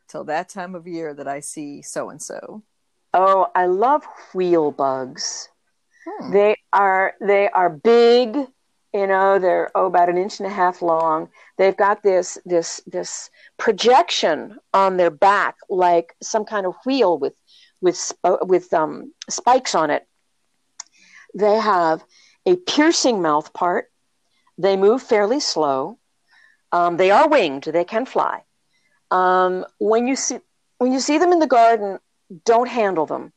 till 0.07 0.25
that 0.25 0.49
time 0.49 0.75
of 0.75 0.87
year 0.87 1.13
that 1.13 1.27
I 1.27 1.39
see 1.39 1.81
so 1.81 2.09
and 2.09 2.21
so." 2.21 2.63
Oh, 3.13 3.47
I 3.55 3.67
love 3.67 4.05
wheel 4.33 4.71
bugs. 4.71 5.47
Hmm. 6.05 6.31
They 6.31 6.55
are 6.73 7.13
they 7.21 7.47
are 7.49 7.69
big, 7.69 8.47
you 8.95 9.07
know. 9.07 9.39
They're 9.39 9.69
oh 9.75 9.85
about 9.85 10.09
an 10.09 10.17
inch 10.17 10.39
and 10.39 10.47
a 10.47 10.53
half 10.53 10.81
long. 10.81 11.29
They've 11.57 11.77
got 11.77 12.01
this 12.01 12.37
this 12.45 12.81
this 12.87 13.29
projection 13.57 14.57
on 14.73 14.97
their 14.97 15.11
back 15.11 15.55
like 15.69 16.15
some 16.21 16.45
kind 16.45 16.65
of 16.65 16.75
wheel 16.85 17.19
with 17.19 17.35
with 17.81 18.11
with 18.23 18.73
um, 18.73 19.13
spikes 19.29 19.75
on 19.75 19.89
it 19.89 20.07
they 21.35 21.57
have 21.57 22.03
a 22.45 22.55
piercing 22.55 23.21
mouth 23.21 23.53
part. 23.53 23.91
They 24.57 24.77
move 24.77 25.03
fairly 25.03 25.41
slow. 25.41 25.99
Um, 26.71 26.97
they 26.97 27.11
are 27.11 27.27
winged. 27.27 27.65
They 27.65 27.83
can 27.83 28.05
fly. 28.05 28.43
Um, 29.11 29.65
when 29.77 30.07
you 30.07 30.15
see 30.15 30.39
when 30.77 30.91
you 30.91 30.99
see 30.99 31.17
them 31.17 31.31
in 31.31 31.39
the 31.39 31.47
garden, 31.47 31.99
don't 32.43 32.67
handle 32.67 33.05
them 33.05 33.31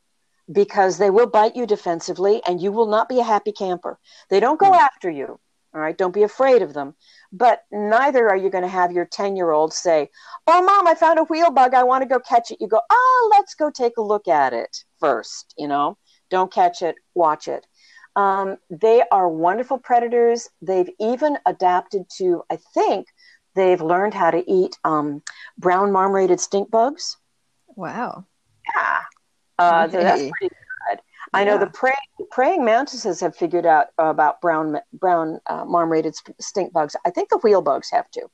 because 0.50 0.98
they 0.98 1.11
will 1.11 1.26
bite 1.26 1.56
you 1.56 1.66
defensively, 1.66 2.40
and 2.46 2.61
you 2.61 2.72
will 2.72 2.86
not 2.86 3.09
be 3.09 3.20
a 3.20 3.24
happy 3.24 3.52
camper. 3.52 3.98
They 4.30 4.40
don't 4.40 4.59
go 4.59 4.70
mm. 4.70 4.76
after 4.76 5.11
you. 5.11 5.38
All 5.78 5.84
right, 5.84 5.96
don't 5.96 6.12
be 6.12 6.24
afraid 6.24 6.60
of 6.60 6.74
them. 6.74 6.96
But 7.30 7.62
neither 7.70 8.28
are 8.28 8.36
you 8.36 8.50
going 8.50 8.64
to 8.64 8.68
have 8.68 8.90
your 8.90 9.04
10 9.04 9.36
year 9.36 9.52
old 9.52 9.72
say, 9.72 10.10
Oh, 10.48 10.60
mom, 10.60 10.88
I 10.88 10.96
found 10.96 11.20
a 11.20 11.24
wheel 11.24 11.52
bug. 11.52 11.72
I 11.72 11.84
want 11.84 12.02
to 12.02 12.08
go 12.08 12.18
catch 12.18 12.50
it. 12.50 12.60
You 12.60 12.66
go, 12.66 12.80
Oh, 12.90 13.28
let's 13.30 13.54
go 13.54 13.70
take 13.70 13.96
a 13.96 14.02
look 14.02 14.26
at 14.26 14.52
it 14.52 14.82
first. 14.98 15.54
You 15.56 15.68
know, 15.68 15.96
don't 16.30 16.52
catch 16.52 16.82
it, 16.82 16.96
watch 17.14 17.46
it. 17.46 17.64
Um, 18.16 18.56
they 18.70 19.04
are 19.12 19.28
wonderful 19.28 19.78
predators. 19.78 20.48
They've 20.60 20.90
even 20.98 21.38
adapted 21.46 22.06
to, 22.16 22.42
I 22.50 22.58
think, 22.74 23.06
they've 23.54 23.80
learned 23.80 24.14
how 24.14 24.32
to 24.32 24.50
eat 24.50 24.76
um, 24.82 25.22
brown 25.58 25.92
marmorated 25.92 26.40
stink 26.40 26.72
bugs. 26.72 27.18
Wow. 27.76 28.26
Yeah. 28.74 28.98
Uh, 29.60 29.88
so 29.88 30.02
that's 30.02 30.28
pretty. 30.28 30.54
I 31.32 31.44
know 31.44 31.58
the 31.58 31.66
prey, 31.66 31.94
praying 32.30 32.64
mantises 32.64 33.20
have 33.20 33.36
figured 33.36 33.66
out 33.66 33.88
about 33.98 34.40
brown 34.40 34.78
brown 34.92 35.40
uh, 35.46 35.64
marmorated 35.64 36.14
stink 36.40 36.72
bugs. 36.72 36.96
I 37.04 37.10
think 37.10 37.28
the 37.28 37.38
wheel 37.38 37.62
bugs 37.62 37.90
have 37.90 38.10
too. 38.10 38.30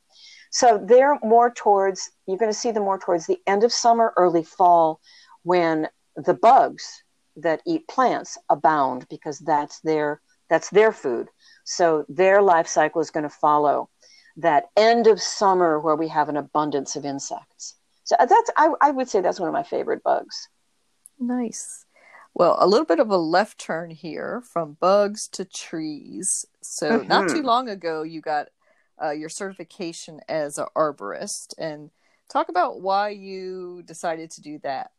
So 0.51 0.81
they're 0.83 1.19
more 1.23 1.53
towards 1.53 2.11
you're 2.27 2.39
going 2.39 2.53
to 2.53 2.59
see 2.59 2.71
them 2.71 2.85
more 2.85 2.99
towards 2.99 3.27
the 3.27 3.39
end 3.47 3.65
of 3.65 3.73
summer, 3.73 4.13
early 4.17 4.45
fall, 4.45 5.01
when 5.43 5.89
the 6.17 6.35
bugs 6.35 7.03
that 7.37 7.61
eat 7.67 7.89
plants 7.89 8.39
abound 8.49 9.07
because 9.09 9.41
that's 9.41 9.81
their 9.81 10.21
that's 10.49 10.71
their 10.71 10.93
food. 10.93 11.29
So 11.65 12.05
their 12.09 12.43
life 12.43 12.69
cycle 12.69 13.01
is 13.01 13.11
going 13.11 13.25
to 13.25 13.31
follow 13.31 13.89
that 14.37 14.67
end 14.77 15.07
of 15.07 15.21
summer 15.21 15.81
where 15.81 15.97
we 15.97 16.09
have 16.09 16.29
an 16.29 16.37
abundance 16.37 16.97
of 16.97 17.05
insects. 17.05 17.77
So 18.05 18.17
that's 18.19 18.51
I, 18.57 18.71
I 18.81 18.91
would 18.91 19.09
say 19.09 19.21
that's 19.21 19.41
one 19.41 19.49
of 19.49 19.55
my 19.55 19.63
favorite 19.63 20.03
bugs. 20.03 20.49
Nice. 21.19 21.84
Well, 22.35 22.57
a 22.59 22.67
little 22.67 22.87
bit 22.87 22.99
of 22.99 23.11
a 23.11 23.17
left 23.17 23.59
turn 23.59 23.91
here 23.91 24.43
from 24.53 24.77
bugs 24.81 25.29
to 25.29 25.45
trees. 25.45 26.45
So 26.63 26.99
mm-hmm. 26.99 27.09
not 27.09 27.29
too 27.29 27.43
long 27.43 27.69
ago, 27.69 28.03
you 28.03 28.21
got 28.21 28.49
uh, 29.03 29.11
your 29.11 29.29
certification 29.29 30.21
as 30.29 30.59
an 30.59 30.67
arborist, 30.77 31.55
and 31.59 31.91
talk 32.29 32.49
about 32.49 32.81
why 32.81 33.11
you 33.11 33.83
decided 33.87 34.31
to 34.33 34.41
do 34.41 34.59
that. 34.63 34.91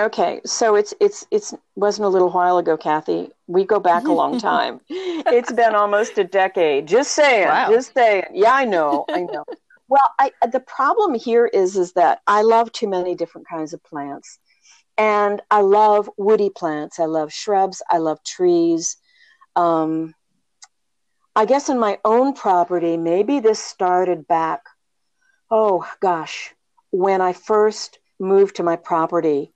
Okay, 0.00 0.40
so 0.46 0.76
it's 0.76 0.94
it's 1.00 1.26
it's 1.30 1.54
wasn't 1.74 2.06
a 2.06 2.08
little 2.08 2.30
while 2.30 2.58
ago, 2.58 2.76
Kathy. 2.76 3.30
We 3.46 3.64
go 3.64 3.80
back 3.80 4.06
a 4.06 4.12
long 4.12 4.38
time. 4.40 4.80
it's 4.88 5.52
been 5.52 5.74
almost 5.74 6.18
a 6.18 6.24
decade. 6.24 6.86
Just 6.86 7.12
saying, 7.12 7.48
wow. 7.48 7.70
just 7.70 7.94
saying. 7.94 8.24
Yeah, 8.32 8.54
I 8.54 8.64
know, 8.64 9.04
I 9.08 9.22
know. 9.22 9.44
well, 9.88 10.14
I 10.18 10.30
the 10.52 10.60
problem 10.60 11.14
here 11.14 11.46
is 11.46 11.76
is 11.76 11.92
that 11.94 12.20
I 12.26 12.42
love 12.42 12.70
too 12.72 12.88
many 12.88 13.16
different 13.16 13.48
kinds 13.48 13.72
of 13.72 13.82
plants, 13.82 14.38
and 14.98 15.40
I 15.50 15.62
love 15.62 16.10
woody 16.18 16.50
plants. 16.50 16.98
I 16.98 17.06
love 17.06 17.32
shrubs. 17.32 17.80
I 17.88 17.98
love 17.98 18.22
trees. 18.24 18.96
Um, 19.56 20.14
I 21.34 21.44
guess 21.44 21.68
in 21.68 21.78
my 21.78 21.98
own 22.04 22.34
property, 22.34 22.96
maybe 22.96 23.40
this 23.40 23.60
started 23.60 24.26
back. 24.26 24.60
Oh 25.50 25.88
gosh, 26.00 26.52
when 26.90 27.20
I 27.20 27.32
first 27.32 27.98
moved 28.18 28.56
to 28.56 28.62
my 28.64 28.76
property 28.76 29.54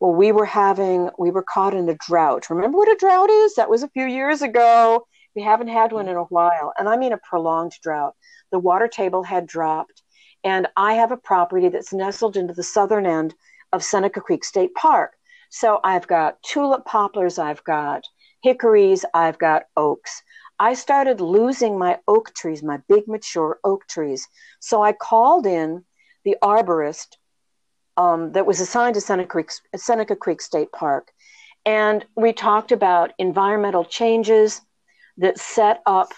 well, 0.00 0.14
we 0.14 0.32
were 0.32 0.46
having, 0.46 1.10
we 1.18 1.30
were 1.30 1.42
caught 1.42 1.74
in 1.74 1.88
a 1.88 1.94
drought. 1.94 2.48
Remember 2.48 2.78
what 2.78 2.90
a 2.90 2.96
drought 2.98 3.28
is? 3.28 3.54
That 3.54 3.68
was 3.68 3.82
a 3.82 3.90
few 3.90 4.06
years 4.06 4.40
ago. 4.40 5.06
We 5.36 5.42
haven't 5.42 5.68
had 5.68 5.92
one 5.92 6.08
in 6.08 6.16
a 6.16 6.24
while. 6.24 6.72
And 6.78 6.88
I 6.88 6.96
mean 6.96 7.12
a 7.12 7.18
prolonged 7.18 7.72
drought. 7.82 8.14
The 8.50 8.58
water 8.58 8.88
table 8.88 9.22
had 9.22 9.46
dropped. 9.46 10.02
And 10.42 10.66
I 10.74 10.94
have 10.94 11.12
a 11.12 11.18
property 11.18 11.68
that's 11.68 11.92
nestled 11.92 12.38
into 12.38 12.54
the 12.54 12.62
southern 12.62 13.04
end 13.04 13.34
of 13.72 13.84
Seneca 13.84 14.20
Creek 14.20 14.44
State 14.44 14.74
Park. 14.74 15.12
So 15.50 15.80
I've 15.82 16.06
got 16.06 16.42
tulip 16.42 16.84
poplars, 16.84 17.38
I've 17.38 17.62
got 17.64 18.04
hickories, 18.42 19.04
I've 19.14 19.38
got 19.38 19.64
oaks. 19.76 20.22
I 20.58 20.74
started 20.74 21.20
losing 21.20 21.78
my 21.78 21.98
oak 22.06 22.34
trees, 22.34 22.62
my 22.62 22.78
big 22.88 23.08
mature 23.08 23.58
oak 23.64 23.86
trees. 23.88 24.28
So 24.60 24.82
I 24.82 24.92
called 24.92 25.46
in 25.46 25.84
the 26.24 26.36
arborist 26.42 27.16
um, 27.96 28.32
that 28.32 28.46
was 28.46 28.60
assigned 28.60 28.94
to 28.94 29.00
Seneca 29.00 29.28
Creek, 29.28 29.50
Seneca 29.74 30.16
Creek 30.16 30.40
State 30.40 30.70
Park. 30.72 31.12
And 31.66 32.04
we 32.16 32.32
talked 32.32 32.72
about 32.72 33.12
environmental 33.18 33.84
changes 33.84 34.60
that 35.18 35.38
set 35.38 35.82
up 35.86 36.12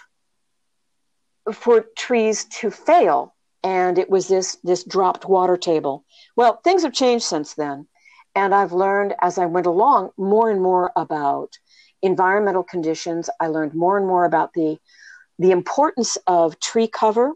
for 1.51 1.85
trees 1.97 2.45
to 2.45 2.71
fail. 2.71 3.32
And 3.63 3.97
it 3.97 4.09
was 4.09 4.27
this, 4.27 4.57
this 4.63 4.83
dropped 4.83 5.25
water 5.25 5.57
table. 5.57 6.05
Well, 6.35 6.59
things 6.63 6.83
have 6.83 6.93
changed 6.93 7.25
since 7.25 7.53
then. 7.53 7.87
And 8.35 8.53
I've 8.53 8.73
learned 8.73 9.13
as 9.21 9.37
I 9.37 9.45
went 9.45 9.67
along 9.67 10.11
more 10.17 10.49
and 10.49 10.61
more 10.61 10.91
about 10.95 11.57
environmental 12.01 12.63
conditions. 12.63 13.29
I 13.39 13.47
learned 13.47 13.73
more 13.73 13.97
and 13.97 14.07
more 14.07 14.25
about 14.25 14.53
the, 14.53 14.77
the 15.39 15.51
importance 15.51 16.17
of 16.27 16.59
tree 16.59 16.87
cover. 16.87 17.33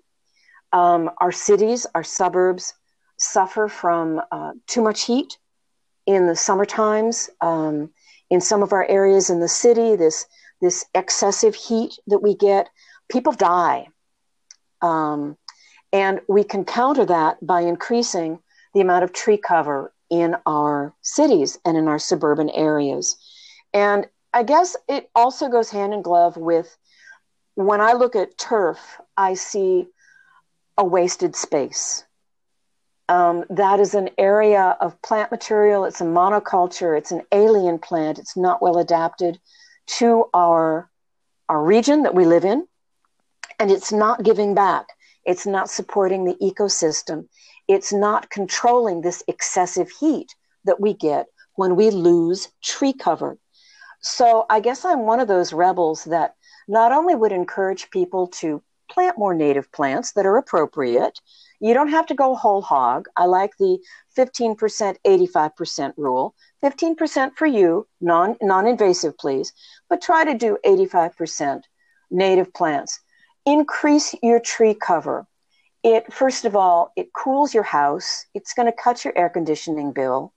Um, 0.73 1.09
our 1.19 1.31
cities, 1.31 1.85
our 1.95 2.03
suburbs, 2.03 2.73
suffer 3.17 3.67
from 3.67 4.21
uh, 4.31 4.51
too 4.67 4.81
much 4.81 5.03
heat 5.03 5.37
in 6.05 6.27
the 6.27 6.35
summer 6.35 6.65
times. 6.65 7.29
Um, 7.41 7.91
in 8.29 8.41
some 8.41 8.61
of 8.63 8.73
our 8.73 8.85
areas 8.89 9.29
in 9.29 9.39
the 9.39 9.47
city, 9.47 9.95
this 9.95 10.25
this 10.59 10.85
excessive 10.95 11.55
heat 11.55 11.99
that 12.07 12.19
we 12.19 12.35
get, 12.35 12.67
people 13.09 13.31
die, 13.31 13.87
um, 14.81 15.37
and 15.97 16.15
we 16.35 16.43
can 16.43 16.63
counter 16.65 17.05
that 17.05 17.33
by 17.53 17.61
increasing 17.61 18.39
the 18.73 18.81
amount 18.81 19.03
of 19.05 19.11
tree 19.13 19.41
cover 19.51 19.79
in 20.09 20.35
our 20.45 20.93
cities 21.01 21.59
and 21.65 21.77
in 21.77 21.87
our 21.87 21.99
suburban 21.99 22.49
areas. 22.51 23.17
And 23.73 24.07
I 24.39 24.43
guess 24.43 24.77
it 24.87 25.09
also 25.13 25.49
goes 25.49 25.69
hand 25.71 25.93
in 25.93 26.01
glove 26.01 26.37
with 26.37 26.69
when 27.55 27.81
I 27.81 27.93
look 27.93 28.15
at 28.15 28.37
turf, 28.37 28.79
I 29.17 29.35
see 29.35 29.87
a 30.77 30.85
wasted 30.85 31.35
space 31.35 32.05
Um, 33.09 33.45
that 33.49 33.79
is 33.79 33.93
an 33.95 34.09
area 34.17 34.77
of 34.81 35.01
plant 35.01 35.31
material. 35.31 35.85
It's 35.85 36.01
a 36.01 36.05
monoculture. 36.05 36.97
It's 36.97 37.11
an 37.11 37.23
alien 37.31 37.79
plant. 37.79 38.19
It's 38.19 38.35
not 38.35 38.61
well 38.61 38.77
adapted 38.79 39.39
to 39.99 40.25
our 40.33 40.89
our 41.49 41.63
region 41.63 42.03
that 42.03 42.15
we 42.15 42.25
live 42.25 42.45
in, 42.45 42.67
and 43.59 43.71
it's 43.71 43.91
not 43.93 44.23
giving 44.23 44.53
back. 44.55 44.87
It's 45.27 45.45
not 45.45 45.69
supporting 45.69 46.25
the 46.25 46.35
ecosystem. 46.41 47.27
It's 47.67 47.93
not 47.93 48.31
controlling 48.31 49.01
this 49.01 49.21
excessive 49.27 49.91
heat 49.91 50.33
that 50.63 50.79
we 50.79 50.93
get 50.93 51.27
when 51.55 51.75
we 51.75 51.91
lose 51.91 52.49
tree 52.63 52.93
cover. 52.93 53.37
So 54.01 54.45
I 54.49 54.59
guess 54.59 54.85
I'm 54.85 55.01
one 55.01 55.19
of 55.19 55.27
those 55.27 55.53
rebels 55.53 56.05
that 56.05 56.35
not 56.67 56.91
only 56.91 57.13
would 57.13 57.31
encourage 57.31 57.89
people 57.91 58.27
to 58.39 58.63
plant 58.89 59.17
more 59.17 59.33
native 59.33 59.71
plants 59.71 60.13
that 60.13 60.25
are 60.25 60.37
appropriate. 60.37 61.19
You 61.59 61.73
don't 61.73 61.89
have 61.89 62.05
to 62.07 62.13
go 62.13 62.35
whole 62.35 62.61
hog. 62.61 63.07
I 63.15 63.25
like 63.25 63.51
the 63.57 63.79
15%, 64.17 64.97
85% 65.05 65.93
rule. 65.97 66.35
15% 66.63 67.35
for 67.35 67.45
you, 67.45 67.87
non 68.01 68.35
non-invasive, 68.41 69.17
please, 69.17 69.53
but 69.89 70.01
try 70.01 70.23
to 70.23 70.33
do 70.33 70.57
85% 70.65 71.61
native 72.09 72.53
plants. 72.53 72.99
Increase 73.47 74.13
your 74.21 74.41
tree 74.41 74.73
cover. 74.73 75.25
It 75.81 76.11
first 76.11 76.43
of 76.43 76.53
all, 76.53 76.91
it 76.97 77.13
cools 77.13 77.53
your 77.53 77.63
house. 77.63 78.25
It's 78.33 78.53
going 78.53 78.65
to 78.65 78.73
cut 78.73 79.05
your 79.05 79.17
air 79.17 79.29
conditioning 79.29 79.93
bill. 79.93 80.33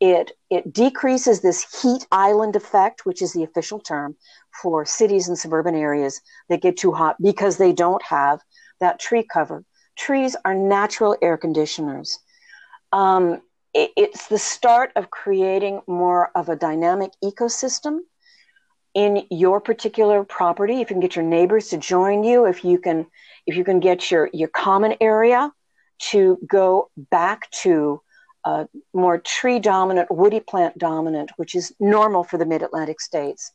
It, 0.00 0.32
it 0.50 0.70
decreases 0.70 1.40
this 1.40 1.80
heat 1.80 2.06
island 2.12 2.54
effect, 2.54 3.06
which 3.06 3.22
is 3.22 3.32
the 3.32 3.42
official 3.42 3.80
term 3.80 4.16
for 4.60 4.84
cities 4.84 5.28
and 5.28 5.38
suburban 5.38 5.74
areas 5.74 6.20
that 6.50 6.60
get 6.60 6.76
too 6.76 6.92
hot 6.92 7.16
because 7.22 7.56
they 7.56 7.72
don't 7.72 8.02
have 8.02 8.40
that 8.80 9.00
tree 9.00 9.22
cover. 9.22 9.64
Trees 9.96 10.36
are 10.44 10.54
natural 10.54 11.16
air 11.22 11.38
conditioners. 11.38 12.18
Um, 12.92 13.40
it, 13.72 13.92
it's 13.96 14.26
the 14.26 14.38
start 14.38 14.90
of 14.94 15.10
creating 15.10 15.80
more 15.86 16.30
of 16.36 16.50
a 16.50 16.56
dynamic 16.56 17.12
ecosystem 17.24 18.00
in 18.94 19.26
your 19.30 19.60
particular 19.60 20.24
property. 20.24 20.80
If 20.80 20.90
you 20.90 20.94
can 20.94 21.00
get 21.00 21.16
your 21.16 21.24
neighbors 21.24 21.68
to 21.68 21.78
join 21.78 22.24
you, 22.24 22.46
if 22.46 22.64
you 22.64 22.78
can, 22.78 23.06
if 23.46 23.56
you 23.56 23.64
can 23.64 23.80
get 23.80 24.10
your 24.10 24.28
your 24.32 24.48
common 24.48 24.94
area 25.00 25.52
to 26.10 26.38
go 26.46 26.90
back 26.96 27.50
to 27.50 28.00
a 28.44 28.68
more 28.92 29.18
tree 29.18 29.58
dominant, 29.58 30.10
woody 30.10 30.40
plant 30.40 30.76
dominant, 30.78 31.30
which 31.36 31.54
is 31.54 31.72
normal 31.78 32.24
for 32.24 32.38
the 32.38 32.46
mid 32.46 32.62
Atlantic 32.62 33.00
states, 33.00 33.52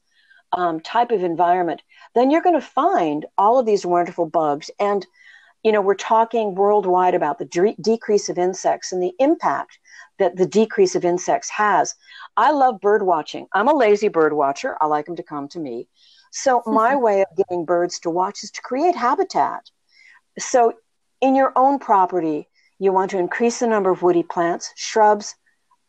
um, 0.53 0.79
type 0.79 1.11
of 1.11 1.23
environment, 1.23 1.81
then 2.15 2.31
you're 2.31 2.41
going 2.41 2.59
to 2.59 2.65
find 2.65 3.25
all 3.37 3.59
of 3.59 3.65
these 3.65 3.85
wonderful 3.85 4.25
bugs. 4.25 4.71
And, 4.79 5.05
you 5.63 5.71
know, 5.71 5.81
we're 5.81 5.95
talking 5.95 6.55
worldwide 6.55 7.15
about 7.15 7.37
the 7.37 7.45
de- 7.45 7.75
decrease 7.81 8.29
of 8.29 8.37
insects 8.37 8.91
and 8.91 9.03
the 9.03 9.13
impact 9.19 9.77
that 10.19 10.35
the 10.35 10.45
decrease 10.45 10.95
of 10.95 11.05
insects 11.05 11.49
has. 11.49 11.95
I 12.35 12.51
love 12.51 12.81
bird 12.81 13.03
watching. 13.03 13.47
I'm 13.53 13.67
a 13.67 13.75
lazy 13.75 14.07
bird 14.07 14.33
watcher. 14.33 14.77
I 14.81 14.87
like 14.87 15.05
them 15.05 15.15
to 15.15 15.23
come 15.23 15.47
to 15.49 15.59
me. 15.59 15.87
So, 16.31 16.63
my 16.67 16.95
way 16.95 17.21
of 17.21 17.37
getting 17.37 17.65
birds 17.65 17.99
to 17.99 18.09
watch 18.09 18.43
is 18.43 18.51
to 18.51 18.61
create 18.61 18.95
habitat. 18.95 19.69
So, 20.39 20.73
in 21.21 21.35
your 21.35 21.53
own 21.55 21.79
property, 21.79 22.47
you 22.79 22.91
want 22.91 23.11
to 23.11 23.17
increase 23.17 23.59
the 23.59 23.67
number 23.67 23.89
of 23.89 24.03
woody 24.03 24.23
plants, 24.23 24.71
shrubs, 24.75 25.35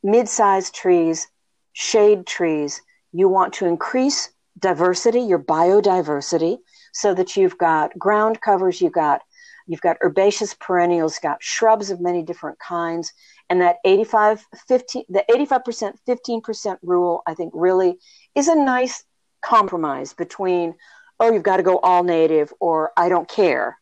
mid 0.02 0.28
sized 0.28 0.74
trees, 0.74 1.28
shade 1.72 2.26
trees. 2.26 2.80
You 3.12 3.28
want 3.28 3.52
to 3.54 3.66
increase 3.66 4.30
diversity, 4.58 5.20
your 5.20 5.38
biodiversity, 5.38 6.58
so 6.92 7.14
that 7.14 7.36
you've 7.36 7.58
got 7.58 7.98
ground 7.98 8.40
covers, 8.40 8.80
you've 8.80 8.92
got 8.92 9.22
you've 9.66 9.82
got 9.82 9.98
herbaceous 10.02 10.54
perennials, 10.54 11.14
you've 11.16 11.30
got 11.30 11.42
shrubs 11.42 11.90
of 11.90 12.00
many 12.00 12.22
different 12.22 12.58
kinds, 12.58 13.12
and 13.50 13.60
that 13.60 13.76
85 13.84 14.46
15 14.66 15.04
the 15.08 15.24
85% 15.30 15.94
15% 16.06 16.78
rule 16.82 17.22
I 17.26 17.34
think 17.34 17.52
really 17.54 17.98
is 18.34 18.48
a 18.48 18.54
nice 18.54 19.04
compromise 19.40 20.12
between 20.12 20.74
oh 21.20 21.32
you've 21.32 21.42
got 21.42 21.58
to 21.58 21.62
go 21.62 21.78
all 21.78 22.04
native 22.04 22.52
or 22.60 22.92
I 22.96 23.08
don't 23.08 23.28
care. 23.28 23.78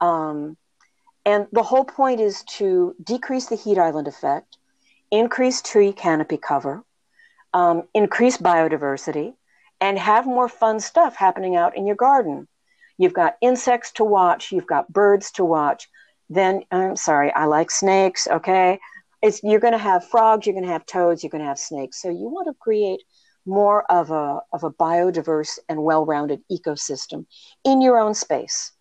Um, 0.00 0.56
and 1.24 1.46
the 1.52 1.62
whole 1.62 1.84
point 1.84 2.20
is 2.20 2.42
to 2.58 2.94
decrease 3.02 3.46
the 3.46 3.56
heat 3.56 3.78
island 3.78 4.08
effect, 4.08 4.58
increase 5.10 5.62
tree 5.62 5.92
canopy 5.92 6.36
cover, 6.36 6.84
um, 7.54 7.84
increase 7.94 8.36
biodiversity, 8.36 9.34
and 9.80 9.98
have 9.98 10.26
more 10.26 10.48
fun 10.48 10.80
stuff 10.80 11.16
happening 11.16 11.56
out 11.56 11.76
in 11.76 11.86
your 11.86 11.96
garden. 11.96 12.46
You've 12.98 13.14
got 13.14 13.36
insects 13.40 13.92
to 13.92 14.04
watch, 14.04 14.52
you've 14.52 14.66
got 14.66 14.92
birds 14.92 15.30
to 15.32 15.44
watch. 15.44 15.88
Then, 16.28 16.64
I'm 16.70 16.96
sorry, 16.96 17.32
I 17.32 17.46
like 17.46 17.70
snakes, 17.70 18.26
okay? 18.30 18.78
It's, 19.24 19.42
you're 19.42 19.60
going 19.60 19.72
to 19.72 19.78
have 19.78 20.06
frogs, 20.06 20.46
you're 20.46 20.54
going 20.54 20.66
to 20.66 20.72
have 20.72 20.84
toads, 20.84 21.22
you're 21.22 21.30
going 21.30 21.42
to 21.42 21.48
have 21.48 21.58
snakes. 21.58 22.00
So 22.02 22.10
you 22.10 22.28
want 22.28 22.46
to 22.48 22.54
create 22.60 23.02
more 23.46 23.90
of 23.90 24.10
a, 24.10 24.40
of 24.52 24.64
a 24.64 24.70
biodiverse 24.70 25.58
and 25.68 25.82
well 25.82 26.04
rounded 26.04 26.40
ecosystem 26.52 27.26
in 27.64 27.80
your 27.80 27.98
own 27.98 28.14
space. 28.14 28.72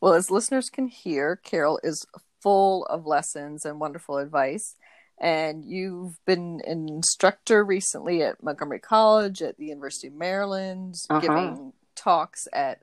Well, 0.00 0.12
as 0.12 0.30
listeners 0.30 0.70
can 0.70 0.86
hear, 0.86 1.36
Carol 1.36 1.80
is 1.82 2.06
full 2.42 2.84
of 2.86 3.06
lessons 3.06 3.64
and 3.64 3.80
wonderful 3.80 4.18
advice. 4.18 4.76
And 5.18 5.64
you've 5.64 6.22
been 6.26 6.60
an 6.66 6.88
instructor 6.88 7.64
recently 7.64 8.22
at 8.22 8.42
Montgomery 8.42 8.80
College, 8.80 9.40
at 9.40 9.56
the 9.56 9.66
University 9.66 10.08
of 10.08 10.14
Maryland, 10.14 10.96
uh-huh. 11.08 11.20
giving 11.20 11.72
talks 11.94 12.48
at 12.52 12.82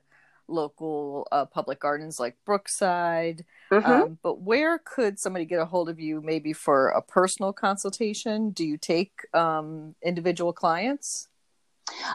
local 0.50 1.26
uh, 1.32 1.46
public 1.46 1.80
gardens 1.80 2.20
like 2.20 2.36
Brookside. 2.44 3.44
Mm-hmm. 3.70 3.90
Um, 3.90 4.18
but 4.22 4.40
where 4.40 4.78
could 4.78 5.18
somebody 5.18 5.44
get 5.44 5.60
a 5.60 5.64
hold 5.64 5.88
of 5.88 6.00
you 6.00 6.20
maybe 6.20 6.52
for 6.52 6.88
a 6.88 7.02
personal 7.02 7.52
consultation? 7.52 8.50
Do 8.50 8.64
you 8.64 8.76
take 8.76 9.12
um, 9.32 9.94
individual 10.04 10.52
clients? 10.52 11.28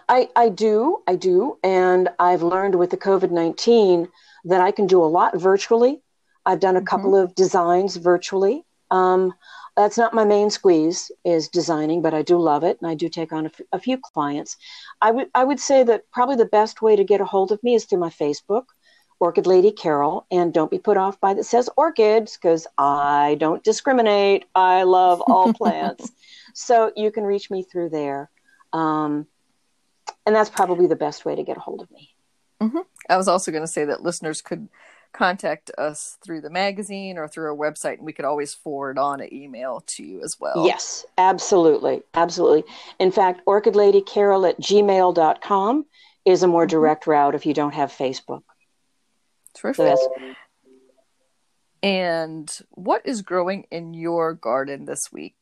I, 0.08 0.30
I 0.36 0.50
do, 0.50 1.02
I 1.08 1.16
do. 1.16 1.58
And 1.64 2.10
I've 2.20 2.44
learned 2.44 2.76
with 2.76 2.90
the 2.92 2.98
COVID 2.98 3.32
19 3.32 4.08
that 4.46 4.62
I 4.62 4.72
can 4.72 4.88
do 4.88 5.04
a 5.04 5.06
lot 5.06 5.38
virtually. 5.38 6.02
I've 6.46 6.60
done 6.60 6.76
a 6.76 6.80
mm-hmm. 6.80 6.88
couple 6.88 7.16
of 7.16 7.36
designs 7.36 7.96
virtually. 7.96 8.66
Um, 8.92 9.34
that's 9.76 9.98
not 9.98 10.14
my 10.14 10.24
main 10.24 10.50
squeeze 10.50 11.12
is 11.26 11.50
designing, 11.50 12.02
but 12.02 12.14
I 12.14 12.22
do 12.22 12.38
love 12.38 12.64
it, 12.64 12.78
and 12.82 12.90
I 12.90 12.96
do 12.96 13.10
take 13.10 13.34
on 13.34 13.46
a, 13.46 13.50
f- 13.50 13.62
a 13.74 13.80
few 13.80 13.98
clients. 13.98 14.58
I 15.02 15.12
would 15.12 15.30
I 15.36 15.44
would 15.44 15.60
say 15.60 15.84
that 15.84 16.10
probably 16.12 16.38
the 16.38 16.46
best 16.46 16.82
way 16.82 16.96
to 16.96 17.04
get 17.04 17.22
a 17.22 17.26
hold 17.26 17.52
of 17.52 17.62
me 17.64 17.76
is 17.76 17.86
through 17.86 18.00
my 18.00 18.10
Facebook, 18.10 18.66
Orchid 19.20 19.46
Lady 19.46 19.72
Carol, 19.72 20.26
and 20.32 20.54
don't 20.54 20.72
be 20.72 20.80
put 20.80 20.98
off 20.98 21.20
by 21.20 21.34
that 21.34 21.44
says 21.44 21.70
orchids 21.76 22.38
because 22.38 22.68
I 22.78 23.36
don't 23.40 23.64
discriminate. 23.64 24.46
I 24.56 24.84
love 24.84 25.22
all 25.28 25.54
plants, 25.62 26.12
so 26.54 26.92
you 26.96 27.12
can 27.12 27.26
reach 27.26 27.52
me 27.52 27.64
through 27.64 27.90
there, 27.90 28.30
um, 28.72 29.28
and 30.26 30.34
that's 30.34 30.50
probably 30.50 30.88
the 30.88 30.96
best 30.96 31.26
way 31.26 31.36
to 31.36 31.44
get 31.44 31.58
a 31.58 31.62
hold 31.62 31.82
of 31.82 31.92
me. 31.92 32.16
Mm-hmm. 32.62 32.80
I 33.10 33.18
was 33.18 33.28
also 33.28 33.52
going 33.52 33.64
to 33.64 33.68
say 33.68 33.84
that 33.84 34.04
listeners 34.04 34.42
could 34.42 34.70
contact 35.16 35.72
us 35.78 36.18
through 36.24 36.42
the 36.42 36.50
magazine 36.50 37.18
or 37.18 37.28
through 37.28 37.46
our 37.46 37.56
website, 37.56 37.98
and 37.98 38.06
we 38.06 38.14
could 38.14 38.26
always 38.26 38.54
forward 38.54 38.98
on 38.98 39.22
an 39.22 39.34
email 39.34 39.84
to 39.88 40.04
you 40.04 40.22
as 40.24 40.38
well. 40.40 40.66
Yes, 40.66 41.06
absolutely. 41.18 42.04
Absolutely. 42.14 42.64
In 43.00 43.12
fact, 43.12 43.42
orchidladycarol 43.48 44.50
at 44.50 44.60
gmail.com 44.60 45.86
is 46.26 46.44
a 46.44 46.48
more 46.48 46.64
mm-hmm. 46.64 46.70
direct 46.70 47.08
route 47.08 47.36
if 47.36 47.46
you 47.46 47.54
don't 47.54 47.74
have 47.74 47.92
Facebook. 47.92 48.44
Terrific. 49.56 49.98
So 49.98 50.36
and 51.82 52.52
what 52.72 53.04
is 53.06 53.22
growing 53.22 53.68
in 53.70 53.94
your 53.94 54.34
garden 54.34 54.86
this 54.86 55.12
week? 55.12 55.38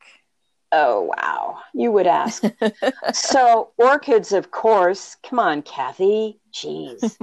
Oh, 0.75 1.11
wow. 1.15 1.59
You 1.75 1.91
would 1.91 2.07
ask. 2.07 2.43
so, 3.13 3.69
orchids, 3.77 4.31
of 4.31 4.49
course. 4.49 5.15
Come 5.23 5.37
on, 5.37 5.61
Kathy. 5.61 6.39
Jeez. 6.51 7.15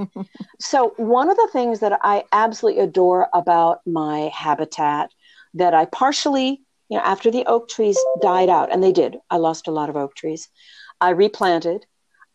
so, 0.61 0.95
one 0.97 1.29
of 1.29 1.37
the 1.37 1.49
things 1.53 1.81
that 1.81 1.99
I 2.03 2.25
absolutely 2.31 2.81
adore 2.81 3.29
about 3.35 3.81
my 3.85 4.31
habitat 4.33 5.11
that 5.55 5.75
I 5.75 5.87
partially, 5.87 6.63
you 6.89 6.97
know, 6.97 7.03
after 7.03 7.33
the 7.33 7.45
oak 7.47 7.69
trees 7.69 7.99
died 8.23 8.49
out, 8.49 8.73
and 8.73 8.85
they 8.85 8.93
did, 8.93 9.19
I 9.31 9.39
lost 9.39 9.67
a 9.67 9.73
lot 9.73 9.91
of 9.91 9.97
oak 9.97 10.15
trees, 10.15 10.49
I 11.01 11.11
replanted 11.11 11.87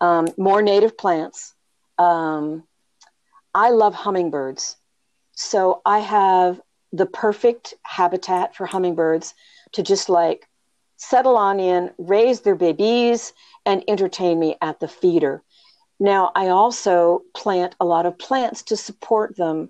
um, 0.01 0.27
more 0.37 0.61
native 0.61 0.97
plants. 0.97 1.53
Um, 1.97 2.63
I 3.53 3.69
love 3.69 3.95
hummingbirds. 3.95 4.75
So, 5.31 5.81
I 5.85 5.99
have 5.99 6.59
the 6.91 7.05
perfect 7.05 7.73
habitat 7.83 8.53
for 8.53 8.65
hummingbirds 8.65 9.33
to 9.71 9.81
just 9.81 10.09
like 10.09 10.45
settle 11.09 11.37
on 11.37 11.59
in, 11.59 11.91
raise 11.97 12.41
their 12.41 12.55
babies, 12.55 13.33
and 13.65 13.83
entertain 13.87 14.39
me 14.39 14.55
at 14.61 14.79
the 14.79 14.87
feeder. 14.87 15.43
Now, 15.99 16.31
I 16.35 16.49
also 16.49 17.21
plant 17.33 17.75
a 17.79 17.85
lot 17.85 18.05
of 18.05 18.17
plants 18.17 18.63
to 18.63 18.77
support 18.77 19.37
them. 19.37 19.69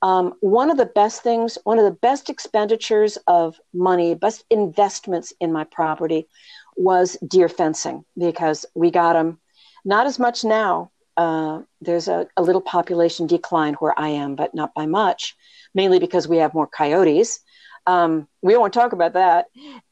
Um, 0.00 0.34
one 0.40 0.70
of 0.70 0.76
the 0.76 0.86
best 0.86 1.22
things, 1.22 1.58
one 1.64 1.78
of 1.78 1.84
the 1.84 1.90
best 1.90 2.30
expenditures 2.30 3.18
of 3.26 3.60
money, 3.74 4.14
best 4.14 4.44
investments 4.50 5.32
in 5.40 5.52
my 5.52 5.64
property 5.64 6.28
was 6.76 7.16
deer 7.26 7.48
fencing 7.48 8.04
because 8.16 8.64
we 8.74 8.90
got 8.90 9.14
them 9.14 9.38
not 9.84 10.06
as 10.06 10.18
much 10.18 10.44
now 10.44 10.90
uh, 11.18 11.62
there's 11.80 12.06
a, 12.06 12.28
a, 12.36 12.42
little 12.42 12.60
population 12.60 13.26
decline 13.26 13.74
where 13.74 13.92
I 13.98 14.10
am, 14.10 14.36
but 14.36 14.54
not 14.54 14.72
by 14.72 14.86
much, 14.86 15.36
mainly 15.74 15.98
because 15.98 16.28
we 16.28 16.36
have 16.36 16.54
more 16.54 16.68
coyotes. 16.68 17.40
Um, 17.88 18.28
we 18.42 18.54
won't 18.54 18.74
talk 18.74 18.92
about 18.92 19.14
that. 19.14 19.46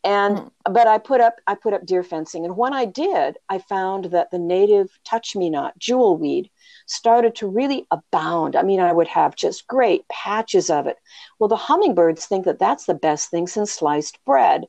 And 0.05 0.37
mm. 0.37 0.51
but 0.71 0.87
I 0.87 0.99
put 0.99 1.23
up 1.23 1.37
I 1.47 1.55
put 1.55 1.73
up 1.73 1.87
deer 1.87 2.03
fencing, 2.03 2.45
and 2.45 2.57
when 2.57 2.75
I 2.75 2.85
did, 2.85 3.39
I 3.49 3.59
found 3.59 4.07
that 4.07 4.31
the 4.31 4.39
native 4.39 4.91
touch 5.05 5.35
me 5.35 5.49
not 5.49 5.79
jewelweed 5.79 6.51
started 6.85 7.35
to 7.37 7.49
really 7.49 7.87
abound. 7.91 8.55
I 8.55 8.63
mean, 8.63 8.81
I 8.81 8.93
would 8.93 9.09
have 9.09 9.35
just 9.35 9.67
great 9.67 10.07
patches 10.09 10.69
of 10.69 10.87
it. 10.87 10.99
Well, 11.39 11.49
the 11.49 11.57
hummingbirds 11.57 12.27
think 12.27 12.45
that 12.45 12.59
that's 12.59 12.85
the 12.85 12.95
best 12.95 13.31
thing 13.31 13.47
since 13.47 13.73
sliced 13.73 14.23
bread. 14.27 14.67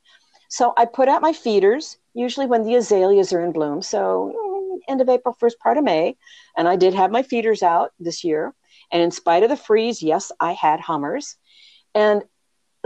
So 0.48 0.74
I 0.78 0.86
put 0.86 1.10
out 1.10 1.22
my 1.22 1.34
feeders, 1.34 1.98
usually 2.14 2.46
when 2.46 2.64
the 2.64 2.76
azaleas 2.76 3.34
are 3.34 3.44
in 3.44 3.52
bloom. 3.52 3.82
So 3.82 4.34
mm, 4.34 4.80
end 4.88 5.02
of 5.02 5.10
April, 5.10 5.36
first 5.38 5.60
part 5.60 5.78
of 5.78 5.84
May. 5.84 6.16
And 6.58 6.66
I 6.66 6.78
did 6.78 6.94
have 6.94 7.12
my 7.12 7.24
feeders 7.24 7.62
out 7.62 7.92
this 8.00 8.24
year. 8.24 8.54
And 8.90 9.02
in 9.02 9.12
spite 9.12 9.44
of 9.44 9.50
the 9.50 9.58
freeze, 9.58 10.02
yes, 10.02 10.32
I 10.40 10.54
had 10.54 10.80
hummers. 10.80 11.36
And 11.94 12.24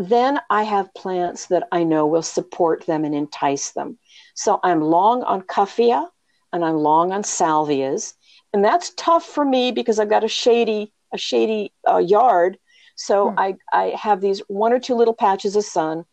then 0.07 0.39
I 0.49 0.63
have 0.63 0.93
plants 0.93 1.47
that 1.47 1.67
I 1.71 1.83
know 1.83 2.07
will 2.07 2.21
support 2.21 2.85
them 2.85 3.03
and 3.03 3.13
entice 3.13 3.71
them. 3.71 3.97
So 4.35 4.59
I'm 4.63 4.81
long 4.81 5.23
on 5.23 5.41
Cuphea 5.41 6.07
and 6.53 6.63
I'm 6.63 6.75
long 6.75 7.11
on 7.11 7.23
salvias. 7.23 8.13
And 8.53 8.63
that's 8.63 8.93
tough 8.95 9.25
for 9.25 9.45
me 9.45 9.71
because 9.71 9.99
I've 9.99 10.09
got 10.09 10.23
a 10.23 10.29
shady, 10.29 10.93
a 11.13 11.17
shady 11.17 11.73
uh, 11.87 11.97
yard. 11.97 12.57
So 12.95 13.31
hmm. 13.31 13.39
I, 13.39 13.55
I 13.73 13.83
have 13.97 14.21
these 14.21 14.39
one 14.47 14.73
or 14.73 14.79
two 14.79 14.95
little 14.95 15.13
patches 15.13 15.55
of 15.55 15.63
sun 15.63 16.05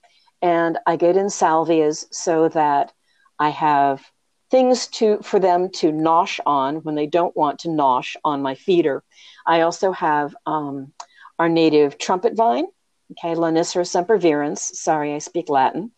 and 0.43 0.79
I 0.87 0.97
get 0.97 1.17
in 1.17 1.27
salvias 1.27 2.07
so 2.11 2.49
that 2.51 2.93
I 3.39 3.51
have 3.51 4.11
things 4.51 4.87
to 4.87 5.19
for 5.23 5.39
them 5.39 5.69
to 5.71 5.93
nosh 5.93 6.41
on 6.47 6.77
when 6.77 6.95
they 6.95 7.07
don't 7.07 7.37
want 7.37 7.59
to 7.61 7.69
nosh 7.69 8.17
on 8.25 8.43
my 8.43 8.55
feeder. 8.55 9.03
I 9.47 9.61
also 9.61 9.93
have 9.93 10.35
um, 10.47 10.93
our 11.39 11.49
native 11.49 11.99
trumpet 11.99 12.35
vine, 12.35 12.67
okay, 13.13 13.35
Lonicera 13.35 13.85
sempervirens. 13.85 14.59
Sorry, 14.59 15.15
I 15.15 15.19
speak 15.19 15.49
Latin. 15.49 15.93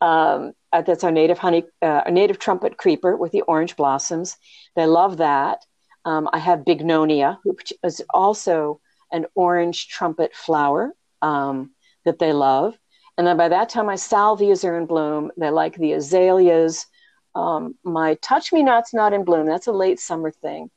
Um, 0.00 0.52
uh, 0.72 0.82
that's 0.82 1.04
our 1.04 1.12
native 1.12 1.38
honey, 1.38 1.64
uh, 1.80 2.02
our 2.04 2.10
native 2.10 2.38
trumpet 2.38 2.76
creeper 2.76 3.16
with 3.16 3.32
the 3.32 3.42
orange 3.42 3.76
blossoms. 3.76 4.36
They 4.76 4.86
love 4.86 5.18
that. 5.18 5.64
Um, 6.04 6.28
I 6.32 6.38
have 6.38 6.60
bignonia, 6.60 7.38
which 7.44 7.72
is 7.82 8.02
also 8.12 8.80
an 9.12 9.26
orange 9.34 9.88
trumpet 9.88 10.34
flower 10.34 10.92
um, 11.22 11.70
that 12.04 12.18
they 12.18 12.32
love. 12.32 12.76
And 13.16 13.26
then 13.26 13.36
by 13.36 13.48
that 13.48 13.68
time, 13.68 13.86
my 13.86 13.94
salvias 13.94 14.64
are 14.64 14.76
in 14.76 14.86
bloom. 14.86 15.30
They 15.36 15.50
like 15.50 15.76
the 15.76 15.92
azaleas. 15.92 16.86
Um, 17.34 17.76
my 17.84 18.14
touch 18.16 18.52
me 18.52 18.62
not's 18.62 18.92
not 18.92 19.12
in 19.12 19.24
bloom. 19.24 19.46
That's 19.46 19.68
a 19.68 19.72
late 19.72 20.00
summer 20.00 20.30
thing. 20.30 20.70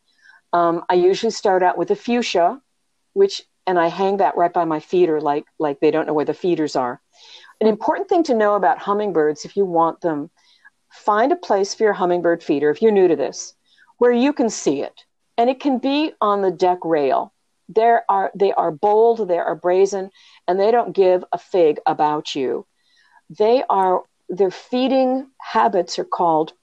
Um, 0.53 0.83
I 0.89 0.93
usually 0.93 1.31
start 1.31 1.63
out 1.63 1.77
with 1.77 1.91
a 1.91 1.95
fuchsia, 1.95 2.61
which 3.13 3.41
and 3.67 3.77
I 3.77 3.87
hang 3.87 4.17
that 4.17 4.37
right 4.37 4.51
by 4.51 4.65
my 4.65 4.79
feeder, 4.79 5.21
like 5.21 5.45
like 5.59 5.79
they 5.79 5.91
don't 5.91 6.07
know 6.07 6.13
where 6.13 6.25
the 6.25 6.33
feeders 6.33 6.75
are. 6.75 7.01
An 7.59 7.67
important 7.67 8.07
thing 8.07 8.23
to 8.23 8.33
know 8.33 8.55
about 8.55 8.79
hummingbirds, 8.79 9.45
if 9.45 9.57
you 9.57 9.65
want 9.65 10.01
them, 10.01 10.29
find 10.91 11.31
a 11.31 11.35
place 11.35 11.75
for 11.75 11.83
your 11.83 11.93
hummingbird 11.93 12.43
feeder. 12.43 12.69
If 12.69 12.81
you're 12.81 12.91
new 12.91 13.07
to 13.07 13.15
this, 13.15 13.53
where 13.97 14.11
you 14.11 14.31
can 14.31 14.49
see 14.49 14.81
it, 14.81 15.03
and 15.37 15.49
it 15.49 15.59
can 15.59 15.77
be 15.77 16.13
on 16.21 16.41
the 16.41 16.51
deck 16.51 16.79
rail. 16.83 17.33
There 17.69 18.03
are 18.09 18.31
they 18.33 18.53
are 18.53 18.71
bold, 18.71 19.27
they 19.27 19.37
are 19.37 19.55
brazen, 19.55 20.09
and 20.47 20.59
they 20.59 20.71
don't 20.71 20.95
give 20.95 21.23
a 21.33 21.37
fig 21.37 21.79
about 21.85 22.35
you. 22.35 22.65
They 23.29 23.63
are 23.69 24.03
their 24.29 24.51
feeding 24.51 25.27
habits 25.41 25.99
are 25.99 26.05
called 26.05 26.53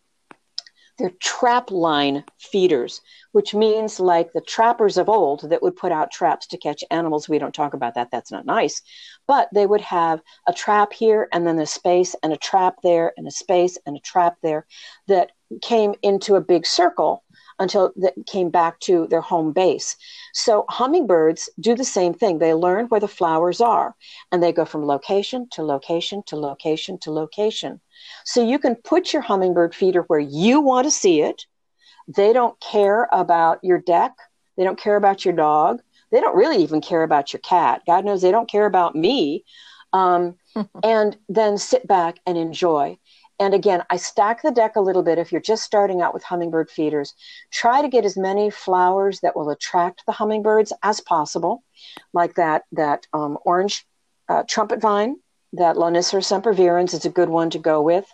they're 0.99 1.13
trap 1.21 1.71
line 1.71 2.25
feeders, 2.39 3.01
which 3.33 3.55
means 3.55 3.99
like 3.99 4.33
the 4.33 4.41
trappers 4.41 4.97
of 4.97 5.09
old 5.09 5.49
that 5.51 5.63
would 5.63 5.75
put 5.75 5.91
out 5.91 6.13
traps 6.13 6.47
to 6.49 6.59
catch 6.59 6.85
animals. 6.91 7.29
We 7.29 7.39
don't 7.39 7.55
talk 7.55 7.75
about 7.75 7.95
that. 7.95 8.11
That's 8.13 8.31
not 8.31 8.47
nice. 8.47 8.81
But 9.27 9.49
they 9.53 9.67
would 9.67 9.81
have 9.81 10.23
a 10.47 10.53
trap 10.53 10.93
here 10.93 11.29
and 11.33 11.47
then 11.47 11.59
a 11.59 11.67
space 11.67 12.15
and 12.23 12.33
a 12.33 12.37
trap 12.37 12.77
there 12.83 13.13
and 13.17 13.27
a 13.27 13.33
space 13.33 13.77
and 13.87 13.97
a 13.97 14.01
trap 14.01 14.37
there 14.43 14.67
that 15.09 15.33
came 15.63 15.95
into 16.03 16.37
a 16.37 16.41
big 16.41 16.65
circle 16.65 17.24
until 17.59 17.93
they 17.97 18.13
came 18.27 18.51
back 18.51 18.81
to 18.81 19.07
their 19.09 19.21
home 19.21 19.53
base. 19.53 19.97
So 20.33 20.65
hummingbirds 20.69 21.49
do 21.61 21.75
the 21.75 21.85
same 21.85 22.15
thing. 22.15 22.39
They 22.39 22.55
learn 22.55 22.87
where 22.87 23.01
the 23.01 23.09
flowers 23.09 23.61
are 23.61 23.95
and 24.33 24.43
they 24.43 24.53
go 24.53 24.65
from 24.65 24.87
location 24.87 25.49
to 25.53 25.63
location 25.63 26.23
to 26.27 26.37
location 26.37 26.99
to 26.99 27.13
location. 27.13 27.81
So 28.25 28.43
you 28.43 28.59
can 28.59 28.75
put 28.77 29.13
your 29.13 29.23
hummingbird 29.23 29.75
feeder 29.75 30.03
where 30.03 30.21
you 30.21 30.61
want 30.61 30.87
to 30.87 30.91
see 30.91 31.21
it. 31.23 31.47
They 32.09 32.33
don't 32.33 32.59
care 32.61 33.09
about 33.13 33.61
your 33.63 33.79
deck. 33.79 34.13
They 34.57 34.65
don't 34.65 34.79
care 34.79 34.97
about 34.97 35.25
your 35.25 35.35
dog. 35.35 35.81
They 36.11 36.21
don't 36.21 36.37
really 36.37 36.63
even 36.63 36.81
care 36.81 37.03
about 37.03 37.33
your 37.33 37.41
cat. 37.41 37.83
God 37.87 38.05
knows 38.05 38.23
they 38.23 38.31
don't 38.31 38.51
care 38.51 38.67
about 38.67 38.95
me. 38.95 39.45
Um, 39.93 40.37
and 40.83 41.17
then 41.29 41.59
sit 41.59 41.87
back 41.87 42.19
and 42.27 42.37
enjoy. 42.37 42.99
And 43.41 43.53
again, 43.53 43.83
I 43.91 43.97
stack 43.97 44.43
the 44.43 44.53
deck 44.53 44.77
a 44.77 44.81
little 44.81 45.03
bit 45.03 45.19
if 45.19 45.33
you're 45.33 45.41
just 45.41 45.65
starting 45.65 46.01
out 46.01 46.15
with 46.15 46.23
hummingbird 46.23 46.71
feeders. 46.71 47.15
Try 47.51 47.83
to 47.83 47.89
get 47.89 48.05
as 48.05 48.17
many 48.17 48.49
flowers 48.49 49.21
that 49.21 49.35
will 49.35 49.51
attract 49.51 50.07
the 50.07 50.13
hummingbirds 50.13 50.73
as 50.83 51.01
possible, 51.01 51.65
like 52.13 52.35
that 52.37 52.65
that 52.73 53.07
um, 53.13 53.39
orange 53.45 53.87
uh, 54.29 54.45
trumpet 54.49 54.81
vine, 54.81 55.17
that 55.53 55.77
Lonicera 55.77 56.23
sempervirens 56.23 56.95
is 56.95 57.05
a 57.05 57.11
good 57.11 57.29
one 57.29 57.51
to 57.51 57.59
go 57.59 57.83
with. 57.83 58.07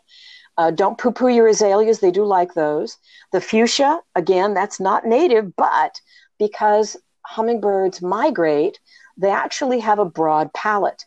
Uh, 0.56 0.70
don't 0.70 0.98
poo 0.98 1.12
poo 1.12 1.28
your 1.28 1.48
azaleas, 1.48 2.00
they 2.00 2.10
do 2.10 2.24
like 2.24 2.54
those. 2.54 2.96
The 3.32 3.40
fuchsia, 3.40 4.00
again, 4.14 4.54
that's 4.54 4.80
not 4.80 5.06
native, 5.06 5.54
but 5.56 6.00
because 6.38 6.96
hummingbirds 7.22 8.02
migrate, 8.02 8.80
they 9.16 9.30
actually 9.30 9.80
have 9.80 9.98
a 9.98 10.04
broad 10.04 10.52
palette. 10.52 11.04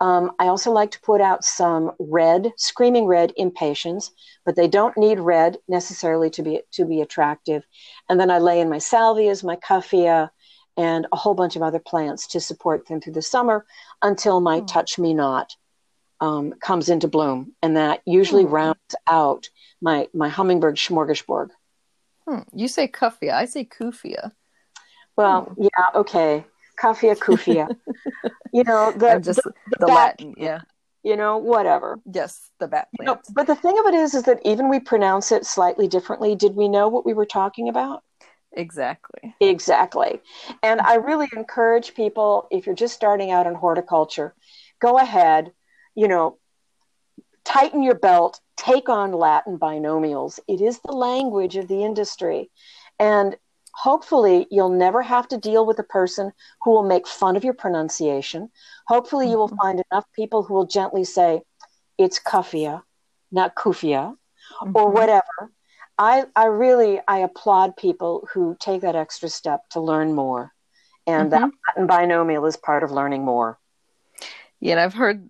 Um, 0.00 0.32
I 0.38 0.48
also 0.48 0.72
like 0.72 0.90
to 0.90 1.00
put 1.00 1.20
out 1.20 1.44
some 1.44 1.92
red, 1.98 2.52
screaming 2.56 3.06
red 3.06 3.32
impatiens, 3.36 4.12
but 4.44 4.54
they 4.54 4.68
don't 4.68 4.96
need 4.96 5.18
red 5.18 5.56
necessarily 5.68 6.28
to 6.30 6.42
be 6.42 6.60
to 6.72 6.84
be 6.84 7.00
attractive. 7.00 7.64
And 8.08 8.20
then 8.20 8.30
I 8.30 8.38
lay 8.38 8.60
in 8.60 8.68
my 8.68 8.76
salvias, 8.76 9.42
my 9.42 9.56
cuphea, 9.56 10.30
and 10.76 11.06
a 11.12 11.16
whole 11.16 11.34
bunch 11.34 11.56
of 11.56 11.62
other 11.62 11.78
plants 11.78 12.26
to 12.28 12.40
support 12.40 12.86
them 12.86 13.00
through 13.00 13.14
the 13.14 13.22
summer 13.22 13.64
until 14.02 14.40
my 14.40 14.60
mm. 14.60 14.66
touch 14.66 14.98
me 14.98 15.14
not 15.14 15.56
um, 16.20 16.52
comes 16.60 16.88
into 16.88 17.08
bloom, 17.08 17.54
and 17.62 17.76
that 17.76 18.02
usually 18.04 18.44
mm. 18.44 18.52
rounds 18.52 18.94
out 19.06 19.48
my 19.80 20.08
my 20.12 20.28
hummingbird 20.28 20.76
smorgasbord. 20.76 21.50
Hmm. 22.28 22.40
You 22.52 22.68
say 22.68 22.88
cuphea, 22.88 23.34
I 23.34 23.44
say 23.44 23.64
kufia. 23.64 24.32
Well, 25.16 25.42
hmm. 25.42 25.62
yeah, 25.62 25.86
okay. 25.94 26.44
Cuphea, 26.76 27.16
kufia. 27.16 27.68
you 28.52 28.64
know, 28.64 28.92
the, 28.92 29.18
just, 29.18 29.42
the, 29.42 29.52
the, 29.70 29.76
the 29.80 29.86
Latin, 29.86 30.34
yeah. 30.36 30.60
You 31.02 31.16
know, 31.16 31.38
whatever. 31.38 32.00
Yes, 32.12 32.50
the 32.58 32.66
bat 32.66 32.88
plant. 32.96 33.08
You 33.08 33.14
know, 33.14 33.20
but 33.32 33.46
the 33.46 33.54
thing 33.54 33.78
of 33.78 33.86
it 33.86 33.94
is, 33.94 34.14
is 34.14 34.24
that 34.24 34.40
even 34.44 34.68
we 34.68 34.80
pronounce 34.80 35.30
it 35.30 35.46
slightly 35.46 35.86
differently. 35.86 36.34
Did 36.34 36.56
we 36.56 36.68
know 36.68 36.88
what 36.88 37.06
we 37.06 37.14
were 37.14 37.26
talking 37.26 37.68
about? 37.68 38.02
Exactly. 38.52 39.34
Exactly. 39.40 40.20
And 40.62 40.80
I 40.80 40.94
really 40.96 41.28
encourage 41.36 41.94
people, 41.94 42.48
if 42.50 42.66
you're 42.66 42.74
just 42.74 42.94
starting 42.94 43.30
out 43.30 43.46
in 43.46 43.54
horticulture, 43.54 44.34
go 44.80 44.98
ahead, 44.98 45.52
you 45.94 46.08
know, 46.08 46.38
tighten 47.44 47.82
your 47.82 47.94
belt, 47.94 48.40
take 48.56 48.88
on 48.88 49.12
Latin 49.12 49.58
binomials. 49.58 50.40
It 50.48 50.60
is 50.60 50.80
the 50.80 50.92
language 50.92 51.56
of 51.56 51.68
the 51.68 51.84
industry. 51.84 52.50
And 52.98 53.36
hopefully 53.76 54.46
you'll 54.50 54.70
never 54.70 55.02
have 55.02 55.28
to 55.28 55.36
deal 55.36 55.66
with 55.66 55.78
a 55.78 55.84
person 55.84 56.32
who 56.62 56.70
will 56.70 56.82
make 56.82 57.06
fun 57.06 57.36
of 57.36 57.44
your 57.44 57.52
pronunciation. 57.52 58.50
Hopefully 58.86 59.30
you 59.30 59.36
will 59.36 59.48
mm-hmm. 59.48 59.56
find 59.56 59.82
enough 59.90 60.06
people 60.14 60.42
who 60.42 60.54
will 60.54 60.66
gently 60.66 61.04
say, 61.04 61.42
it's 61.98 62.18
Cuphea, 62.18 62.82
not 63.30 63.54
Kufia, 63.54 64.16
mm-hmm. 64.62 64.72
or 64.74 64.90
whatever. 64.90 65.52
I, 65.98 66.24
I 66.34 66.46
really 66.46 67.00
I 67.06 67.18
applaud 67.18 67.76
people 67.76 68.26
who 68.32 68.56
take 68.58 68.80
that 68.80 68.96
extra 68.96 69.28
step 69.28 69.68
to 69.70 69.80
learn 69.80 70.14
more. 70.14 70.52
And 71.06 71.30
mm-hmm. 71.30 71.42
that 71.42 71.50
Latin 71.68 71.86
binomial 71.86 72.46
is 72.46 72.56
part 72.56 72.82
of 72.82 72.90
learning 72.90 73.24
more. 73.24 73.58
Yeah, 74.58 74.72
and 74.72 74.80
I've 74.80 74.94
heard 74.94 75.28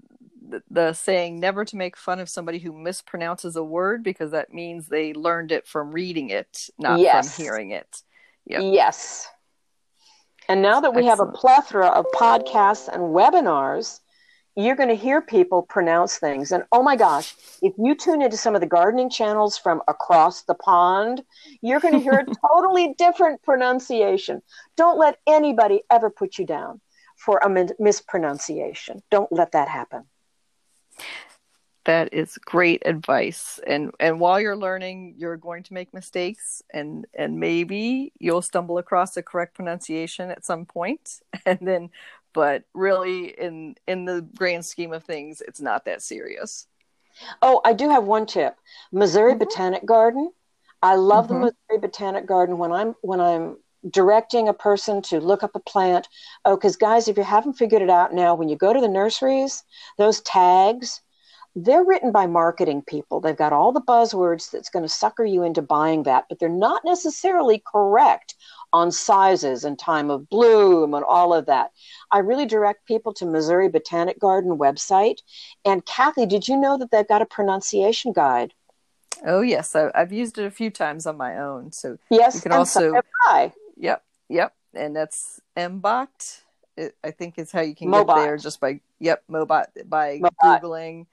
the, 0.49 0.63
the 0.71 0.93
saying 0.93 1.41
never 1.41 1.65
to 1.65 1.77
make 1.77 1.97
fun 1.97 2.21
of 2.21 2.29
somebody 2.29 2.61
who 2.61 2.73
mispronounces 2.73 3.57
a 3.57 3.65
word 3.65 4.05
because 4.05 4.31
that 4.31 4.55
means 4.55 4.87
they 4.87 5.13
learned 5.13 5.51
it 5.51 5.67
from 5.67 5.91
reading 5.91 6.31
it, 6.31 6.71
not 6.79 7.01
yes. 7.01 7.35
from 7.35 7.45
hearing 7.45 7.71
it. 7.73 8.03
Yep. 8.47 8.63
Yes. 8.65 9.29
And 10.49 10.63
now 10.63 10.81
that 10.81 10.95
we 10.95 11.09
Excellent. 11.09 11.19
have 11.19 11.29
a 11.29 11.33
plethora 11.33 11.89
of 11.89 12.07
podcasts 12.15 12.89
and 12.89 13.03
webinars, 13.03 14.01
you're 14.55 14.77
going 14.77 14.89
to 14.89 14.95
hear 14.95 15.21
people 15.21 15.63
pronounce 15.63 16.17
things. 16.17 16.51
And 16.51 16.65
oh 16.73 16.83
my 16.83 16.97
gosh, 16.97 17.35
if 17.61 17.75
you 17.79 17.95
tune 17.95 18.23
into 18.23 18.37
some 18.37 18.55
of 18.55 18.63
the 18.63 18.67
gardening 18.67 19.11
channels 19.11 19.59
from 19.59 19.83
across 19.87 20.43
the 20.43 20.55
pond, 20.55 21.23
you're 21.61 21.81
going 21.81 21.95
to 21.95 22.01
hear 22.01 22.19
a 22.19 22.27
totally 22.51 22.95
different 22.97 23.43
pronunciation. 23.43 24.41
Don't 24.77 24.99
let 24.99 25.19
anybody 25.27 25.83
ever 25.91 26.09
put 26.09 26.39
you 26.39 26.47
down 26.47 26.81
for 27.17 27.39
a 27.39 27.67
mispronunciation. 27.79 29.03
Don't 29.11 29.31
let 29.31 29.53
that 29.53 29.69
happen. 29.69 30.05
That 31.87 32.12
is 32.12 32.37
great 32.39 32.82
advice. 32.84 33.61
And 33.66 33.93
and 34.01 34.20
while 34.20 34.41
you're 34.41 34.57
learning, 34.57 35.14
you're 35.16 35.37
going 35.37 35.62
to 35.64 35.74
make 35.74 35.95
mistakes 35.95 36.62
and 36.74 37.07
and 37.14 37.41
maybe 37.41 38.12
you'll 38.18 38.43
stumble 38.43 38.78
across 38.78 39.14
the 39.14 39.22
correct 39.22 39.55
pronunciation 39.55 40.30
at 40.30 40.45
some 40.45 40.66
point 40.66 41.20
and 41.47 41.59
then 41.62 41.91
but 42.32 42.64
really 42.74 43.28
in 43.41 43.76
in 43.87 44.05
the 44.05 44.26
grand 44.37 44.66
scheme 44.66 44.93
of 44.93 45.05
things, 45.05 45.41
it's 45.41 45.61
not 45.61 45.84
that 45.87 46.03
serious. 46.03 46.66
Oh, 47.41 47.61
I 47.64 47.72
do 47.72 47.89
have 47.89 48.05
one 48.05 48.26
tip. 48.26 48.57
Missouri 48.93 49.32
mm-hmm. 49.32 49.39
Botanic 49.39 49.87
Garden. 49.87 50.32
I 50.82 50.97
love 50.97 51.26
mm-hmm. 51.26 51.34
the 51.34 51.41
Missouri 51.41 51.80
Botanic 51.80 52.26
Garden 52.26 52.59
when 52.59 52.72
I'm 52.72 52.95
when 53.01 53.20
I'm 53.20 53.57
directing 53.91 54.49
a 54.49 54.53
person 54.53 55.01
to 55.01 55.20
look 55.20 55.43
up 55.43 55.55
a 55.55 55.61
plant. 55.61 56.09
Oh, 56.45 56.57
because 56.57 56.76
guys, 56.76 57.09
if 57.09 57.16
you 57.16 57.22
haven't 57.22 57.55
figured 57.55 57.82
it 57.82 57.91
out 57.91 58.12
now, 58.12 58.34
when 58.34 58.49
you 58.49 58.57
go 58.57 58.72
to 58.72 58.80
the 58.80 58.89
nurseries, 58.89 59.62
those 59.97 60.20
tags, 60.22 61.01
they're 61.59 61.85
written 61.85 62.13
by 62.13 62.27
marketing 62.27 62.83
people. 62.83 63.19
They've 63.19 63.35
got 63.35 63.55
all 63.55 63.73
the 63.73 63.81
buzzwords 63.81 64.51
that's 64.51 64.69
going 64.69 64.85
to 64.85 64.89
sucker 64.91 65.25
you 65.25 65.43
into 65.43 65.63
buying 65.63 66.03
that, 66.03 66.27
but 66.29 66.39
they're 66.39 66.51
not 66.51 66.85
necessarily 66.85 67.63
correct 67.73 68.35
on 68.75 68.93
sizes 68.93 69.65
and 69.65 69.79
time 69.79 70.11
of 70.11 70.29
bloom 70.29 70.93
and 70.93 71.03
all 71.03 71.33
of 71.33 71.47
that. 71.47 71.71
I 72.13 72.19
really 72.19 72.45
direct 72.45 72.87
people 72.87 73.15
to 73.15 73.25
Missouri 73.25 73.71
Botanic 73.71 74.21
Garden 74.21 74.59
website. 74.59 75.21
And 75.65 75.85
Kathy, 75.87 76.27
did 76.27 76.47
you 76.47 76.59
know 76.59 76.77
that 76.77 76.91
they've 76.91 77.09
got 77.09 77.23
a 77.23 77.27
pronunciation 77.27 78.13
guide? 78.13 78.53
Oh 79.25 79.41
yes, 79.41 79.75
I, 79.75 79.91
have 79.95 80.13
used 80.13 80.37
it 80.37 80.45
a 80.45 80.51
few 80.51 80.69
times 80.69 81.07
on 81.07 81.17
my 81.17 81.39
own. 81.39 81.73
So 81.73 81.97
yes, 82.11 82.35
you 82.35 82.43
can 82.43 82.53
also 82.53 82.93
so 82.93 83.53
Yep, 83.79 84.05
yep, 84.29 84.55
and 84.75 84.95
that's 84.95 85.41
Mobot. 85.57 86.43
I 87.03 87.11
think 87.13 87.39
is 87.39 87.51
how 87.51 87.63
you 87.63 87.75
can 87.75 87.89
Mobot. 87.89 88.09
get 88.09 88.17
there 88.17 88.37
just 88.37 88.61
by 88.61 88.81
yep 89.01 89.23
Mobot 89.31 89.69
by 89.89 90.19
Mobot. 90.19 90.61
googling 90.61 91.07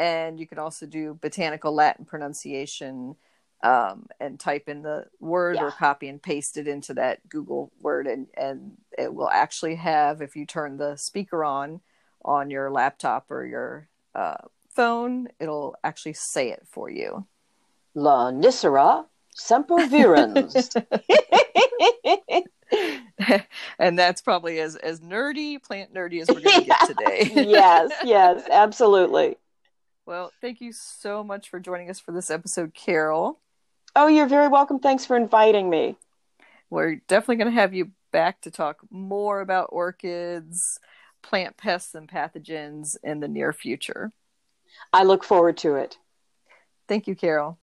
and 0.00 0.40
you 0.40 0.46
can 0.46 0.58
also 0.58 0.86
do 0.86 1.18
botanical 1.20 1.74
Latin 1.74 2.06
pronunciation 2.06 3.16
um, 3.62 4.06
and 4.18 4.40
type 4.40 4.66
in 4.66 4.80
the 4.80 5.04
word 5.20 5.56
yeah. 5.56 5.64
or 5.64 5.70
copy 5.70 6.08
and 6.08 6.22
paste 6.22 6.56
it 6.56 6.66
into 6.66 6.94
that 6.94 7.28
Google 7.28 7.70
word, 7.82 8.06
and 8.06 8.26
and 8.34 8.78
it 8.96 9.12
will 9.12 9.28
actually 9.28 9.74
have 9.74 10.22
if 10.22 10.34
you 10.34 10.46
turn 10.46 10.78
the 10.78 10.96
speaker 10.96 11.44
on 11.44 11.80
on 12.24 12.48
your 12.50 12.70
laptop 12.70 13.30
or 13.30 13.44
your 13.44 13.88
uh, 14.14 14.38
phone, 14.70 15.28
it'll 15.38 15.76
actually 15.84 16.14
say 16.14 16.50
it 16.50 16.62
for 16.66 16.88
you. 16.88 17.26
La 17.94 18.30
Nicera 18.30 19.04
sempervirens. 19.38 20.82
and 23.78 23.98
that's 23.98 24.22
probably 24.22 24.60
as 24.60 24.76
as 24.76 25.00
nerdy, 25.00 25.62
plant 25.62 25.92
nerdy 25.92 26.22
as 26.22 26.28
we're 26.28 26.40
going 26.40 26.60
to 26.62 26.66
get 26.66 26.86
today. 26.86 27.30
yes, 27.34 27.90
yes, 28.02 28.48
absolutely. 28.50 29.36
Well, 30.06 30.32
thank 30.40 30.60
you 30.60 30.72
so 30.72 31.22
much 31.22 31.48
for 31.48 31.60
joining 31.60 31.90
us 31.90 32.00
for 32.00 32.12
this 32.12 32.30
episode, 32.30 32.74
Carol. 32.74 33.38
Oh, 33.94 34.06
you're 34.06 34.26
very 34.26 34.48
welcome. 34.48 34.78
Thanks 34.78 35.04
for 35.04 35.16
inviting 35.16 35.68
me. 35.68 35.96
We're 36.68 36.96
definitely 37.08 37.36
going 37.36 37.54
to 37.54 37.60
have 37.60 37.74
you 37.74 37.90
back 38.12 38.40
to 38.42 38.50
talk 38.50 38.78
more 38.90 39.40
about 39.40 39.68
orchids, 39.72 40.78
plant 41.22 41.56
pests, 41.56 41.94
and 41.94 42.08
pathogens 42.08 42.96
in 43.02 43.20
the 43.20 43.28
near 43.28 43.52
future. 43.52 44.12
I 44.92 45.04
look 45.04 45.24
forward 45.24 45.56
to 45.58 45.76
it. 45.76 45.98
Thank 46.88 47.06
you, 47.06 47.14
Carol. 47.14 47.58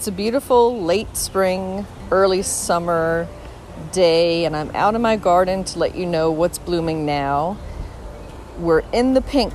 It's 0.00 0.08
a 0.08 0.12
beautiful 0.12 0.82
late 0.82 1.14
spring, 1.14 1.86
early 2.10 2.40
summer 2.40 3.28
day, 3.92 4.46
and 4.46 4.56
I'm 4.56 4.74
out 4.74 4.94
in 4.94 5.02
my 5.02 5.16
garden 5.16 5.62
to 5.64 5.78
let 5.78 5.94
you 5.94 6.06
know 6.06 6.30
what's 6.30 6.56
blooming 6.56 7.04
now. 7.04 7.58
We're 8.56 8.82
in 8.94 9.12
the 9.12 9.20
pink, 9.20 9.52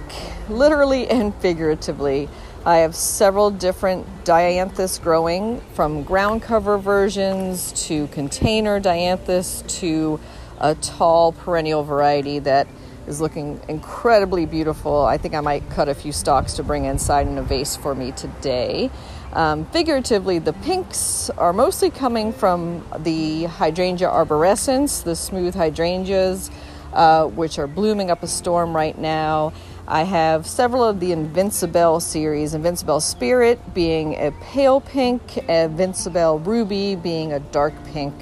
literally 0.48 1.08
and 1.08 1.34
figuratively. 1.41 2.30
I 2.64 2.78
have 2.78 2.93
several 2.93 3.50
different 3.50 4.06
dianthus 4.24 5.02
growing 5.02 5.62
from 5.74 6.04
ground 6.04 6.43
cover 6.43 6.78
versions 6.78 7.72
to 7.88 8.06
container 8.10 8.80
dianthus 8.80 9.68
to 9.80 10.20
a 10.60 10.76
tall 10.76 11.32
perennial 11.32 11.84
variety 11.84 12.38
that 12.38 12.68
is 13.08 13.22
looking 13.22 13.60
incredibly 13.68 14.46
beautiful. 14.46 15.06
I 15.06 15.18
think 15.18 15.34
I 15.34 15.41
might 15.41 15.70
cut 15.70 15.89
a 15.89 15.96
few 15.96 16.12
stalks 16.12 16.54
to 16.54 16.64
bring 16.64 16.86
inside 16.86 17.28
in 17.28 17.38
a 17.38 17.43
vase 17.43 17.76
for 17.76 17.96
me 17.96 18.12
today. 18.12 18.91
Um, 19.36 19.66
figuratively, 19.66 20.40
the 20.40 20.54
pinks 20.54 21.30
are 21.32 21.52
mostly 21.52 21.90
coming 21.90 22.32
from 22.32 22.86
the 23.00 23.44
hydrangea 23.44 24.08
arborescens, 24.08 25.04
the 25.04 25.14
smooth 25.14 25.54
hydrangeas, 25.54 26.50
uh, 26.94 27.26
which 27.26 27.60
are 27.60 27.68
blooming 27.68 28.10
up 28.10 28.24
a 28.24 28.28
storm 28.28 28.74
right 28.74 28.98
now. 28.98 29.52
I 29.90 30.04
have 30.04 30.48
several 30.48 30.86
of 30.86 31.02
the 31.02 31.12
Invincibelle 31.12 32.02
series, 32.02 32.54
Invincibelle 32.54 33.02
Spirit 33.02 33.74
being 33.74 34.16
a 34.16 34.32
pale 34.40 34.80
pink, 34.80 35.22
Invincibelle 35.50 36.44
Ruby 36.46 36.96
being 36.96 37.34
a 37.34 37.40
dark 37.42 37.74
pink, 37.88 38.14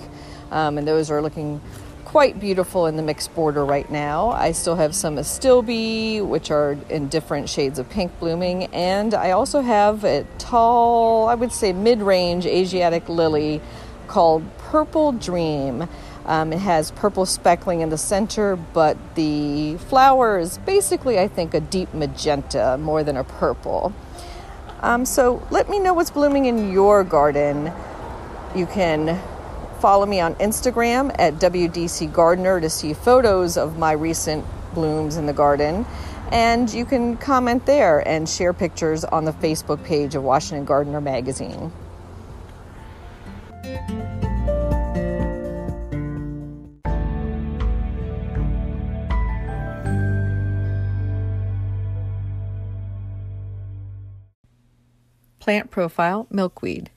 um, 0.49 0.79
and 0.79 0.87
those 0.87 1.11
are 1.11 1.21
looking 1.21 1.61
quite 2.13 2.39
beautiful 2.39 2.85
in 2.85 2.95
the 2.95 3.01
mixed 3.01 3.33
border 3.33 3.65
right 3.65 3.89
now. 3.89 4.29
I 4.29 4.51
still 4.51 4.75
have 4.75 4.93
some 4.93 5.15
Astilbe, 5.15 6.23
which 6.23 6.51
are 6.51 6.77
in 6.87 7.07
different 7.07 7.49
shades 7.49 7.79
of 7.79 7.89
pink 7.89 8.11
blooming, 8.19 8.65
and 8.65 9.15
I 9.15 9.31
also 9.31 9.61
have 9.61 10.03
a 10.03 10.23
tall, 10.37 11.27
I 11.27 11.33
would 11.33 11.51
say 11.51 11.73
mid 11.73 12.03
range 12.03 12.45
Asiatic 12.45 13.09
lily 13.09 13.61
called 14.05 14.43
Purple 14.59 15.13
Dream. 15.13 15.87
Um, 16.27 16.53
it 16.53 16.59
has 16.59 16.91
purple 16.91 17.25
speckling 17.25 17.81
in 17.81 17.89
the 17.89 17.97
center, 17.97 18.57
but 18.57 18.95
the 19.15 19.77
flower 19.77 20.37
is 20.37 20.59
basically, 20.59 21.17
I 21.17 21.27
think, 21.27 21.55
a 21.55 21.59
deep 21.59 21.95
magenta 21.95 22.77
more 22.79 23.03
than 23.03 23.17
a 23.17 23.23
purple. 23.23 23.91
Um, 24.81 25.07
so 25.07 25.41
let 25.49 25.67
me 25.67 25.79
know 25.79 25.95
what's 25.95 26.11
blooming 26.11 26.45
in 26.45 26.71
your 26.71 27.03
garden. 27.03 27.71
You 28.53 28.67
can 28.67 29.19
follow 29.83 30.05
me 30.05 30.21
on 30.21 30.33
Instagram 30.35 31.13
at 31.19 31.33
WDC 31.39 32.13
Gardener 32.13 32.61
to 32.61 32.69
see 32.69 32.93
photos 32.93 33.57
of 33.57 33.77
my 33.77 33.91
recent 33.91 34.45
blooms 34.73 35.17
in 35.17 35.25
the 35.25 35.33
garden. 35.33 35.85
And 36.31 36.73
you 36.73 36.85
can 36.85 37.17
comment 37.17 37.65
there 37.65 37.99
and 38.07 38.29
share 38.29 38.53
pictures 38.53 39.03
on 39.03 39.25
the 39.25 39.33
Facebook 39.33 39.83
page 39.83 40.15
of 40.15 40.23
Washington 40.23 40.63
Gardener 40.63 41.01
Magazine. 41.01 41.69
Plant 55.41 55.71
profile 55.71 56.25
milkweed. 56.29 56.89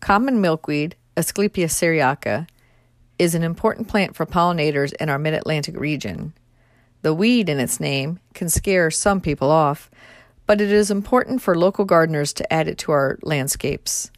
Common 0.00 0.42
milkweed 0.42 0.94
Asclepias 1.16 1.72
syriaca, 1.72 2.46
is 3.18 3.34
an 3.34 3.42
important 3.42 3.88
plant 3.88 4.14
for 4.14 4.26
pollinators 4.26 4.92
in 5.00 5.08
our 5.08 5.18
mid 5.18 5.34
Atlantic 5.34 5.78
region. 5.78 6.34
The 7.02 7.14
weed 7.14 7.48
in 7.48 7.58
its 7.58 7.80
name 7.80 8.20
can 8.34 8.48
scare 8.48 8.90
some 8.90 9.20
people 9.20 9.50
off, 9.50 9.90
but 10.46 10.60
it 10.60 10.70
is 10.70 10.90
important 10.90 11.42
for 11.42 11.56
local 11.56 11.84
gardeners 11.84 12.32
to 12.34 12.52
add 12.52 12.68
it 12.68 12.78
to 12.78 12.92
our 12.92 13.18
landscapes. 13.22 14.10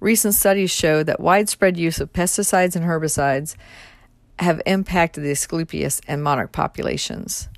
Recent 0.00 0.34
studies 0.34 0.70
show 0.70 1.02
that 1.02 1.20
widespread 1.20 1.76
use 1.76 2.00
of 2.00 2.12
pesticides 2.12 2.74
and 2.74 2.84
herbicides 2.84 3.54
have 4.38 4.60
impacted 4.66 5.22
the 5.22 5.30
Asclepias 5.30 6.00
and 6.08 6.22
monarch 6.22 6.52
populations. 6.52 7.48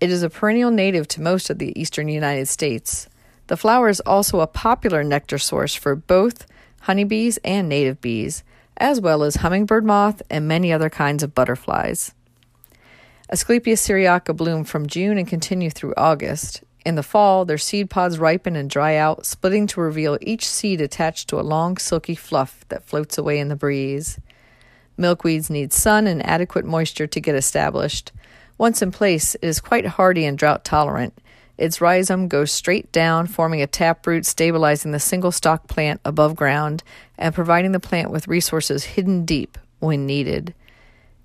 It 0.00 0.10
is 0.10 0.22
a 0.22 0.30
perennial 0.30 0.70
native 0.70 1.06
to 1.08 1.20
most 1.20 1.50
of 1.50 1.58
the 1.58 1.78
eastern 1.78 2.08
United 2.08 2.48
States. 2.48 3.08
The 3.46 3.56
flower 3.56 3.88
is 3.88 4.00
also 4.00 4.40
a 4.40 4.46
popular 4.46 5.04
nectar 5.04 5.38
source 5.38 5.74
for 5.74 5.94
both 5.94 6.46
honeybees, 6.84 7.38
and 7.44 7.68
native 7.68 8.00
bees, 8.00 8.44
as 8.76 9.00
well 9.00 9.22
as 9.22 9.36
hummingbird 9.36 9.84
moth 9.84 10.22
and 10.28 10.46
many 10.46 10.72
other 10.72 10.90
kinds 10.90 11.22
of 11.22 11.34
butterflies. 11.34 12.12
Asclepias 13.30 13.80
syriaca 13.80 14.34
bloom 14.34 14.64
from 14.64 14.86
June 14.86 15.16
and 15.16 15.26
continue 15.26 15.70
through 15.70 15.94
August. 15.96 16.62
In 16.84 16.94
the 16.94 17.02
fall, 17.02 17.46
their 17.46 17.56
seed 17.56 17.88
pods 17.88 18.18
ripen 18.18 18.54
and 18.54 18.68
dry 18.68 18.96
out, 18.96 19.24
splitting 19.24 19.66
to 19.68 19.80
reveal 19.80 20.18
each 20.20 20.46
seed 20.46 20.82
attached 20.82 21.28
to 21.28 21.40
a 21.40 21.42
long, 21.42 21.78
silky 21.78 22.14
fluff 22.14 22.66
that 22.68 22.84
floats 22.84 23.16
away 23.16 23.38
in 23.38 23.48
the 23.48 23.56
breeze. 23.56 24.20
Milkweeds 24.98 25.48
need 25.48 25.72
sun 25.72 26.06
and 26.06 26.24
adequate 26.26 26.66
moisture 26.66 27.06
to 27.06 27.20
get 27.20 27.34
established. 27.34 28.12
Once 28.58 28.82
in 28.82 28.90
place, 28.90 29.34
it 29.36 29.44
is 29.44 29.60
quite 29.60 29.86
hardy 29.86 30.26
and 30.26 30.36
drought 30.36 30.64
tolerant, 30.64 31.14
its 31.56 31.80
rhizome 31.80 32.28
goes 32.28 32.50
straight 32.50 32.90
down, 32.92 33.26
forming 33.26 33.62
a 33.62 33.66
taproot, 33.66 34.26
stabilizing 34.26 34.92
the 34.92 35.00
single 35.00 35.32
stalk 35.32 35.68
plant 35.68 36.00
above 36.04 36.34
ground 36.34 36.82
and 37.16 37.34
providing 37.34 37.72
the 37.72 37.80
plant 37.80 38.10
with 38.10 38.28
resources 38.28 38.84
hidden 38.84 39.24
deep 39.24 39.56
when 39.78 40.06
needed. 40.06 40.54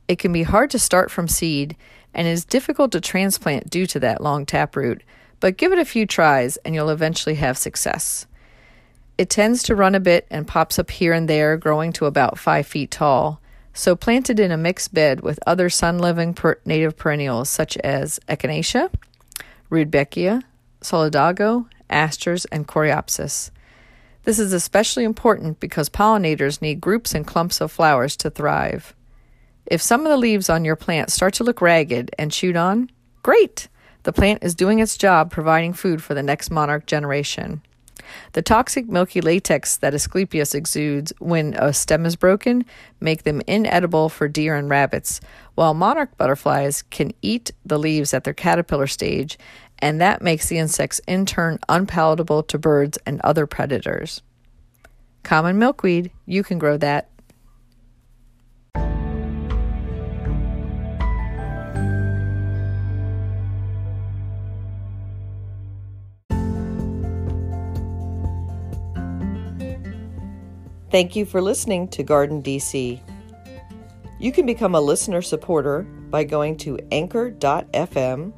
It 0.08 0.20
can 0.20 0.32
be 0.32 0.44
hard 0.44 0.70
to 0.72 0.80
start 0.80 1.12
from 1.12 1.28
seed, 1.28 1.76
and 2.14 2.28
is 2.28 2.46
difficult 2.46 2.92
to 2.92 3.02
transplant 3.02 3.70
due 3.70 3.86
to 3.88 4.00
that 4.00 4.22
long 4.22 4.46
taproot, 4.46 5.04
but 5.40 5.58
give 5.58 5.72
it 5.72 5.80
a 5.80 5.86
few 5.86 6.06
tries 6.06 6.58
and 6.58 6.76
you'll 6.76 6.90
eventually 6.90 7.36
have 7.36 7.58
success. 7.58 8.26
It 9.18 9.30
tends 9.30 9.64
to 9.64 9.76
run 9.76 9.96
a 9.96 10.00
bit 10.00 10.26
and 10.30 10.48
pops 10.48 10.80
up 10.80 10.92
here 10.92 11.14
and 11.14 11.28
there, 11.30 11.58
growing 11.58 11.92
to 11.94 12.06
about 12.06 12.40
5 12.40 12.66
feet 12.66 12.92
tall. 12.92 13.42
So 13.74 13.96
planted 13.96 14.40
in 14.40 14.52
a 14.52 14.58
mixed 14.58 14.94
bed 14.94 15.22
with 15.22 15.40
other 15.46 15.70
sun 15.70 16.00
living 16.00 16.34
per- 16.34 16.60
native 16.66 16.98
perennials 16.98 17.50
such 17.50 17.78
as 17.78 18.20
Echinacea, 18.28 18.92
Rudbeckia, 19.70 20.44
Solidago, 20.82 21.68
Asters, 21.90 22.46
and 22.46 22.68
Coreopsis. 22.68 23.52
This 24.24 24.40
is 24.40 24.54
especially 24.54 25.04
important 25.04 25.60
because 25.60 25.90
pollinators 25.90 26.62
need 26.62 26.82
groups 26.82 27.14
and 27.14 27.26
clumps 27.26 27.62
of 27.62 27.72
flowers 27.72 28.16
to 28.18 28.30
thrive. 28.30 28.94
If 29.66 29.82
some 29.82 30.02
of 30.02 30.10
the 30.10 30.18
leaves 30.18 30.50
on 30.50 30.66
your 30.66 30.76
plant 30.76 31.12
start 31.12 31.34
to 31.36 31.44
look 31.44 31.62
ragged 31.62 32.12
and 32.18 32.32
chewed 32.32 32.56
on, 32.56 32.90
great! 33.24 33.68
The 34.04 34.14
plant 34.14 34.44
is 34.44 34.56
doing 34.56 34.80
its 34.80 34.98
job 34.98 35.30
providing 35.32 35.74
food 35.74 36.02
for 36.02 36.14
the 36.14 36.24
next 36.24 36.50
monarch 36.50 36.86
generation. 36.86 37.62
The 38.34 38.42
toxic 38.42 38.88
milky 38.88 39.22
latex 39.22 39.78
that 39.78 39.94
Asclepias 39.94 40.56
exudes 40.56 41.14
when 41.20 41.54
a 41.56 41.74
stem 41.74 42.06
is 42.06 42.16
broken 42.16 42.66
make 43.00 43.24
them 43.24 43.42
inedible 43.48 44.10
for 44.10 44.28
deer 44.28 44.56
and 44.56 44.70
rabbits, 44.70 45.22
while 45.56 45.74
monarch 45.74 46.18
butterflies 46.18 46.84
can 46.84 47.12
eat 47.22 47.52
the 47.66 47.80
leaves 47.80 48.14
at 48.14 48.24
their 48.24 48.34
caterpillar 48.34 48.88
stage, 48.88 49.38
and 49.80 50.02
that 50.02 50.22
makes 50.22 50.48
the 50.48 50.58
insects 50.58 51.00
in 51.08 51.26
turn 51.26 51.60
unpalatable 51.70 52.44
to 52.44 52.58
birds 52.58 52.98
and 53.06 53.22
other 53.22 53.48
predators. 53.48 54.22
Common 55.24 55.60
milkweed, 55.60 56.12
you 56.26 56.44
can 56.44 56.60
grow 56.60 56.78
that. 56.78 57.10
Thank 70.92 71.16
you 71.16 71.24
for 71.24 71.40
listening 71.40 71.88
to 71.90 72.02
Garden 72.02 72.42
DC. 72.42 73.00
You 74.20 74.32
can 74.32 74.48
become 74.48 74.74
a 74.74 74.82
listener 74.82 75.22
supporter 75.22 75.84
by 75.84 76.24
going 76.24 76.58
to 76.58 76.80
anchor.fm 76.92 78.34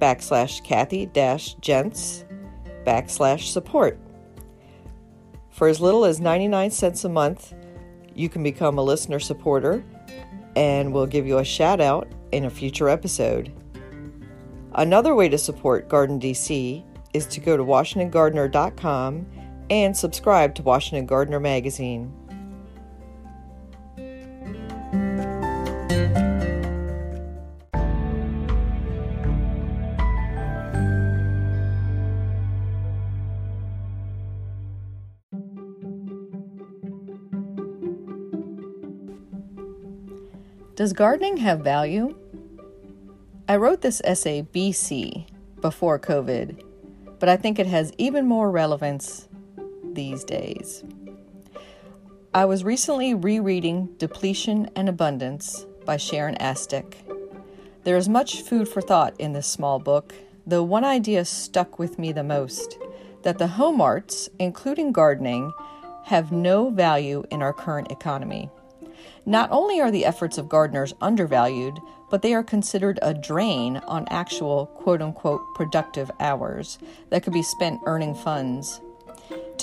backslash 0.00 0.64
Kathy 0.64 1.06
dash 1.06 1.54
jentz 1.60 2.24
backslash 2.84 3.52
support. 3.52 4.00
For 5.50 5.68
as 5.68 5.80
little 5.80 6.04
as 6.04 6.20
99 6.20 6.72
cents 6.72 7.04
a 7.04 7.08
month, 7.08 7.54
you 8.16 8.28
can 8.28 8.42
become 8.42 8.78
a 8.78 8.82
listener 8.82 9.20
supporter 9.20 9.84
and 10.56 10.92
we'll 10.92 11.06
give 11.06 11.26
you 11.26 11.38
a 11.38 11.44
shout 11.44 11.80
out 11.80 12.08
in 12.32 12.46
a 12.46 12.50
future 12.50 12.88
episode. 12.88 13.52
Another 14.74 15.14
way 15.14 15.28
to 15.28 15.38
support 15.38 15.88
Garden 15.88 16.18
DC 16.18 16.82
is 17.14 17.26
to 17.26 17.38
go 17.38 17.56
to 17.56 17.62
WashingtonGardener.com 17.62 19.26
and 19.70 19.96
subscribe 19.96 20.54
to 20.56 20.62
Washington 20.62 21.06
Gardener 21.06 21.40
Magazine. 21.40 22.12
Does 40.74 40.92
gardening 40.92 41.36
have 41.36 41.60
value? 41.60 42.16
I 43.46 43.56
wrote 43.56 43.82
this 43.82 44.00
essay 44.04 44.42
BC, 44.42 45.26
before 45.60 45.98
COVID, 45.98 46.60
but 47.18 47.28
I 47.28 47.36
think 47.36 47.58
it 47.58 47.66
has 47.66 47.92
even 47.98 48.26
more 48.26 48.50
relevance 48.50 49.28
these 49.94 50.24
days. 50.24 50.84
I 52.34 52.44
was 52.46 52.64
recently 52.64 53.12
rereading 53.12 53.94
Depletion 53.98 54.70
and 54.74 54.88
Abundance 54.88 55.66
by 55.84 55.98
Sharon 55.98 56.36
Astyk. 56.36 56.94
There 57.84 57.96
is 57.96 58.08
much 58.08 58.40
food 58.42 58.68
for 58.68 58.80
thought 58.80 59.14
in 59.20 59.32
this 59.32 59.46
small 59.46 59.78
book, 59.78 60.14
though 60.46 60.62
one 60.62 60.84
idea 60.84 61.24
stuck 61.24 61.78
with 61.78 61.98
me 61.98 62.10
the 62.12 62.22
most 62.22 62.78
that 63.22 63.38
the 63.38 63.48
home 63.48 63.80
arts, 63.80 64.28
including 64.38 64.92
gardening, 64.92 65.52
have 66.04 66.32
no 66.32 66.70
value 66.70 67.22
in 67.30 67.42
our 67.42 67.52
current 67.52 67.90
economy. 67.90 68.50
Not 69.26 69.50
only 69.52 69.80
are 69.80 69.90
the 69.90 70.04
efforts 70.04 70.38
of 70.38 70.48
gardeners 70.48 70.94
undervalued, 71.00 71.78
but 72.10 72.22
they 72.22 72.34
are 72.34 72.42
considered 72.42 72.98
a 73.02 73.14
drain 73.14 73.76
on 73.86 74.06
actual 74.10 74.66
quote 74.66 75.00
unquote 75.00 75.42
productive 75.54 76.10
hours 76.18 76.78
that 77.10 77.22
could 77.22 77.32
be 77.32 77.42
spent 77.42 77.80
earning 77.86 78.14
funds 78.14 78.80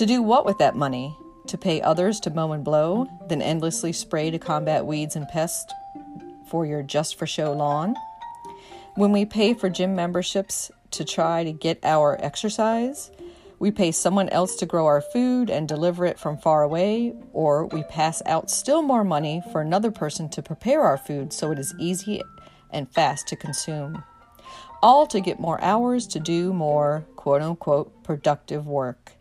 to 0.00 0.06
do 0.06 0.22
what 0.22 0.46
with 0.46 0.56
that 0.56 0.74
money? 0.74 1.14
To 1.48 1.58
pay 1.58 1.82
others 1.82 2.20
to 2.20 2.30
mow 2.30 2.52
and 2.52 2.64
blow, 2.64 3.06
then 3.28 3.42
endlessly 3.42 3.92
spray 3.92 4.30
to 4.30 4.38
combat 4.38 4.86
weeds 4.86 5.14
and 5.14 5.28
pests 5.28 5.70
for 6.48 6.64
your 6.64 6.82
just 6.82 7.18
for 7.18 7.26
show 7.26 7.52
lawn? 7.52 7.94
When 8.94 9.12
we 9.12 9.26
pay 9.26 9.52
for 9.52 9.68
gym 9.68 9.94
memberships 9.94 10.70
to 10.92 11.04
try 11.04 11.44
to 11.44 11.52
get 11.52 11.80
our 11.84 12.16
exercise, 12.24 13.10
we 13.58 13.70
pay 13.70 13.92
someone 13.92 14.30
else 14.30 14.56
to 14.56 14.64
grow 14.64 14.86
our 14.86 15.02
food 15.02 15.50
and 15.50 15.68
deliver 15.68 16.06
it 16.06 16.18
from 16.18 16.38
far 16.38 16.62
away, 16.62 17.12
or 17.34 17.66
we 17.66 17.82
pass 17.82 18.22
out 18.24 18.50
still 18.50 18.80
more 18.80 19.04
money 19.04 19.42
for 19.52 19.60
another 19.60 19.90
person 19.90 20.30
to 20.30 20.40
prepare 20.40 20.80
our 20.80 20.96
food 20.96 21.30
so 21.30 21.50
it 21.50 21.58
is 21.58 21.74
easy 21.78 22.22
and 22.70 22.90
fast 22.90 23.28
to 23.28 23.36
consume. 23.36 24.02
All 24.82 25.06
to 25.08 25.20
get 25.20 25.38
more 25.38 25.62
hours 25.62 26.06
to 26.06 26.18
do 26.18 26.54
more 26.54 27.04
quote 27.16 27.42
unquote 27.42 28.02
productive 28.02 28.66
work. 28.66 29.19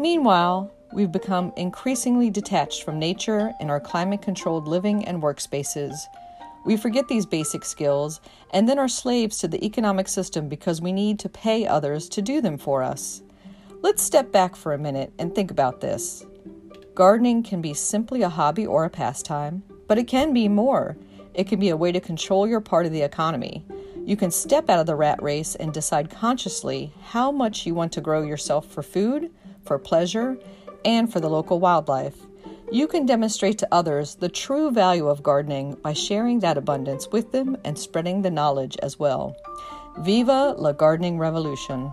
Meanwhile, 0.00 0.72
we've 0.94 1.12
become 1.12 1.52
increasingly 1.58 2.30
detached 2.30 2.84
from 2.84 2.98
nature 2.98 3.52
in 3.60 3.68
our 3.68 3.80
climate 3.80 4.22
controlled 4.22 4.66
living 4.66 5.04
and 5.04 5.22
workspaces. 5.22 5.94
We 6.64 6.78
forget 6.78 7.06
these 7.06 7.26
basic 7.26 7.66
skills 7.66 8.22
and 8.50 8.66
then 8.66 8.78
are 8.78 8.88
slaves 8.88 9.36
to 9.40 9.48
the 9.48 9.62
economic 9.62 10.08
system 10.08 10.48
because 10.48 10.80
we 10.80 10.90
need 10.90 11.18
to 11.18 11.28
pay 11.28 11.66
others 11.66 12.08
to 12.10 12.22
do 12.22 12.40
them 12.40 12.56
for 12.56 12.82
us. 12.82 13.20
Let's 13.82 14.02
step 14.02 14.32
back 14.32 14.56
for 14.56 14.72
a 14.72 14.78
minute 14.78 15.12
and 15.18 15.34
think 15.34 15.50
about 15.50 15.82
this. 15.82 16.24
Gardening 16.94 17.42
can 17.42 17.60
be 17.60 17.74
simply 17.74 18.22
a 18.22 18.30
hobby 18.30 18.66
or 18.66 18.86
a 18.86 18.90
pastime, 18.90 19.62
but 19.86 19.98
it 19.98 20.04
can 20.04 20.32
be 20.32 20.48
more. 20.48 20.96
It 21.34 21.46
can 21.46 21.60
be 21.60 21.68
a 21.68 21.76
way 21.76 21.92
to 21.92 22.00
control 22.00 22.46
your 22.46 22.62
part 22.62 22.86
of 22.86 22.92
the 22.92 23.02
economy. 23.02 23.66
You 24.06 24.16
can 24.16 24.30
step 24.30 24.70
out 24.70 24.80
of 24.80 24.86
the 24.86 24.96
rat 24.96 25.22
race 25.22 25.56
and 25.56 25.74
decide 25.74 26.08
consciously 26.08 26.94
how 27.02 27.30
much 27.30 27.66
you 27.66 27.74
want 27.74 27.92
to 27.92 28.00
grow 28.00 28.22
yourself 28.22 28.66
for 28.66 28.82
food, 28.82 29.30
for 29.64 29.78
pleasure, 29.78 30.38
and 30.84 31.12
for 31.12 31.20
the 31.20 31.30
local 31.30 31.60
wildlife. 31.60 32.16
You 32.72 32.86
can 32.86 33.04
demonstrate 33.04 33.58
to 33.58 33.68
others 33.72 34.14
the 34.14 34.28
true 34.28 34.70
value 34.70 35.08
of 35.08 35.22
gardening 35.22 35.74
by 35.74 35.92
sharing 35.92 36.38
that 36.40 36.56
abundance 36.56 37.08
with 37.08 37.32
them 37.32 37.56
and 37.64 37.78
spreading 37.78 38.22
the 38.22 38.30
knowledge 38.30 38.76
as 38.82 38.98
well. 38.98 39.36
Viva 39.98 40.54
la 40.56 40.72
gardening 40.72 41.18
revolution! 41.18 41.92